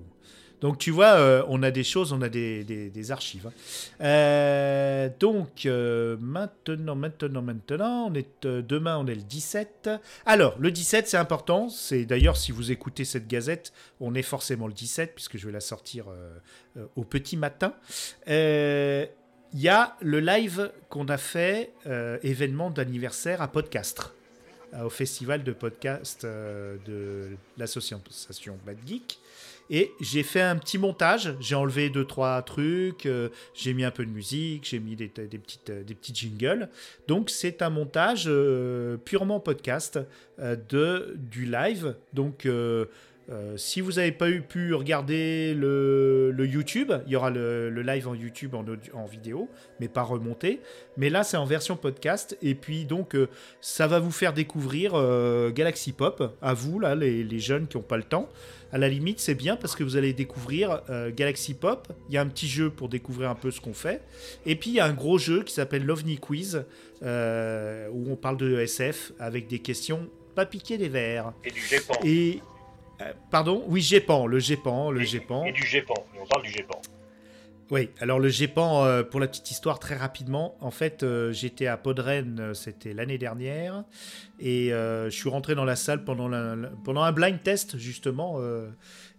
Donc, 0.63 0.77
tu 0.77 0.91
vois, 0.91 1.15
euh, 1.15 1.43
on 1.49 1.61
a 1.61 1.71
des 1.71 1.83
choses, 1.83 2.13
on 2.13 2.21
a 2.21 2.29
des, 2.29 3.11
archives. 3.11 3.47
hein. 3.47 3.51
Euh, 3.99 5.09
donc, 5.19 5.65
euh, 5.65 6.15
maintenant, 6.21 6.95
maintenant, 6.95 7.41
maintenant, 7.41 8.07
on 8.09 8.13
est, 8.13 8.47
demain, 8.47 8.97
on 8.97 9.05
est 9.07 9.15
le 9.15 9.23
17. 9.23 9.89
Alors, 10.25 10.55
le 10.59 10.71
17, 10.71 11.09
c'est 11.09 11.17
important. 11.17 11.67
C'est 11.67 12.05
d'ailleurs, 12.05 12.37
si 12.37 12.53
vous 12.53 12.71
écoutez 12.71 13.03
cette 13.03 13.27
gazette, 13.27 13.73
on 13.99 14.15
est 14.15 14.21
forcément 14.21 14.67
le 14.67 14.73
17, 14.73 15.13
puisque 15.13 15.35
je 15.37 15.47
vais 15.47 15.51
la 15.51 15.59
sortir 15.59 16.05
au 16.95 17.03
petit 17.03 17.35
matin. 17.35 17.73
Il 18.25 19.09
y 19.59 19.67
a 19.67 19.97
le 19.99 20.21
live 20.21 20.71
qu'on 20.87 21.09
a 21.09 21.17
fait, 21.17 21.73
événement 22.23 22.69
d'anniversaire 22.69 23.41
à 23.41 23.49
Podcastre, 23.49 24.13
euh, 24.75 24.85
au 24.85 24.89
festival 24.89 25.43
de 25.43 25.51
podcast 25.51 26.25
de 26.25 27.35
l'association 27.57 28.01
Bad 28.65 28.77
Geek. 28.87 29.19
Et 29.75 29.91
j'ai 29.99 30.21
fait 30.21 30.39
un 30.39 30.55
petit 30.57 30.77
montage, 30.77 31.33
j'ai 31.39 31.55
enlevé 31.55 31.89
deux 31.89 32.05
trois 32.05 32.39
trucs, 32.43 33.07
euh, 33.07 33.29
j'ai 33.55 33.73
mis 33.73 33.83
un 33.83 33.89
peu 33.89 34.05
de 34.05 34.11
musique, 34.11 34.67
j'ai 34.69 34.79
mis 34.79 34.95
des, 34.95 35.07
petites 35.07 35.71
euh, 35.71 35.83
des 35.83 35.95
petits 35.95 36.13
jingles. 36.13 36.69
Donc 37.07 37.31
c'est 37.31 37.63
un 37.63 37.71
montage 37.71 38.25
euh, 38.27 38.97
purement 38.97 39.39
podcast 39.39 39.99
de 40.37 41.15
du 41.17 41.45
live. 41.45 41.95
Donc 42.13 42.47
si 43.55 43.81
vous 43.81 43.93
n'avez 43.93 44.11
pas 44.11 44.29
eu 44.29 44.41
pu 44.41 44.75
regarder 44.75 45.55
le, 45.55 46.35
YouTube, 46.39 46.91
il 47.07 47.13
y 47.13 47.15
aura 47.15 47.31
le, 47.31 47.69
live 47.81 48.07
en 48.07 48.13
YouTube 48.13 48.53
en, 48.53 49.05
vidéo, 49.05 49.49
mais 49.79 49.87
pas 49.87 50.03
remonté. 50.03 50.61
Mais 50.97 51.09
là, 51.09 51.23
c'est 51.23 51.37
en 51.37 51.45
version 51.45 51.77
podcast. 51.77 52.37
Et 52.43 52.53
puis, 52.53 52.85
donc, 52.85 53.15
ça 53.61 53.87
va 53.87 53.99
vous 53.99 54.11
faire 54.11 54.33
découvrir 54.33 54.93
Galaxy 55.53 55.93
Pop, 55.93 56.35
à 56.41 56.53
vous, 56.53 56.79
là, 56.79 56.95
les, 56.95 57.23
les 57.23 57.39
jeunes 57.39 57.67
qui 57.67 57.77
n'ont 57.77 57.83
pas 57.83 57.97
le 57.97 58.03
temps. 58.03 58.29
À 58.73 58.79
la 58.79 58.89
limite, 58.89 59.19
c'est 59.19 59.35
bien 59.35 59.55
parce 59.55 59.75
que 59.75 59.83
vous 59.83 59.97
allez 59.97 60.13
découvrir 60.13 60.81
euh, 60.89 61.11
Galaxy 61.15 61.53
Pop. 61.53 61.87
Il 62.09 62.15
y 62.15 62.17
a 62.17 62.21
un 62.21 62.27
petit 62.27 62.47
jeu 62.47 62.71
pour 62.71 62.89
découvrir 62.89 63.29
un 63.29 63.35
peu 63.35 63.51
ce 63.51 63.61
qu'on 63.61 63.75
fait. 63.75 64.01
Et 64.47 64.55
puis, 64.55 64.71
il 64.71 64.73
y 64.73 64.79
a 64.79 64.85
un 64.85 64.93
gros 64.93 65.19
jeu 65.19 65.43
qui 65.43 65.53
s'appelle 65.53 65.85
l'OVNI 65.85 66.17
Quiz, 66.17 66.65
euh, 67.03 67.87
où 67.91 68.11
on 68.11 68.15
parle 68.15 68.37
de 68.37 68.57
SF 68.57 69.11
avec 69.19 69.45
des 69.47 69.59
questions 69.59 70.09
pas 70.33 70.47
piquer 70.47 70.79
des 70.79 70.89
verres. 70.89 71.33
Et 71.45 71.51
du 71.51 71.59
GEPAN. 71.61 71.93
Et. 72.03 72.39
euh, 73.01 73.13
pardon? 73.29 73.63
Oui, 73.67 73.81
GEPAN, 73.81 74.25
le 74.25 74.39
GEPAN, 74.39 74.89
le 74.89 75.01
GEPAN. 75.01 75.51
du 75.51 75.63
GEPAN. 75.67 75.93
On 76.19 76.25
parle 76.25 76.41
du 76.41 76.49
GEPAN. 76.51 76.81
Oui, 77.73 77.89
alors 77.99 78.19
le 78.19 78.29
GEPAN, 78.29 78.85
euh, 78.85 79.01
pour 79.01 79.19
la 79.19 79.27
petite 79.27 79.49
histoire, 79.49 79.79
très 79.79 79.95
rapidement, 79.95 80.55
en 80.61 80.69
fait, 80.69 81.01
euh, 81.01 81.31
j'étais 81.31 81.65
à 81.65 81.75
Podren, 81.75 82.39
euh, 82.39 82.53
c'était 82.53 82.93
l'année 82.93 83.17
dernière, 83.17 83.83
et 84.39 84.69
je 84.69 85.09
suis 85.09 85.27
rentré 85.29 85.55
dans 85.55 85.65
la 85.65 85.75
salle 85.75 86.03
pendant, 86.03 86.29
pendant 86.83 87.01
un 87.01 87.11
blind 87.11 87.41
test, 87.41 87.77
justement, 87.77 88.41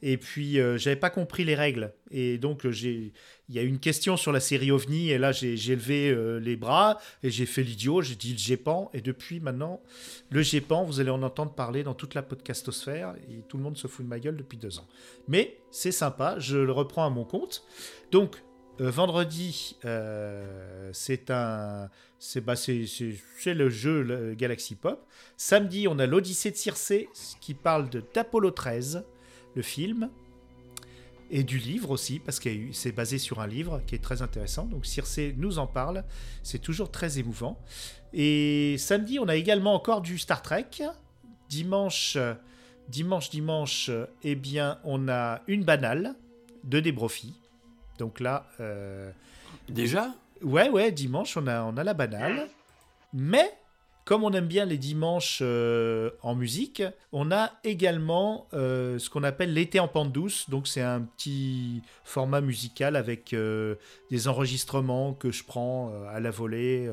et 0.03 0.19
puis 0.19 0.59
j'avais 0.77 0.97
pas 0.97 1.09
compris 1.09 1.45
les 1.45 1.55
règles. 1.55 1.95
Et 2.11 2.37
donc, 2.37 2.65
il 2.65 3.13
y 3.49 3.59
a 3.59 3.63
une 3.63 3.79
question 3.79 4.19
sur 4.19 4.33
la 4.33 4.41
série 4.41 4.71
OVNI, 4.71 5.13
et 5.13 5.19
là, 5.19 5.33
j'ai 5.33 5.57
levé 5.75 6.15
les 6.43 6.57
bras, 6.57 6.99
et 7.23 7.31
j'ai 7.31 7.47
fait 7.47 7.63
l'idiot, 7.63 8.03
j'ai 8.03 8.17
dit 8.17 8.33
le 8.33 8.39
GEPAN, 8.39 8.91
et 8.93 9.01
depuis 9.01 9.41
maintenant, 9.41 9.81
le 10.29 10.43
GEPAN, 10.43 10.85
vous 10.85 11.01
allez 11.01 11.09
en 11.09 11.23
entendre 11.23 11.55
parler 11.55 11.85
dans 11.85 11.95
toute 11.95 12.13
la 12.13 12.23
podcastosphère, 12.23 13.15
et 13.31 13.41
tout 13.49 13.57
le 13.57 13.63
monde 13.63 13.79
se 13.79 13.87
fout 13.87 14.05
de 14.05 14.11
ma 14.11 14.19
gueule 14.19 14.37
depuis 14.37 14.59
deux 14.59 14.79
ans. 14.79 14.87
Mais 15.27 15.57
c'est 15.71 15.93
sympa, 15.93 16.39
je 16.39 16.59
le 16.59 16.73
reprends 16.73 17.07
à 17.07 17.11
mon 17.11 17.25
compte. 17.25 17.65
Donc, 18.13 18.44
euh, 18.81 18.91
vendredi, 18.91 19.77
euh, 19.85 20.91
c'est 20.93 21.31
un, 21.31 21.89
c'est 22.19 22.41
bah, 22.41 22.55
le 22.67 23.71
jeu 23.71 24.35
Galaxy 24.35 24.75
Pop. 24.75 25.07
Samedi, 25.37 25.87
on 25.87 25.99
a 25.99 26.07
l'Odyssée 26.07 26.51
de 26.51 26.57
Circé, 26.57 27.09
qui 27.41 27.55
parle 27.55 27.89
de 27.89 28.03
d'Apollo 28.15 28.51
13, 28.51 29.05
le 29.55 29.63
film, 29.63 30.11
et 31.31 31.45
du 31.45 31.59
livre 31.59 31.91
aussi, 31.91 32.19
parce 32.19 32.41
que 32.41 32.51
c'est 32.73 32.93
basé 32.93 33.19
sur 33.19 33.41
un 33.41 33.47
livre 33.47 33.81
qui 33.87 33.95
est 33.95 34.03
très 34.03 34.23
intéressant. 34.23 34.67
Donc 34.67 34.87
Circé 34.87 35.35
nous 35.39 35.59
en 35.59 35.69
parle, 35.69 36.05
c'est 36.43 36.61
toujours 36.61 36.91
très 36.91 37.19
émouvant. 37.19 37.61
Et 38.13 38.77
samedi, 38.79 39.19
on 39.21 39.29
a 39.29 39.37
également 39.37 39.75
encore 39.75 40.01
du 40.01 40.19
Star 40.19 40.43
Trek. 40.43 40.67
Dimanche, 41.49 42.19
dimanche, 42.89 43.31
dimanche, 43.31 43.91
eh 44.25 44.35
bien, 44.35 44.81
on 44.83 45.09
a 45.09 45.43
une 45.47 45.63
banale 45.63 46.17
de 46.65 46.81
Débrofi. 46.81 47.35
Donc 47.99 48.21
là, 48.21 48.47
euh, 48.61 49.11
Déjà? 49.69 50.15
Ouais, 50.43 50.69
ouais, 50.69 50.93
dimanche, 50.93 51.37
on 51.37 51.47
a, 51.47 51.63
on 51.63 51.77
a 51.77 51.85
la 51.85 51.95
banale. 51.95 52.49
Mais, 53.13 53.51
comme 54.05 54.25
on 54.25 54.33
aime 54.33 54.47
bien 54.47 54.67
les 54.67 54.77
dimanches 54.77 55.39
euh, 55.43 56.11
en 56.23 56.35
musique, 56.35 56.83
on 57.13 57.31
a 57.31 57.53
également 57.63 58.49
euh, 58.53 58.99
ce 58.99 59.09
qu'on 59.09 59.23
appelle 59.23 59.55
l'été 59.55 59.81
en 59.81 59.89
pente 59.89 60.13
douce. 60.13 60.51
Donc, 60.51 60.67
c'est 60.67 60.83
un 60.83 61.01
petit 61.03 61.83
format 62.05 62.41
musical 62.41 62.97
avec 62.97 63.35
des 64.11 64.29
enregistrements 64.29 65.15
que 65.15 65.31
je 65.31 65.45
prends 65.45 65.93
à 66.09 66.21
la 66.21 66.31
volée. 66.31 66.91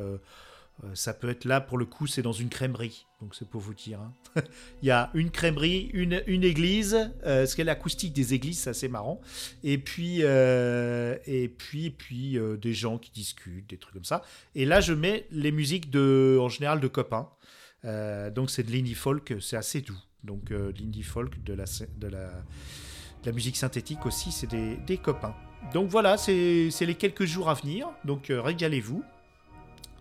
ça 0.93 1.13
peut 1.13 1.29
être 1.29 1.45
là, 1.45 1.59
pour 1.59 1.77
le 1.77 1.85
coup, 1.85 2.07
c'est 2.07 2.21
dans 2.21 2.31
une 2.31 2.49
crèmerie. 2.49 3.05
Donc, 3.21 3.35
c'est 3.35 3.47
pour 3.47 3.61
vous 3.61 3.73
dire. 3.73 3.99
hein. 4.01 4.13
Il 4.81 4.87
y 4.87 4.91
a 4.91 5.11
une 5.13 5.29
crèmerie, 5.29 5.91
une, 5.93 6.23
une 6.25 6.43
église. 6.43 7.11
euh, 7.25 7.45
ce 7.45 7.55
qu'est 7.55 7.63
l'acoustique 7.63 8.13
des 8.13 8.33
églises, 8.33 8.59
c'est 8.59 8.71
assez 8.71 8.87
marrant. 8.87 9.21
Et 9.63 9.77
puis, 9.77 10.19
euh, 10.21 11.15
et 11.25 11.47
puis, 11.47 11.85
et 11.85 11.91
puis 11.91 12.37
euh, 12.37 12.57
des 12.57 12.73
gens 12.73 12.97
qui 12.97 13.11
discutent, 13.11 13.69
des 13.69 13.77
trucs 13.77 13.93
comme 13.93 14.03
ça. 14.03 14.23
Et 14.55 14.65
là, 14.65 14.81
je 14.81 14.93
mets 14.93 15.27
les 15.31 15.51
musiques 15.51 15.91
de, 15.91 16.37
en 16.41 16.49
général 16.49 16.79
de 16.79 16.87
copains. 16.87 17.29
Donc, 17.83 18.51
c'est 18.51 18.63
de 18.63 18.71
l'indie 18.71 18.93
folk, 18.93 19.33
c'est 19.39 19.57
assez 19.57 19.81
doux. 19.81 19.97
Donc, 20.23 20.45
de 20.45 20.73
l'indie 20.79 21.03
folk, 21.03 21.43
de 21.43 21.53
la, 21.53 21.65
de 21.97 22.07
la, 22.07 23.31
musique 23.31 23.57
synthétique 23.57 24.05
aussi, 24.05 24.31
c'est 24.31 24.47
des, 24.47 24.77
des 24.77 24.97
copains. 24.97 25.35
Donc 25.73 25.89
voilà, 25.89 26.17
c'est 26.17 26.69
les 26.81 26.95
quelques 26.95 27.25
jours 27.25 27.49
à 27.49 27.53
venir. 27.53 27.87
Donc 28.03 28.25
régalez-vous 28.29 29.03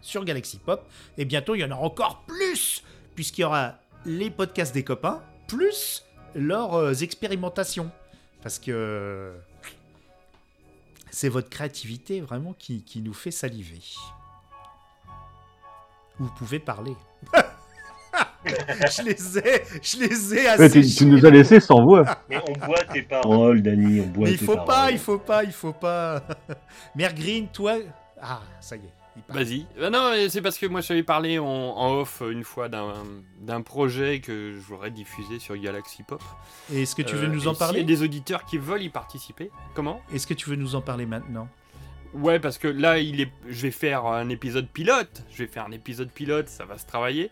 sur 0.00 0.24
Galaxy 0.24 0.58
Pop. 0.58 0.86
Et 1.18 1.24
bientôt, 1.24 1.54
il 1.54 1.60
y 1.60 1.64
en 1.64 1.70
aura 1.70 1.82
encore 1.82 2.24
plus, 2.26 2.82
puisqu'il 3.14 3.42
y 3.42 3.44
aura 3.44 3.74
les 4.04 4.30
podcasts 4.30 4.74
des 4.74 4.84
copains, 4.84 5.22
plus 5.46 6.04
leurs 6.34 6.74
euh, 6.74 6.92
expérimentations. 6.94 7.90
Parce 8.42 8.58
que 8.58 9.34
c'est 11.10 11.28
votre 11.28 11.50
créativité 11.50 12.20
vraiment 12.20 12.54
qui, 12.54 12.82
qui 12.84 13.02
nous 13.02 13.12
fait 13.12 13.30
saliver. 13.30 13.82
Vous 16.18 16.30
pouvez 16.38 16.58
parler. 16.58 16.94
je 18.44 19.02
les 19.02 19.38
ai, 19.38 19.62
je 19.82 19.98
les 19.98 20.34
ai 20.34 20.58
Ouais, 20.58 20.70
tu, 20.70 20.78
assez. 20.78 20.94
tu 20.94 21.06
nous 21.06 21.24
as 21.26 21.30
laissé 21.30 21.60
sans 21.60 21.82
voix. 21.84 22.04
Mais 22.28 22.38
on 22.48 22.66
boit 22.66 22.84
tes 22.84 23.02
paroles, 23.02 23.62
Dani, 23.62 24.00
on 24.00 24.06
boit 24.06 24.24
Mais 24.24 24.32
il 24.32 24.38
tes 24.38 24.44
faut 24.44 24.54
paroles. 24.54 24.66
pas, 24.66 24.90
il 24.90 24.98
faut 24.98 25.18
pas, 25.18 25.44
il 25.44 25.52
faut 25.52 25.72
pas. 25.72 26.22
Mère 26.94 27.14
Green, 27.14 27.48
toi. 27.48 27.74
Ah, 28.20 28.40
ça 28.60 28.76
y 28.76 28.80
est. 28.80 28.92
il. 29.28 29.34
Vas-y. 29.34 29.66
Ah 29.82 29.90
non, 29.90 30.12
c'est 30.28 30.42
parce 30.42 30.58
que 30.58 30.66
moi 30.66 30.80
je 30.80 30.88
t'avais 30.88 31.02
parlé 31.02 31.38
en, 31.38 31.44
en 31.46 31.92
off 32.00 32.22
euh, 32.22 32.30
une 32.30 32.44
fois 32.44 32.68
d'un 32.68 33.60
projet 33.62 34.20
que 34.20 34.52
je 34.52 34.58
voudrais 34.60 34.90
diffuser 34.90 35.38
sur 35.38 35.56
Galaxy 35.56 36.02
Pop. 36.02 36.22
Et 36.72 36.82
Est-ce 36.82 36.94
que 36.94 37.02
tu 37.02 37.16
veux 37.16 37.24
Euh, 37.28 37.32
nous 37.32 37.48
en 37.48 37.54
parler? 37.54 37.80
y 37.80 37.82
a 37.82 37.86
des 37.86 38.02
auditeurs 38.02 38.44
qui 38.44 38.58
veulent 38.58 38.82
y 38.82 38.88
participer. 38.88 39.50
Comment? 39.74 40.00
Est-ce 40.14 40.26
que 40.26 40.34
tu 40.34 40.48
veux 40.50 40.56
nous 40.56 40.74
en 40.74 40.80
parler 40.80 41.06
maintenant? 41.06 41.48
Ouais, 42.12 42.40
parce 42.40 42.58
que 42.58 42.66
là, 42.66 42.98
il 42.98 43.20
est... 43.20 43.30
je 43.48 43.62
vais 43.62 43.70
faire 43.70 44.04
un 44.06 44.28
épisode 44.30 44.66
pilote. 44.68 45.22
Je 45.30 45.44
vais 45.44 45.46
faire 45.48 45.64
un 45.64 45.70
épisode 45.70 46.10
pilote, 46.10 46.48
ça 46.48 46.64
va 46.64 46.76
se 46.76 46.84
travailler. 46.84 47.30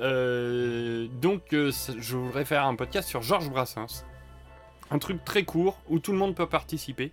Euh, 0.00 1.06
Donc, 1.20 1.52
euh, 1.52 1.70
je 1.98 2.16
voudrais 2.16 2.44
faire 2.44 2.64
un 2.64 2.74
podcast 2.74 3.08
sur 3.08 3.20
Georges 3.22 3.50
Brassens. 3.50 4.04
Un 4.90 4.98
truc 4.98 5.24
très 5.24 5.44
court 5.44 5.78
où 5.88 5.98
tout 5.98 6.12
le 6.12 6.18
monde 6.18 6.34
peut 6.34 6.46
participer. 6.46 7.10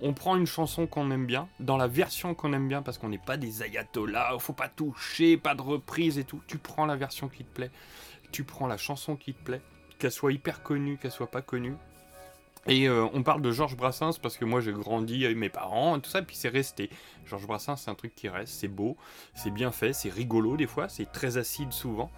On 0.00 0.12
prend 0.12 0.36
une 0.36 0.46
chanson 0.46 0.86
qu'on 0.86 1.10
aime 1.10 1.26
bien, 1.26 1.48
dans 1.60 1.76
la 1.76 1.88
version 1.88 2.34
qu'on 2.34 2.52
aime 2.52 2.68
bien, 2.68 2.82
parce 2.82 2.98
qu'on 2.98 3.08
n'est 3.08 3.18
pas 3.18 3.36
des 3.36 3.62
ayatollahs, 3.62 4.38
faut 4.38 4.52
pas 4.52 4.68
toucher, 4.68 5.36
pas 5.36 5.54
de 5.54 5.62
reprise 5.62 6.18
et 6.18 6.24
tout. 6.24 6.40
Tu 6.46 6.58
prends 6.58 6.86
la 6.86 6.96
version 6.96 7.28
qui 7.28 7.44
te 7.44 7.52
plaît, 7.52 7.70
tu 8.30 8.44
prends 8.44 8.66
la 8.66 8.76
chanson 8.76 9.16
qui 9.16 9.34
te 9.34 9.42
plaît, 9.42 9.62
qu'elle 9.98 10.12
soit 10.12 10.32
hyper 10.32 10.62
connue, 10.62 10.98
qu'elle 10.98 11.10
soit 11.10 11.30
pas 11.30 11.42
connue. 11.42 11.74
Et 12.66 12.88
euh, 12.88 13.06
on 13.14 13.22
parle 13.22 13.40
de 13.40 13.50
Georges 13.50 13.76
Brassens 13.76 14.18
parce 14.20 14.36
que 14.36 14.44
moi 14.44 14.60
j'ai 14.60 14.72
grandi 14.72 15.24
avec 15.24 15.38
mes 15.38 15.48
parents 15.48 15.96
et 15.96 16.00
tout 16.00 16.10
ça, 16.10 16.22
puis 16.22 16.36
c'est 16.36 16.50
resté. 16.50 16.90
Georges 17.24 17.46
Brassens, 17.46 17.76
c'est 17.76 17.90
un 17.90 17.94
truc 17.94 18.14
qui 18.14 18.28
reste, 18.28 18.52
c'est 18.52 18.68
beau, 18.68 18.96
c'est 19.34 19.50
bien 19.50 19.70
fait, 19.70 19.92
c'est 19.92 20.10
rigolo 20.10 20.56
des 20.56 20.66
fois, 20.66 20.88
c'est 20.88 21.10
très 21.10 21.38
acide 21.38 21.72
souvent. 21.72 22.10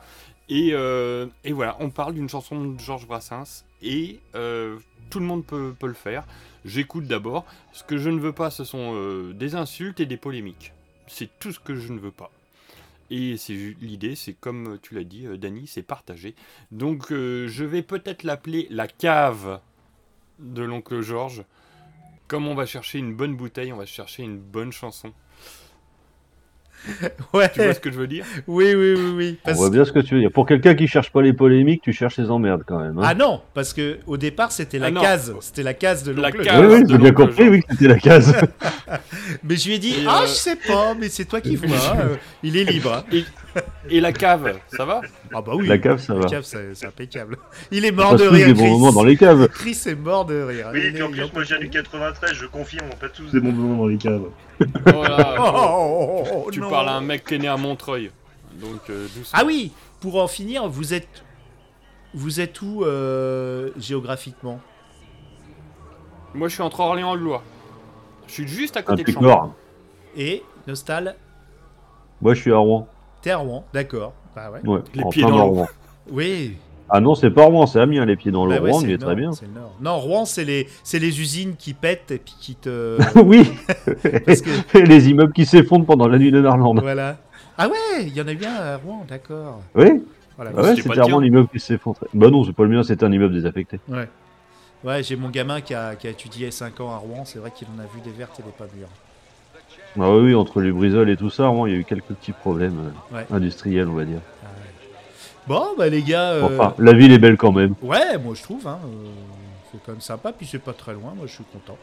Et, 0.48 0.70
euh, 0.72 1.26
et 1.44 1.52
voilà, 1.52 1.76
on 1.78 1.90
parle 1.90 2.14
d'une 2.14 2.28
chanson 2.28 2.64
de 2.64 2.80
Georges 2.80 3.06
Brassens 3.06 3.64
et 3.82 4.20
euh, 4.34 4.78
tout 5.10 5.20
le 5.20 5.26
monde 5.26 5.44
peut, 5.44 5.74
le 5.82 5.92
faire. 5.92 6.24
J'écoute 6.64 7.04
d'abord. 7.04 7.44
Ce 7.72 7.84
que 7.84 7.98
je 7.98 8.08
ne 8.08 8.20
veux 8.20 8.32
pas, 8.32 8.50
ce 8.50 8.64
sont 8.64 8.94
euh, 8.94 9.32
des 9.34 9.54
insultes 9.54 10.00
et 10.00 10.06
des 10.06 10.16
polémiques. 10.16 10.72
C'est 11.06 11.38
tout 11.38 11.52
ce 11.52 11.58
que 11.58 11.74
je 11.74 11.92
ne 11.92 11.98
veux 11.98 12.12
pas. 12.12 12.30
Et 13.10 13.36
c'est 13.36 13.54
l'idée, 13.80 14.14
c'est 14.14 14.34
comme 14.34 14.78
tu 14.80 14.94
l'as 14.94 15.04
dit, 15.04 15.26
euh, 15.26 15.36
c'est 15.66 15.82
partagé. 15.82 16.34
Donc 16.70 17.10
euh, 17.10 17.48
je 17.48 17.64
vais 17.64 17.82
peut-être 17.82 18.22
l'appeler 18.22 18.68
la 18.70 18.86
cave 18.86 19.60
de 20.38 20.62
l'oncle 20.62 21.00
Georges. 21.00 21.44
Comme 22.28 22.46
on 22.46 22.54
va 22.54 22.66
chercher 22.66 23.00
une 23.00 23.16
bonne 23.16 23.36
bouteille, 23.36 23.72
on 23.72 23.76
va 23.76 23.86
chercher 23.86 24.22
une 24.22 24.38
bonne 24.38 24.70
chanson. 24.70 25.12
Ouais. 27.34 27.48
Tu 27.52 27.62
vois 27.62 27.74
ce 27.74 27.80
que 27.80 27.90
je 27.92 27.96
veux 27.98 28.06
dire? 28.06 28.24
Oui, 28.46 28.74
oui, 28.74 28.94
oui, 28.96 29.12
oui. 29.16 29.38
On 29.42 29.46
Parce- 29.46 29.58
voit 29.58 29.70
bien 29.70 29.84
ce 29.84 29.92
que 29.92 30.00
tu 30.00 30.14
veux 30.14 30.20
dire. 30.20 30.30
Pour 30.32 30.46
quelqu'un 30.46 30.74
qui 30.74 30.86
cherche 30.88 31.10
pas 31.10 31.22
les 31.22 31.32
polémiques, 31.32 31.82
tu 31.82 31.92
cherches 31.92 32.16
les 32.18 32.30
emmerdes 32.30 32.64
quand 32.66 32.78
même. 32.80 32.98
hein. 32.98 33.02
Ah 33.04 33.14
non, 33.14 33.42
parce 33.54 33.72
que 33.72 33.98
au 34.06 34.16
départ 34.16 34.50
c'était 34.52 34.78
la 34.78 34.86
Ah 34.88 35.00
case, 35.00 35.34
c'était 35.40 35.62
la 35.62 35.74
case 35.74 36.02
de 36.04 36.12
La 36.12 36.30
l'oncle. 36.30 36.42
case. 36.44 36.60
oui, 36.60 36.66
oui, 36.80 36.84
j'ai 36.88 36.98
bien 36.98 37.12
compris, 37.12 37.48
oui, 37.48 37.60
que 37.62 37.66
c'était 37.72 37.88
la 37.88 37.98
case. 37.98 38.34
Mais 39.44 39.56
je 39.56 39.68
lui 39.68 39.74
ai 39.74 39.78
dit, 39.78 39.90
Et, 39.90 40.04
ah, 40.08 40.20
euh, 40.22 40.26
je 40.26 40.32
sais 40.32 40.56
pas, 40.56 40.94
mais 40.98 41.08
c'est 41.08 41.24
toi 41.24 41.40
qui 41.40 41.54
vois. 41.56 41.68
euh, 41.96 42.16
il 42.42 42.56
est 42.56 42.64
libre. 42.64 42.92
hein. 42.92 43.04
et, 43.12 43.24
et 43.88 44.00
la 44.00 44.12
cave, 44.12 44.54
ça 44.76 44.84
va? 44.84 45.00
Ah 45.32 45.40
bah 45.42 45.52
oui. 45.54 45.66
La 45.68 45.78
cave, 45.78 45.98
ça 46.00 46.14
La 46.14 46.20
va. 46.20 46.26
cave, 46.26 46.42
c'est 46.44 46.86
impeccable. 46.86 47.36
Il 47.70 47.84
est 47.84 47.92
On 47.92 47.96
mort 47.96 48.16
de 48.16 48.24
rire. 48.24 48.46
des 48.48 48.54
bons 48.54 48.60
Chris. 48.62 48.70
moments 48.70 48.92
dans 48.92 49.04
les 49.04 49.16
caves. 49.16 49.48
Chris 49.48 49.78
est 49.86 49.94
mort 49.94 50.24
de 50.24 50.40
rire. 50.42 50.70
Oui, 50.72 50.80
Il 50.82 50.86
et 50.86 50.92
puis 50.92 51.02
en 51.02 51.10
plus, 51.10 51.32
moi 51.32 51.44
j'ai 51.44 51.58
du 51.58 51.66
en- 51.66 51.70
93, 51.70 52.32
je 52.34 52.46
confirme, 52.46 52.86
on 52.92 52.96
pas 52.96 53.08
tous 53.08 53.30
des 53.30 53.40
bons 53.40 53.52
moments 53.52 53.82
dans 53.82 53.86
les 53.88 53.96
caves. 53.98 54.22
Voilà. 54.84 55.34
Oh, 55.38 55.42
oh, 55.54 56.24
oh, 56.32 56.42
oh, 56.46 56.50
tu 56.50 56.60
non. 56.60 56.69
Parles 56.70 56.88
à 56.88 56.92
un 56.94 57.00
mec 57.00 57.24
qui 57.24 57.34
est 57.34 57.38
né 57.38 57.48
à 57.48 57.56
Montreuil. 57.56 58.10
Donc 58.54 58.88
euh. 58.90 59.06
Ah 59.32 59.42
oui, 59.44 59.72
pour 60.00 60.22
en 60.22 60.26
finir, 60.28 60.68
vous 60.68 60.92
êtes, 60.94 61.24
vous 62.14 62.40
êtes 62.40 62.60
où 62.62 62.84
euh, 62.84 63.70
géographiquement? 63.76 64.60
Moi 66.34 66.48
je 66.48 66.54
suis 66.54 66.62
entre 66.62 66.80
Orléans 66.80 67.14
et 67.14 67.18
le 67.18 67.24
Loire. 67.24 67.42
Je 68.26 68.32
suis 68.32 68.48
juste 68.48 68.76
à 68.76 68.80
Un 68.80 68.82
côté 68.82 69.02
de 69.02 69.06
pic 69.06 69.14
Chambord. 69.16 69.36
nord. 69.36 69.54
Et 70.16 70.42
Nostal, 70.66 71.16
Moi, 72.20 72.34
je 72.34 72.40
suis 72.42 72.52
à 72.52 72.56
Rouen. 72.58 72.86
t'es 73.22 73.30
à 73.30 73.38
Rouen, 73.38 73.64
d'accord. 73.72 74.12
Bah 74.36 74.50
ouais. 74.50 74.60
Ouais, 74.68 74.80
Les 74.94 75.02
en 75.02 75.08
pieds 75.08 75.22
dans 75.22 75.30
l'eau. 75.30 75.44
Rouen. 75.46 75.68
Oui. 76.10 76.56
Ah 76.92 77.00
non, 77.00 77.14
c'est 77.14 77.30
pas 77.30 77.44
Rouen, 77.44 77.66
c'est 77.66 77.78
Amiens, 77.80 78.04
les 78.04 78.16
pieds 78.16 78.32
dans 78.32 78.46
le 78.46 78.56
Bah 78.56 78.62
ouais, 78.62 78.70
Rouen, 78.72 78.80
il 78.82 78.90
est 78.90 78.98
très 78.98 79.06
nord, 79.08 79.16
bien. 79.16 79.32
c'est 79.32 79.46
le 79.46 79.52
nord. 79.52 79.72
Non, 79.80 79.98
Rouen, 79.98 80.24
c'est 80.24 80.44
les, 80.44 80.68
c'est 80.82 80.98
les 80.98 81.20
usines 81.20 81.54
qui 81.56 81.72
pètent 81.74 82.10
et 82.10 82.18
puis 82.18 82.34
qui 82.40 82.54
te. 82.56 82.98
oui, 83.24 83.48
Parce 84.26 84.40
que 84.42 84.78
les 84.78 85.08
immeubles 85.08 85.32
qui 85.32 85.46
s'effondrent 85.46 85.86
pendant 85.86 86.08
la 86.08 86.18
nuit 86.18 86.32
de 86.32 86.40
Narlande. 86.40 86.80
voilà. 86.80 87.16
Ah 87.56 87.68
ouais, 87.68 88.02
il 88.06 88.14
y 88.16 88.20
en 88.20 88.26
a 88.28 88.34
bien 88.34 88.54
à 88.54 88.76
Rouen, 88.78 89.04
d'accord. 89.08 89.60
Oui, 89.74 90.02
Voilà. 90.36 90.50
ah 90.56 90.62
ouais, 90.62 90.74
c'est 90.76 90.88
clairement 90.88 91.20
l'immeuble 91.20 91.48
qui 91.48 91.60
s'effondre. 91.60 91.98
Bah 92.14 92.30
non, 92.30 92.44
c'est 92.44 92.52
pas 92.54 92.62
le 92.64 92.70
mien, 92.70 92.82
c'est 92.82 93.02
un 93.02 93.12
immeuble 93.12 93.34
désaffecté. 93.34 93.78
Ouais. 93.88 94.08
Ouais, 94.82 95.02
j'ai 95.02 95.14
mon 95.14 95.28
gamin 95.28 95.60
qui 95.60 95.74
a, 95.74 95.94
qui 95.94 96.06
a 96.06 96.10
étudié 96.10 96.50
5 96.50 96.80
ans 96.80 96.90
à 96.90 96.96
Rouen, 96.96 97.24
c'est 97.26 97.38
vrai 97.38 97.50
qu'il 97.54 97.68
en 97.68 97.78
a 97.78 97.84
vu 97.84 98.00
des 98.02 98.10
vertes 98.16 98.40
et 98.40 98.42
des 98.42 98.48
pas 98.50 98.64
mûres. 98.74 98.88
Ah 99.98 100.16
oui, 100.16 100.34
entre 100.34 100.60
les 100.62 100.72
brisoles 100.72 101.10
et 101.10 101.16
tout 101.16 101.28
ça, 101.30 101.48
Rouen, 101.48 101.66
il 101.66 101.72
y 101.74 101.76
a 101.76 101.78
eu 101.78 101.84
quelques 101.84 102.04
petits 102.14 102.32
problèmes 102.32 102.78
euh, 103.12 103.16
Ouais. 103.16 103.26
industriels, 103.30 103.88
on 103.88 103.94
va 103.94 104.04
dire. 104.04 104.20
Ah. 104.42 104.46
Bon, 105.46 105.68
bah 105.76 105.88
les 105.88 106.02
gars. 106.02 106.30
euh, 106.32 106.42
Enfin, 106.44 106.74
la 106.78 106.92
ville 106.92 107.12
est 107.12 107.18
belle 107.18 107.36
quand 107.36 107.52
même. 107.52 107.74
Ouais, 107.82 108.18
moi 108.18 108.34
je 108.36 108.42
trouve, 108.42 108.66
hein, 108.68 108.78
euh, 108.84 108.88
c'est 109.72 109.78
quand 109.84 109.92
même 109.92 110.00
sympa, 110.00 110.32
puis 110.32 110.46
c'est 110.46 110.58
pas 110.58 110.72
très 110.72 110.92
loin, 110.94 111.12
moi 111.16 111.26
je 111.26 111.32
suis 111.32 111.44
content. 111.44 111.76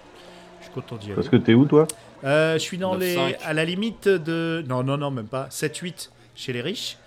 Je 0.60 0.66
suis 0.66 0.74
content 0.74 0.96
d'y 0.98 1.08
aller. 1.08 1.16
Parce 1.16 1.30
que 1.30 1.36
t'es 1.38 1.54
où, 1.54 1.66
toi 1.66 1.88
Euh, 2.24 2.54
je 2.54 2.60
suis 2.60 2.78
dans 2.78 2.96
les, 2.96 3.16
9,5. 3.16 3.36
à 3.46 3.54
la 3.54 3.66
limite 3.66 4.08
de... 4.08 4.64
Non, 4.68 4.84
non, 4.84 4.98
non, 4.98 5.12
même 5.12 5.28
pas. 5.28 5.48
7-8 5.52 6.10
chez 6.36 6.52
les 6.54 6.62
riches. 6.62 6.98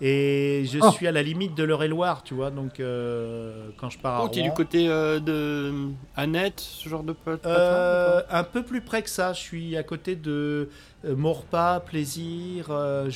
Et 0.00 0.62
je 0.72 0.78
Ah. 0.80 0.92
suis 0.92 1.08
à 1.08 1.12
la 1.12 1.22
limite 1.24 1.56
de 1.56 1.64
l'Eure-et-Loire, 1.64 2.22
tu 2.22 2.34
vois, 2.34 2.50
donc 2.50 2.78
euh, 2.78 3.70
quand 3.78 3.90
je 3.90 3.98
pars 3.98 4.20
à 4.20 4.24
Oh, 4.24 4.28
t'es 4.28 4.42
du 4.42 4.52
côté 4.52 4.86
euh, 4.88 5.18
de 5.18 5.72
Annette, 6.16 6.60
ce 6.60 6.88
genre 6.88 7.02
de 7.02 7.12
pote 7.12 7.44
Euh, 7.46 8.20
un 8.30 8.44
peu 8.44 8.62
plus 8.62 8.80
près 8.80 9.02
que 9.02 9.10
ça, 9.10 9.32
je 9.32 9.40
suis 9.40 9.76
à 9.76 9.82
côté 9.82 10.14
de 10.14 10.68
Maurepas, 11.04 11.80
Plaisir, 11.80 12.66
Ah, 12.70 13.06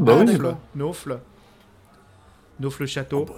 bah 0.00 0.12
oui, 0.20 0.36
Naufle. 2.60 2.82
Naufle 2.82 2.86
Château. 2.86 3.26
Oh, 3.28 3.32
bah, 3.32 3.34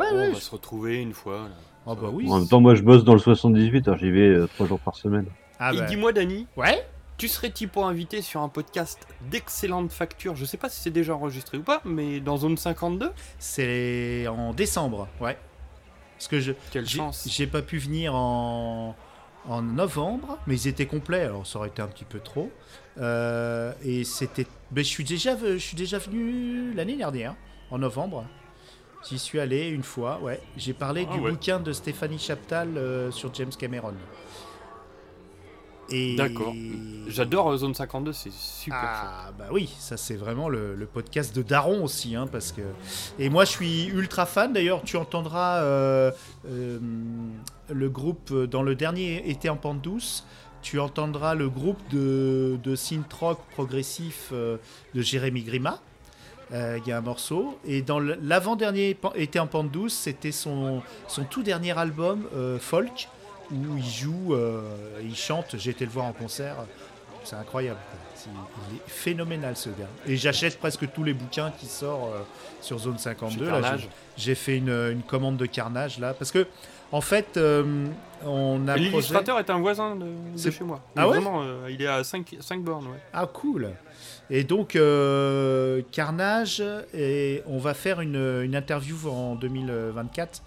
ouais, 0.00 0.06
Oh, 0.10 0.16
ouais. 0.16 0.28
on 0.30 0.32
va 0.32 0.40
se 0.40 0.50
retrouver 0.50 1.02
une 1.02 1.12
fois. 1.12 1.42
là. 1.48 1.54
Ah 1.86 1.94
bah 1.94 2.08
oui. 2.12 2.26
En 2.28 2.38
même 2.38 2.48
temps, 2.48 2.60
moi, 2.60 2.74
je 2.74 2.82
bosse 2.82 3.02
dans 3.04 3.14
le 3.14 3.18
78, 3.18 3.88
alors 3.88 3.98
j'y 3.98 4.10
vais 4.10 4.28
euh, 4.28 4.46
trois 4.46 4.66
jours 4.66 4.80
par 4.80 4.94
semaine. 4.96 5.26
Ah 5.58 5.72
Et 5.72 5.78
bah, 5.78 5.84
dis-moi, 5.86 6.12
Dani, 6.12 6.46
Ouais 6.56 6.86
tu 7.16 7.26
serais 7.26 7.50
typo 7.50 7.82
invité 7.82 8.22
sur 8.22 8.42
un 8.42 8.48
podcast 8.48 9.04
d'excellente 9.28 9.90
facture 9.90 10.36
Je 10.36 10.44
sais 10.44 10.56
pas 10.56 10.68
si 10.68 10.80
c'est 10.80 10.92
déjà 10.92 11.16
enregistré 11.16 11.58
ou 11.58 11.64
pas, 11.64 11.80
mais 11.84 12.20
dans 12.20 12.36
Zone 12.36 12.56
52 12.56 13.10
C'est 13.40 14.28
en 14.28 14.52
décembre, 14.54 15.08
ouais. 15.20 15.36
Parce 16.16 16.28
que 16.28 16.38
je 16.38 16.52
Quelle 16.70 16.88
chance 16.88 17.26
j'ai 17.28 17.48
pas 17.48 17.60
pu 17.60 17.78
venir 17.78 18.14
en, 18.14 18.94
en 19.48 19.62
novembre, 19.62 20.38
mais 20.46 20.54
ils 20.54 20.68
étaient 20.68 20.86
complets, 20.86 21.22
alors 21.22 21.44
ça 21.44 21.58
aurait 21.58 21.70
été 21.70 21.82
un 21.82 21.88
petit 21.88 22.04
peu 22.04 22.20
trop. 22.20 22.52
Euh, 22.98 23.72
et 23.82 24.04
c'était. 24.04 24.46
Mais 24.70 24.84
je 24.84 24.88
suis 24.88 25.02
déjà, 25.02 25.36
je 25.36 25.56
suis 25.58 25.76
déjà 25.76 25.98
venu 25.98 26.72
l'année 26.74 26.94
dernière, 26.96 27.34
en 27.70 27.78
novembre. 27.78 28.24
J'y 29.08 29.18
suis 29.18 29.38
allé 29.38 29.68
une 29.68 29.84
fois, 29.84 30.18
ouais. 30.22 30.40
J'ai 30.56 30.72
parlé 30.72 31.06
Ah 31.08 31.14
du 31.14 31.20
ouais. 31.20 31.30
bouquin 31.30 31.60
de 31.60 31.72
Stéphanie 31.72 32.18
Chaptal 32.18 32.76
euh, 32.76 33.10
sur 33.12 33.32
James 33.34 33.52
Cameron. 33.56 33.94
Et... 35.90 36.16
D'accord. 36.16 36.52
J'adore 37.06 37.50
euh, 37.52 37.56
Zone 37.56 37.74
52, 37.74 38.12
c'est 38.12 38.32
super 38.32 38.78
chouette. 38.78 39.10
Ah 39.10 39.32
bah 39.38 39.46
oui, 39.52 39.74
ça 39.78 39.96
c'est 39.96 40.16
vraiment 40.16 40.48
le, 40.50 40.74
le 40.74 40.86
podcast 40.86 41.34
de 41.34 41.42
Daron 41.42 41.82
aussi, 41.82 42.14
hein, 42.14 42.26
parce 42.30 42.52
que 42.52 42.60
et 43.18 43.30
moi 43.30 43.46
je 43.46 43.50
suis 43.52 43.86
ultra 43.86 44.26
fan. 44.26 44.52
D'ailleurs, 44.52 44.82
tu 44.82 44.98
entendras 44.98 45.62
euh, 45.62 46.10
euh, 46.46 46.78
le 47.70 47.88
groupe 47.88 48.34
dans 48.34 48.62
le 48.62 48.74
dernier 48.74 49.30
été 49.30 49.48
en 49.48 49.56
pente 49.56 49.80
douce. 49.80 50.26
Tu 50.60 50.78
entendras 50.80 51.34
le 51.34 51.48
groupe 51.48 51.78
de, 51.90 52.58
de 52.62 52.74
synth 52.74 53.10
rock 53.14 53.38
progressif 53.52 54.30
euh, 54.32 54.58
de 54.94 55.00
Jérémy 55.00 55.42
Grima. 55.42 55.80
Euh, 56.52 56.78
Il 56.84 56.88
y 56.88 56.92
a 56.92 56.98
un 56.98 57.02
morceau. 57.02 57.58
Et 57.64 57.82
dans 57.82 57.98
l'avant-dernier 58.00 58.96
été 59.14 59.38
en 59.38 59.46
pente 59.46 59.70
douce, 59.70 59.92
c'était 59.94 60.32
son, 60.32 60.82
son 61.06 61.24
tout 61.24 61.42
dernier 61.42 61.76
album, 61.78 62.26
euh, 62.34 62.58
Folk, 62.58 63.08
où 63.52 63.76
il 63.76 63.84
joue, 63.84 64.34
euh, 64.34 64.62
il 65.02 65.16
chante. 65.16 65.56
J'ai 65.58 65.70
été 65.70 65.84
le 65.84 65.90
voir 65.90 66.06
en 66.06 66.12
concert. 66.12 66.56
C'est 67.24 67.36
incroyable. 67.36 67.78
Il 68.70 68.76
est 68.76 68.80
phénoménal 68.86 69.56
ce 69.56 69.68
gars. 69.70 69.86
Et 70.06 70.16
j'achète 70.16 70.58
presque 70.58 70.90
tous 70.92 71.04
les 71.04 71.12
bouquins 71.14 71.52
qui 71.58 71.66
sortent 71.66 72.12
euh, 72.14 72.22
sur 72.60 72.78
Zone 72.78 72.98
52. 72.98 73.44
Chez 73.44 73.50
Là, 73.50 73.60
Carnage. 73.60 73.88
j'ai- 74.16 74.34
fait 74.34 74.56
une, 74.56 74.70
une 74.70 75.02
commande 75.02 75.36
de 75.36 75.46
carnage 75.46 75.98
là. 75.98 76.14
Parce 76.14 76.32
que, 76.32 76.46
en 76.90 77.00
fait, 77.00 77.36
euh, 77.36 77.86
on 78.24 78.66
a. 78.66 78.72
Projet- 78.72 78.88
L'illustrateur 78.90 79.38
est 79.38 79.50
un 79.50 79.58
voisin 79.58 79.94
de, 79.96 80.06
chez 80.50 80.64
moi. 80.64 80.80
Ah 80.96 81.06
ouais 81.08 81.18
Vraiment, 81.20 81.42
euh, 81.42 81.68
il 81.70 81.80
est 81.80 81.86
à 81.86 82.02
5, 82.02 82.36
5 82.40 82.62
bornes, 82.62 82.86
ouais. 82.86 82.98
Ah 83.12 83.26
cool. 83.26 83.70
Et 84.30 84.44
donc 84.44 84.76
euh, 84.76 85.80
Carnage 85.90 86.62
et 86.92 87.42
on 87.46 87.58
va 87.58 87.72
faire 87.72 88.00
une, 88.02 88.54
interview 88.54 89.08
en 89.08 89.34
2024 89.36 90.42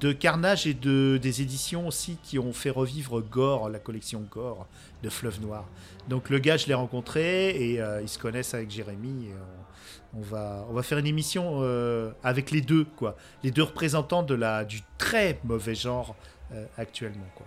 de 0.00 0.12
Carnage 0.12 0.66
et 0.66 0.74
de 0.74 1.18
des 1.20 1.40
éditions 1.40 1.86
aussi 1.86 2.18
qui 2.24 2.38
ont 2.40 2.52
fait 2.52 2.70
revivre 2.70 3.20
Gore, 3.20 3.68
la 3.68 3.78
collection 3.78 4.26
Gore 4.28 4.66
de 5.04 5.08
Fleuve 5.08 5.40
Noir. 5.40 5.64
Donc 6.08 6.28
le 6.28 6.40
gars 6.40 6.56
je 6.56 6.66
l'ai 6.66 6.74
rencontré 6.74 7.50
et 7.50 7.80
euh, 7.80 8.02
ils 8.02 8.08
se 8.08 8.18
connaissent 8.18 8.54
avec 8.54 8.70
Jérémy. 8.70 9.28
on, 10.14 10.22
va 10.22 10.66
on 10.68 10.72
va 10.72 10.82
faire 10.82 10.98
une 10.98 11.06
émission 11.06 11.60
euh, 11.62 12.10
avec 12.24 12.50
les 12.50 12.62
deux 12.62 12.84
quoi, 12.96 13.16
les 13.44 13.52
deux 13.52 13.62
représentants 13.62 14.24
de 14.24 14.34
la 14.34 14.64
du 14.64 14.80
très 14.98 15.38
mauvais 15.44 15.76
genre 15.76 16.16
actuellement 16.76 17.30
quoi. 17.36 17.46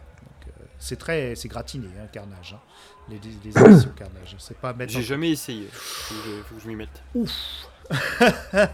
C'est 0.79 0.97
très 0.97 1.33
gratiné 1.45 1.87
hein, 1.97 2.07
Carnage. 2.11 2.55
hein. 2.55 2.61
Les, 3.09 3.19
les 3.43 3.57
éditions 3.59 3.91
Carnage. 3.95 4.35
C'est 4.39 4.57
pas 4.57 4.73
mettre 4.73 4.93
en 4.93 4.99
J'ai 4.99 5.03
jamais 5.03 5.29
essayé. 5.31 5.67
Faut 5.71 6.13
que 6.15 6.21
je, 6.25 6.43
faut 6.43 6.55
que 6.55 6.61
je 6.61 6.67
m'y 6.67 6.75
mette. 6.75 7.03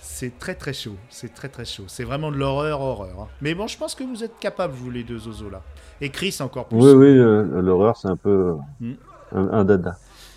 c'est 0.00 0.38
très 0.38 0.54
très 0.54 0.72
chaud, 0.72 0.96
c'est 1.10 1.34
très 1.34 1.48
très 1.48 1.64
chaud. 1.64 1.84
C'est 1.88 2.04
vraiment 2.04 2.30
de 2.30 2.36
l'horreur, 2.36 2.80
horreur. 2.80 3.20
hein. 3.22 3.28
Mais 3.40 3.54
bon, 3.54 3.66
je 3.66 3.76
pense 3.76 3.94
que 3.96 4.04
vous 4.04 4.22
êtes 4.22 4.38
capables, 4.38 4.72
vous 4.74 4.90
les 4.90 5.02
deux 5.02 5.18
zozos 5.18 5.50
là. 5.50 5.62
Et 6.00 6.10
Chris 6.10 6.36
encore 6.40 6.68
plus. 6.68 6.78
Oui, 6.78 6.92
oui, 6.92 7.18
euh, 7.18 7.60
l'horreur, 7.60 7.96
c'est 7.96 8.08
un 8.08 8.16
peu 8.16 8.54
Mm. 8.80 8.92
un, 9.34 9.48
un 9.50 9.64
dada. 9.64 9.96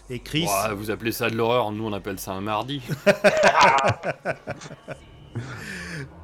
Et 0.09 0.19
Chris, 0.19 0.47
vous 0.75 0.89
appelez 0.91 1.11
ça 1.11 1.29
de 1.29 1.35
l'horreur, 1.35 1.71
nous 1.71 1.85
on 1.85 1.93
appelle 1.93 2.19
ça 2.19 2.31
un 2.33 2.41
mardi. 2.41 2.81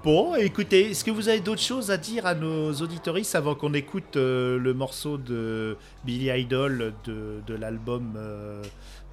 bon, 0.04 0.36
écoutez, 0.36 0.92
est-ce 0.92 1.04
que 1.04 1.12
vous 1.12 1.30
avez 1.30 1.40
d'autres 1.40 1.62
choses 1.62 1.92
à 1.92 1.98
dire 1.98 2.26
à 2.26 2.36
nos 2.36 2.72
auditoristes 2.74 3.36
avant 3.36 3.56
qu'on 3.56 3.74
écoute 3.74 4.16
euh, 4.18 4.58
le 4.58 4.74
morceau 4.74 5.18
de 5.18 5.78
Billy 6.06 6.30
Idol 6.42 6.94
de, 7.06 7.42
de 7.46 7.54
l'album 7.56 8.14
euh, 8.18 8.62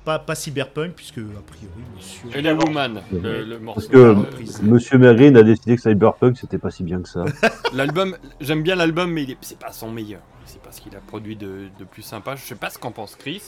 pas, 0.04 0.18
pas 0.18 0.34
Cyberpunk, 0.34 0.92
puisque 0.94 1.18
a 1.18 1.42
priori, 1.46 1.82
monsieur. 1.96 2.28
Et 2.34 2.40
la 2.40 2.54
Woman, 2.54 3.02
le, 3.12 3.18
Ouais. 3.18 3.44
le 3.44 3.58
morceau. 3.58 3.80
Parce 3.80 3.88
que 3.88 3.96
euh. 3.98 4.14
Monsieur 4.62 4.96
Mergreen 4.98 5.36
a 5.36 5.42
décidé 5.42 5.76
que 5.76 5.82
Cyberpunk, 5.82 6.38
c'était 6.38 6.58
pas 6.58 6.70
si 6.70 6.82
bien 6.82 7.02
que 7.02 7.08
ça. 7.08 7.24
L'album, 7.74 8.16
j'aime 8.40 8.62
bien 8.62 8.74
l'album, 8.76 9.10
mais 9.12 9.26
c'est 9.42 9.58
pas 9.58 9.72
son 9.72 9.90
meilleur. 9.90 10.20
C'est 10.46 10.62
pas 10.62 10.72
ce 10.72 10.80
qu'il 10.80 10.96
a 10.96 11.00
produit 11.00 11.36
de, 11.36 11.64
de 11.78 11.84
plus 11.84 12.02
sympa. 12.02 12.36
Je 12.36 12.42
sais 12.42 12.54
pas 12.54 12.70
ce 12.70 12.78
qu'en 12.78 12.90
pense 12.92 13.16
Chris. 13.16 13.42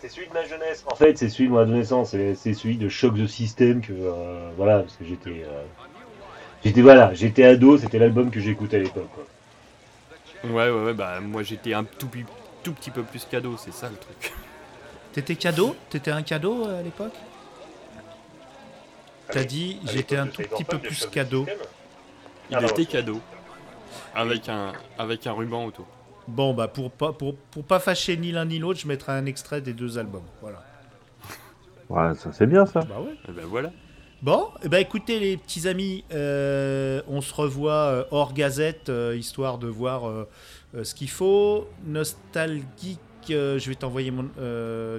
C'est 0.00 0.08
celui 0.08 0.26
de 0.26 0.32
ma 0.32 0.44
jeunesse. 0.44 0.82
En 0.90 0.96
fait, 0.96 1.16
c'est 1.16 1.28
celui 1.28 1.46
de 1.46 1.52
mon 1.52 1.58
adolescence. 1.60 2.10
C'est 2.10 2.34
c'est 2.34 2.54
celui 2.54 2.76
de 2.76 2.88
Shock 2.88 3.14
the 3.14 3.28
System 3.28 3.80
que 3.80 3.92
euh, 3.92 4.50
voilà, 4.56 4.80
parce 4.80 4.96
que 4.96 5.04
j'étais, 5.04 5.44
euh, 5.46 5.62
j'étais 6.64 6.82
voilà, 6.82 7.14
j'étais 7.14 7.44
ado. 7.44 7.78
C'était 7.78 7.98
l'album 7.98 8.30
que 8.30 8.40
j'écoutais 8.40 8.76
à 8.76 8.80
l'époque. 8.80 9.08
quoi. 9.14 9.24
Ouais, 10.44 10.70
ouais, 10.70 10.84
ouais, 10.84 10.94
bah 10.94 11.20
moi 11.20 11.42
j'étais 11.42 11.72
un 11.74 11.84
tout, 11.84 12.08
tout 12.62 12.72
petit 12.72 12.90
peu 12.90 13.02
plus 13.02 13.24
cadeau, 13.24 13.56
c'est 13.56 13.72
ça 13.72 13.88
le 13.88 13.96
truc. 13.96 14.32
T'étais 15.12 15.36
cadeau? 15.36 15.76
T'étais 15.90 16.10
un 16.10 16.22
cadeau 16.22 16.66
euh, 16.66 16.80
à 16.80 16.82
l'époque? 16.82 17.12
T'as 19.30 19.44
dit, 19.44 19.78
j'étais 19.84 20.16
un 20.16 20.26
tout 20.26 20.42
petit 20.42 20.64
peu 20.64 20.78
plus 20.78 21.06
cadeau. 21.06 21.46
Il 22.50 22.56
Ah, 22.56 22.62
était 22.64 22.86
cadeau. 22.86 23.20
Avec 24.14 24.48
un, 24.48 24.72
avec 24.98 25.26
un 25.26 25.32
ruban 25.32 25.64
autour. 25.64 25.86
Bon, 26.28 26.54
bah 26.54 26.68
pour 26.68 26.90
pas, 26.90 27.12
pour, 27.12 27.36
pour 27.36 27.64
pas 27.64 27.80
fâcher 27.80 28.16
ni 28.16 28.32
l'un 28.32 28.44
ni 28.44 28.58
l'autre, 28.58 28.80
je 28.80 28.86
mettrai 28.88 29.12
un 29.12 29.26
extrait 29.26 29.60
des 29.60 29.72
deux 29.72 29.98
albums. 29.98 30.26
Voilà. 30.40 30.62
Ouais, 31.88 32.14
ça 32.14 32.32
c'est 32.32 32.46
bien 32.46 32.66
ça. 32.66 32.80
Bah 32.80 33.00
ouais. 33.00 33.14
Et 33.28 33.32
ben 33.32 33.44
voilà. 33.46 33.70
Bon, 34.22 34.50
eh 34.62 34.68
ben 34.68 34.78
écoutez 34.78 35.18
les 35.18 35.36
petits 35.36 35.66
amis, 35.66 36.04
euh, 36.12 37.02
on 37.08 37.20
se 37.20 37.34
revoit 37.34 37.72
euh, 37.72 38.04
hors 38.12 38.32
gazette, 38.34 38.88
euh, 38.88 39.16
histoire 39.16 39.58
de 39.58 39.66
voir 39.66 40.08
euh, 40.08 40.28
ce 40.84 40.94
qu'il 40.94 41.10
faut. 41.10 41.66
Nostalgique, 41.84 43.00
je 43.28 43.68
vais 43.68 43.74
t'envoyer 43.74 44.12
mon... 44.12 44.28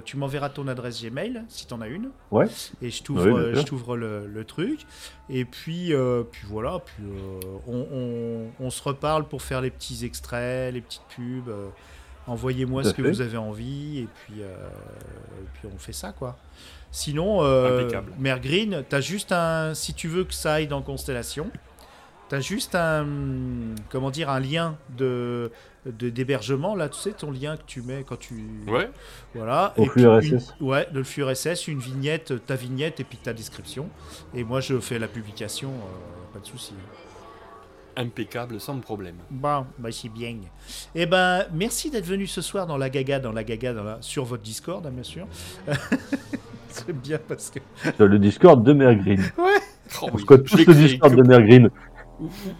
tu 0.04 0.18
m'enverras 0.18 0.50
ton 0.50 0.68
adresse 0.68 1.02
Gmail, 1.02 1.42
si 1.48 1.66
t'en 1.66 1.80
as 1.80 1.88
une. 1.88 2.10
Ouais. 2.30 2.46
Et 2.82 2.90
je 2.90 3.02
t'ouvre 3.02 3.24
Oui, 3.30 3.32
bien 3.44 3.52
sûr. 3.54 3.60
je 3.62 3.66
t'ouvre 3.66 3.96
le, 3.96 4.26
le 4.26 4.44
truc. 4.44 4.80
Et 5.30 5.46
puis, 5.46 5.94
puis 6.30 6.46
voilà, 6.46 6.80
puis 6.84 7.02
on, 7.66 7.86
on- 7.92 8.50
on 8.60 8.70
se 8.70 8.82
reparle 8.82 9.24
pour 9.26 9.40
faire 9.40 9.62
les 9.62 9.70
petits 9.70 10.04
extraits, 10.04 10.74
les 10.74 10.82
petites 10.82 11.02
pubs. 11.16 11.50
Envoyez-moi 12.26 12.84
ce 12.84 12.94
que 12.94 13.02
vous 13.02 13.20
avez 13.20 13.36
envie, 13.36 13.98
et 14.00 14.08
puis, 14.14 14.42
euh, 14.42 14.46
et 15.42 15.46
puis 15.54 15.68
on 15.74 15.78
fait 15.78 15.92
ça, 15.92 16.12
quoi. 16.12 16.36
Sinon, 16.90 17.42
euh. 17.44 17.88
Mère 18.18 18.40
Green, 18.40 18.82
t'as 18.88 19.00
juste 19.00 19.32
un. 19.32 19.74
Si 19.74 19.94
tu 19.94 20.08
veux 20.08 20.24
que 20.24 20.32
ça 20.32 20.54
aille 20.54 20.68
dans 20.68 20.80
Constellation, 20.80 21.50
t'as 22.28 22.40
juste 22.40 22.74
un. 22.76 23.06
Comment 23.90 24.10
dire 24.10 24.30
Un 24.30 24.40
lien 24.40 24.76
de 24.96 25.50
de- 25.86 26.08
d'hébergement 26.08 26.74
là 26.74 26.88
tu 26.88 26.98
sais 26.98 27.10
ton 27.12 27.30
lien 27.30 27.58
que 27.58 27.62
tu 27.66 27.82
mets 27.82 28.04
quand 28.08 28.18
tu 28.18 28.42
Ouais. 28.66 28.88
voilà 29.34 29.74
Au 29.76 29.82
et 29.82 29.86
flux 29.86 29.92
puis 30.18 30.28
une- 30.30 30.36
RSS. 30.38 30.54
ouais 30.62 30.88
de 30.90 30.96
le 30.96 31.04
flux 31.04 31.24
RSS 31.24 31.68
une 31.68 31.78
vignette 31.78 32.46
ta 32.46 32.56
vignette 32.56 33.00
et 33.00 33.04
puis 33.04 33.18
ta 33.18 33.34
description 33.34 33.90
et 34.34 34.44
moi 34.44 34.60
je 34.62 34.80
fais 34.80 34.98
la 34.98 35.08
publication 35.08 35.68
euh, 35.68 36.32
pas 36.32 36.38
de 36.40 36.46
souci 36.46 36.72
Impeccable, 37.96 38.60
sans 38.60 38.78
problème. 38.80 39.16
bon 39.30 39.66
bah 39.78 39.90
c'est 39.92 40.08
bien 40.08 40.36
et 40.94 41.06
ben 41.06 41.44
merci 41.52 41.90
d'être 41.90 42.06
venu 42.06 42.26
ce 42.26 42.40
soir 42.40 42.66
dans 42.66 42.76
la 42.76 42.90
gaga 42.90 43.20
dans 43.20 43.32
la 43.32 43.44
gaga 43.44 43.72
dans 43.72 43.84
la 43.84 43.98
sur 44.00 44.24
votre 44.24 44.42
Discord 44.42 44.84
hein, 44.86 44.90
bien 44.90 45.02
sûr 45.04 45.26
c'est 46.68 46.92
bien 46.92 47.18
parce 47.28 47.50
que 47.50 47.60
Sur 47.96 48.06
le 48.08 48.18
Discord 48.18 48.64
de 48.64 48.72
Mergreen. 48.72 49.22
Oh, 49.38 49.42
On 50.02 50.10
oui. 50.16 50.22
scotte 50.22 50.46
Je 50.46 50.56
tous 50.56 50.66
le 50.66 50.74
Discord 50.74 51.12
que- 51.14 51.20
de 51.22 51.28
Mergreen. 51.28 51.70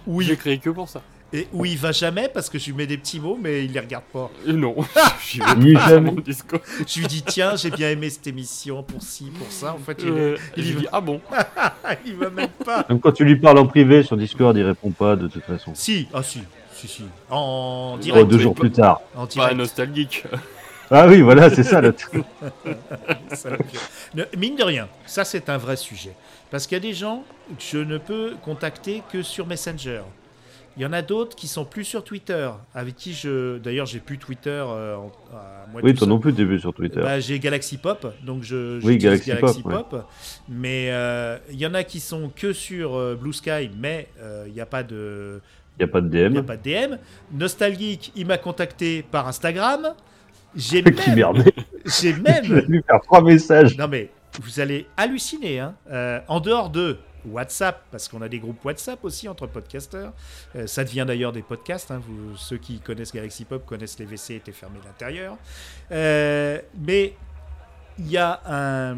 Oui. 0.07 0.25
J'ai 0.25 0.37
créé 0.37 0.59
que 0.59 0.71
pour 0.71 0.89
ça. 0.89 1.03
Et 1.35 1.47
où 1.53 1.65
il 1.67 1.77
va 1.77 1.91
jamais 1.93 2.29
parce 2.33 2.49
que 2.49 2.59
je 2.59 2.67
lui 2.67 2.73
mets 2.75 2.87
des 2.87 2.97
petits 2.97 3.19
mots 3.21 3.39
mais 3.41 3.65
il 3.65 3.73
les 3.73 3.81
regarde 3.81 4.05
pas 4.13 4.31
Euh, 4.47 4.53
non. 4.53 4.75
Pas 4.95 5.15
jamais. 5.21 6.01
mon 6.01 6.13
Discord. 6.21 6.63
je 6.87 7.01
lui 7.01 7.07
dis 7.09 7.23
tiens 7.23 7.57
j'ai 7.57 7.71
bien 7.71 7.91
aimé 7.91 8.09
cette 8.09 8.27
émission 8.29 8.83
pour 8.83 9.03
ci 9.03 9.31
pour 9.37 9.51
ça 9.51 9.75
en 9.75 9.79
fait 9.79 9.99
il, 10.03 10.09
Euh, 10.09 10.37
il 10.57 10.75
va. 10.75 10.81
dit, 10.81 10.87
ah 10.93 11.01
bon 11.01 11.21
il 12.07 12.15
va 12.17 12.31
même 12.31 12.49
pas 12.65 12.87
Même 12.89 13.01
quand 13.01 13.13
tu 13.13 13.25
lui 13.25 13.37
parles 13.37 13.59
en 13.59 13.67
privé 13.67 14.03
sur 14.05 14.17
Discord, 14.17 14.57
il 14.57 14.63
répond 14.65 14.91
pas 14.93 15.17
de 15.17 15.27
toute 15.29 15.45
façon. 15.45 15.73
si 15.75 16.09
ah 16.15 16.23
si 16.23 16.43
si 16.73 16.87
si 16.89 17.03
en 17.31 17.95
Oh, 17.97 17.99
direct 17.99 18.29
deux 18.29 18.37
oui, 18.37 18.43
jours 18.43 18.55
pas- 18.55 18.61
plus 18.61 18.71
tard. 18.73 19.01
en 19.17 19.27
Pas 19.27 19.33
direct 19.33 19.57
nostalgique. 19.57 20.25
Ah 20.91 21.07
oui, 21.09 21.21
voilà, 21.23 21.49
c'est 21.51 21.63
ça. 21.63 21.81
le 21.81 21.95
Mine 24.37 24.57
de 24.57 24.63
rien, 24.65 24.89
ça 25.07 25.25
c'est 25.25 25.49
un 25.49 25.57
vrai 25.59 25.77
sujet. 25.77 26.13
Parce 26.51 26.67
qu'il 26.67 26.77
y 26.77 26.81
a 26.81 26.83
des 26.83 26.93
gens 26.95 27.25
que 27.49 27.55
je 27.63 27.79
ne 27.79 27.97
peux 27.99 28.35
contacter 28.45 29.03
que 29.11 29.23
sur 29.23 29.47
Messenger. 29.47 30.03
Il 30.77 30.83
y 30.83 30.87
en 30.87 30.93
a 30.93 31.03
d'autres 31.03 31.37
qui 31.37 31.47
sont 31.47 31.65
plus 31.65 31.85
sur 31.85 32.03
Twitter, 32.03 32.51
avec 32.75 32.97
qui 32.97 33.13
je. 33.13 33.59
D'ailleurs, 33.59 33.87
j'ai 33.87 34.01
plus 34.01 34.19
Twitter. 34.19 34.51
euh, 34.51 34.97
en- 34.97 35.13
à 35.33 35.67
moi 35.71 35.81
Oui, 35.85 35.95
toi 35.95 36.07
non 36.07 36.19
plus, 36.19 36.35
t'es 36.35 36.45
vu 36.45 36.59
sur 36.59 36.75
Twitter. 36.75 37.01
Bah, 37.01 37.21
j'ai 37.21 37.39
Galaxy 37.39 37.77
Pop, 37.77 38.13
donc 38.25 38.43
je 38.43 38.77
Oui, 38.85 38.95
j'utilise 38.95 39.25
Galaxy 39.25 39.63
Pop, 39.63 39.73
ouais. 39.73 39.83
Pop. 39.91 40.09
Mais 40.49 40.89
euh, 40.91 41.39
il 41.51 41.57
y 41.61 41.67
en 41.67 41.75
a 41.75 41.85
qui 41.85 42.01
sont 42.01 42.29
que 42.35 42.53
sur 42.53 42.97
euh, 42.97 43.15
Blue 43.15 43.33
Sky, 43.33 43.71
mais 43.79 44.09
euh, 44.21 44.45
il 44.49 44.53
n'y 44.55 44.61
a 44.61 44.67
pas 44.67 44.83
de. 44.83 45.41
Il 45.79 45.85
n'y 45.85 45.91
a 45.91 45.93
pas 45.93 46.01
de 46.01 46.07
Il 46.19 46.23
n'y 46.29 46.35
DM. 46.35 46.39
a 46.39 46.43
pas 46.43 46.57
de 46.57 46.63
DM. 46.63 46.97
Nostalgique, 47.33 48.13
il 48.17 48.27
m'a 48.27 48.39
contacté 48.39 49.03
par 49.03 49.27
Instagram. 49.29 49.95
J'ai 50.57 50.83
même, 50.83 50.95
j'ai 51.85 52.13
même 52.15 52.45
lui 52.69 52.83
faire 52.87 53.01
trois 53.03 53.23
messages. 53.23 53.77
Non 53.77 53.89
mais 53.89 54.09
vous 54.41 54.61
allez 54.61 54.87
halluciner. 54.97 55.61
Hein. 55.61 55.75
Euh, 55.91 56.21
en 56.29 56.41
dehors 56.41 56.71
de 56.71 56.99
WhatsApp, 57.27 57.83
parce 57.91 58.09
qu'on 58.09 58.21
a 58.23 58.29
des 58.29 58.39
groupes 58.39 58.63
WhatsApp 58.65 59.03
aussi 59.05 59.29
entre 59.29 59.47
podcasteurs. 59.47 60.13
Euh, 60.57 60.67
ça 60.67 60.85
devient 60.85 61.05
d'ailleurs 61.07 61.33
des 61.33 61.43
podcasts. 61.43 61.91
hein. 61.91 62.01
Vous, 62.07 62.37
ceux 62.37 62.59
qui 62.59 62.81
connaissent 62.81 63.13
Galaxy 63.13 63.45
Pop 63.45 63.65
connaissent 63.65 63.99
les 63.99 64.05
WC 64.07 64.35
étaient 64.37 64.53
fermés 64.53 64.79
à 64.85 64.87
l'intérieur. 64.89 65.37
Euh, 65.93 66.61
mais 66.79 67.15
il 67.99 68.11
y 68.11 68.19
a 68.19 68.43
un, 68.47 68.97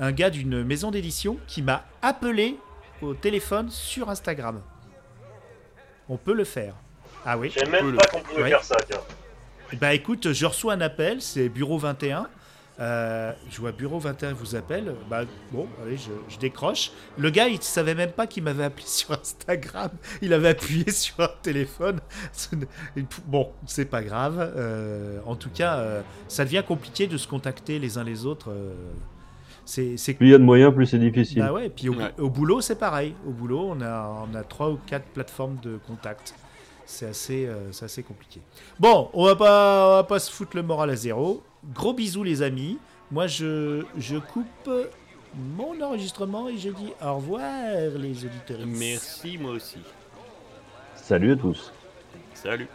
un 0.00 0.12
gars 0.12 0.30
d'une 0.30 0.64
maison 0.64 0.90
d'édition 0.90 1.36
qui 1.46 1.62
m'a 1.62 1.84
appelé 2.02 2.56
au 3.02 3.14
téléphone 3.14 3.70
sur 3.70 4.08
Instagram. 4.10 4.60
On 6.08 6.16
peut 6.16 6.34
le 6.34 6.44
faire. 6.44 6.74
Ah 7.24 7.36
oui. 7.36 7.52
Je 7.54 7.64
même 7.68 7.82
Cool. 7.82 7.96
pas 7.96 8.06
qu'on 8.06 8.20
pouvait 8.20 8.42
Ouais. 8.44 8.48
faire 8.50 8.64
ça, 8.64 8.76
tiens. 8.88 9.00
Bah 9.80 9.92
écoute, 9.94 10.32
je 10.32 10.46
reçois 10.46 10.74
un 10.74 10.80
appel, 10.80 11.20
c'est 11.20 11.48
Bureau 11.48 11.76
21. 11.78 12.28
Euh, 12.78 13.32
je 13.50 13.58
vois 13.60 13.72
Bureau 13.72 13.98
21 13.98 14.34
vous 14.34 14.54
appelle. 14.54 14.94
Bah 15.08 15.22
bon, 15.50 15.66
allez, 15.82 15.96
je, 15.96 16.10
je 16.28 16.38
décroche. 16.38 16.92
Le 17.16 17.30
gars, 17.30 17.48
il 17.48 17.62
savait 17.62 17.94
même 17.94 18.12
pas 18.12 18.26
qu'il 18.26 18.42
m'avait 18.42 18.64
appelé 18.64 18.84
sur 18.86 19.12
Instagram. 19.12 19.90
Il 20.20 20.32
avait 20.34 20.48
appuyé 20.50 20.90
sur 20.90 21.20
un 21.20 21.30
téléphone. 21.42 22.00
Bon, 23.26 23.50
c'est 23.66 23.86
pas 23.86 24.02
grave. 24.02 24.52
Euh, 24.56 25.20
en 25.26 25.36
tout 25.36 25.50
cas, 25.50 25.76
euh, 25.78 26.02
ça 26.28 26.44
devient 26.44 26.62
compliqué 26.66 27.06
de 27.06 27.16
se 27.16 27.26
contacter 27.26 27.78
les 27.78 27.96
uns 27.98 28.04
les 28.04 28.26
autres. 28.26 28.52
c'est 29.64 29.96
c'est 29.96 30.14
Plus 30.14 30.26
il 30.28 30.30
y 30.30 30.34
a 30.34 30.38
de 30.38 30.44
moyens, 30.44 30.74
plus 30.74 30.86
c'est 30.86 30.98
difficile. 30.98 31.38
bah 31.42 31.52
ouais, 31.52 31.68
puis 31.70 31.88
au, 31.88 31.94
Ouais. 31.94 32.12
au 32.18 32.28
boulot, 32.30 32.60
c'est 32.60 32.78
pareil. 32.78 33.14
Au 33.26 33.30
boulot, 33.30 33.68
on 33.74 33.80
a, 33.80 34.26
on 34.30 34.34
a 34.34 34.42
trois 34.44 34.70
ou 34.70 34.78
quatre 34.86 35.06
plateformes 35.06 35.56
de 35.62 35.78
contact. 35.86 36.34
C'est 36.88 37.06
assez, 37.06 37.46
euh, 37.46 37.72
c'est 37.72 37.84
assez 37.86 38.04
compliqué. 38.04 38.40
Bon, 38.78 39.10
on 39.12 39.24
va 39.24 39.34
pas, 39.34 39.86
on 39.88 39.96
va 39.96 40.04
pas 40.04 40.20
se 40.20 40.30
foutre 40.30 40.56
le 40.56 40.62
moral 40.62 40.90
à 40.90 40.94
zéro. 40.94 41.42
Gros 41.74 41.92
bisous 41.92 42.22
les 42.24 42.42
amis. 42.42 42.78
Moi, 43.10 43.26
je, 43.26 43.84
je 43.98 44.16
coupe 44.16 44.70
mon 45.34 45.80
enregistrement 45.80 46.48
et 46.48 46.58
je 46.58 46.70
dis 46.70 46.92
au 47.04 47.14
revoir 47.16 47.42
les 47.96 48.24
auditeurs. 48.24 48.58
Merci, 48.66 49.38
moi 49.38 49.52
aussi. 49.52 49.78
Salut 50.94 51.32
à 51.32 51.36
tous. 51.36 51.72
Salut. 52.34 52.68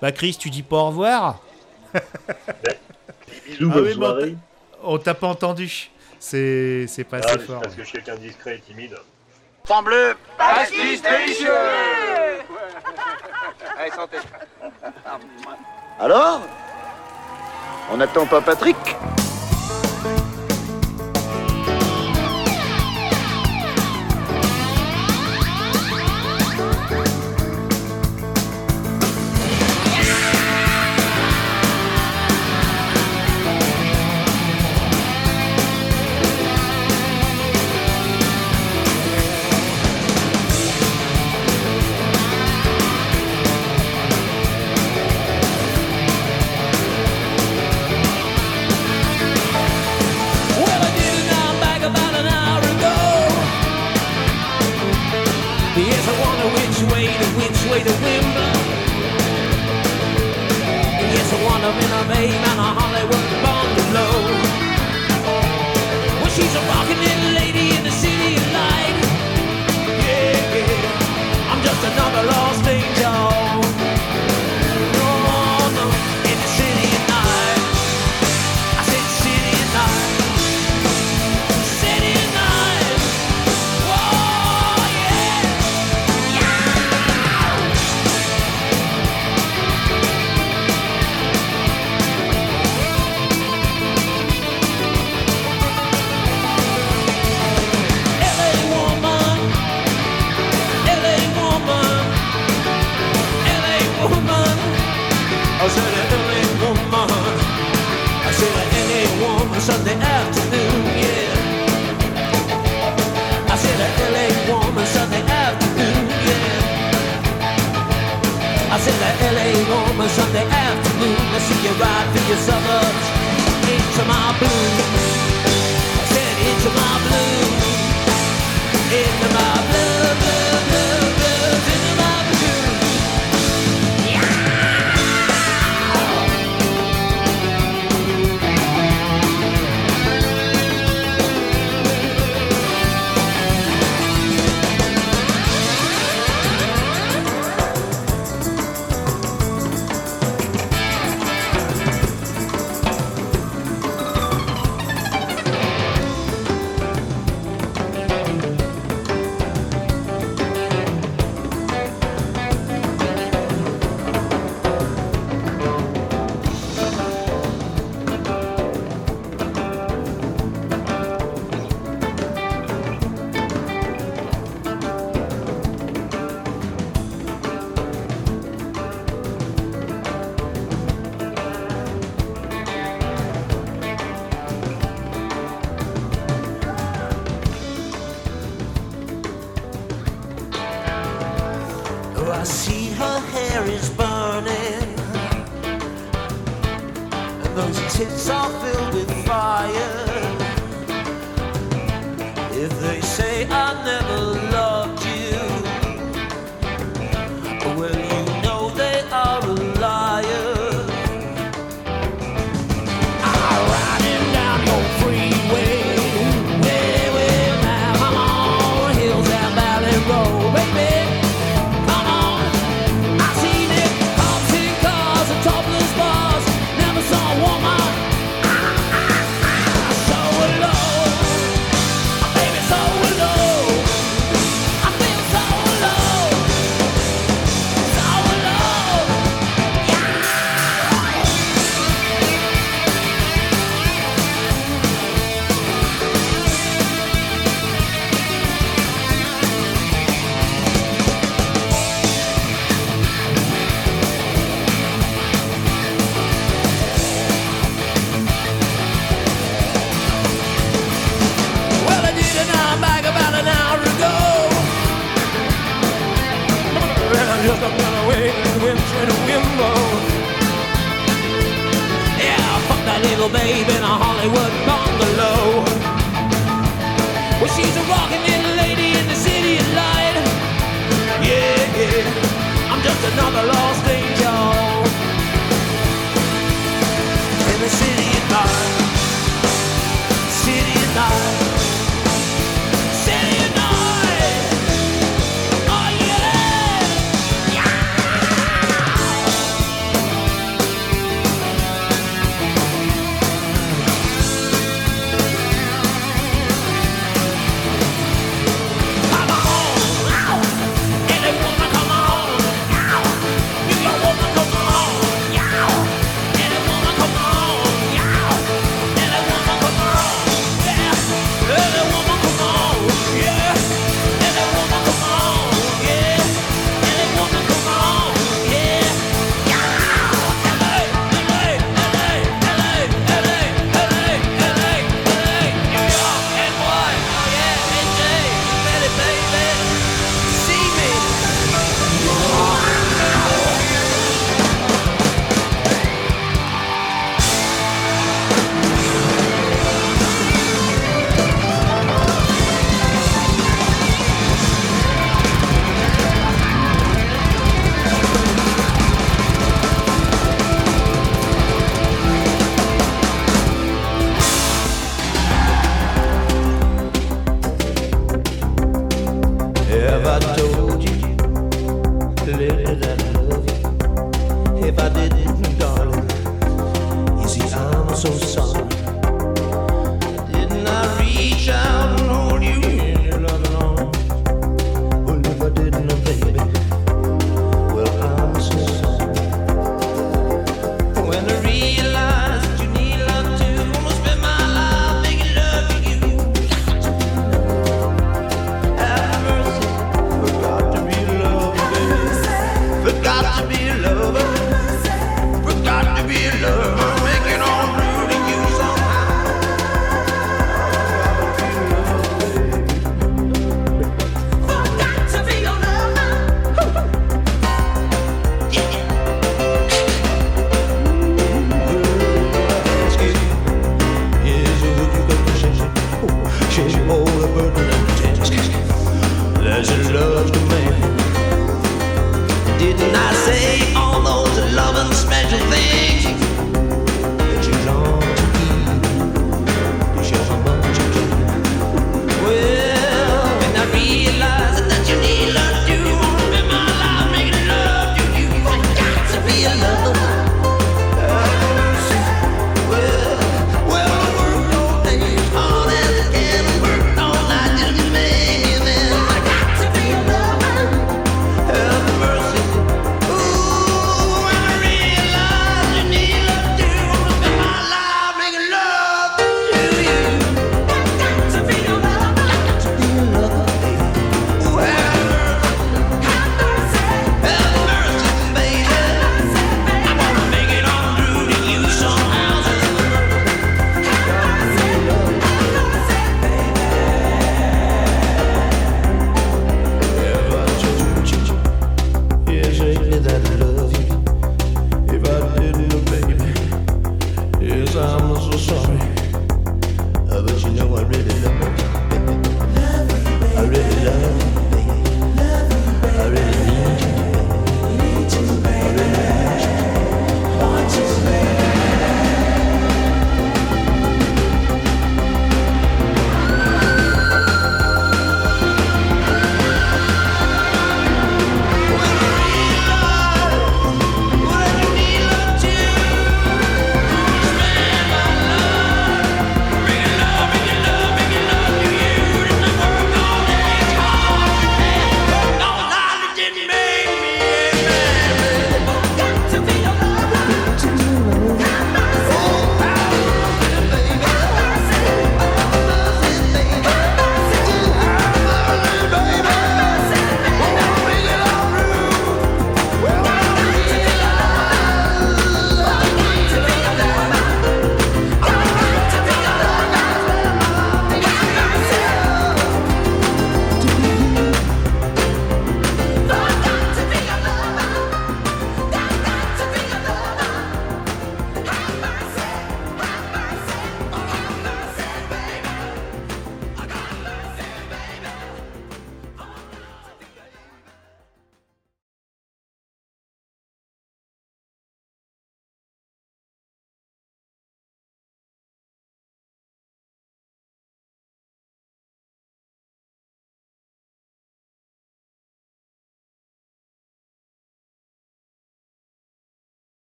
Bah 0.00 0.12
Chris, 0.12 0.36
tu 0.38 0.50
dis 0.50 0.62
pas 0.62 0.76
au 0.76 0.86
revoir 0.88 1.40
Bisous, 3.46 3.70
Ah 3.70 3.74
bonne 3.74 3.84
oui, 3.84 3.94
soirée. 3.94 4.32
t'a- 4.32 4.38
On 4.82 4.98
t'a 4.98 5.14
pas 5.14 5.28
entendu. 5.28 5.90
C'est, 6.18 6.86
c'est 6.88 7.04
pas 7.04 7.18
Ah, 7.22 7.26
assez 7.26 7.38
fort. 7.40 7.60
parce 7.62 7.74
que 7.74 7.82
je 7.82 7.88
suis 7.88 7.98
quelqu'un 8.02 8.16
discret 8.20 8.56
et 8.56 8.60
timide. 8.60 8.96
Sang 9.66 9.82
bleu, 9.82 10.14
pastis 10.38 11.00
délicieux 11.02 11.48
Allez, 13.78 13.90
santé. 13.90 14.16
Alors? 15.98 16.42
On 17.90 17.98
n'attend 17.98 18.26
pas 18.26 18.40
Patrick 18.40 18.76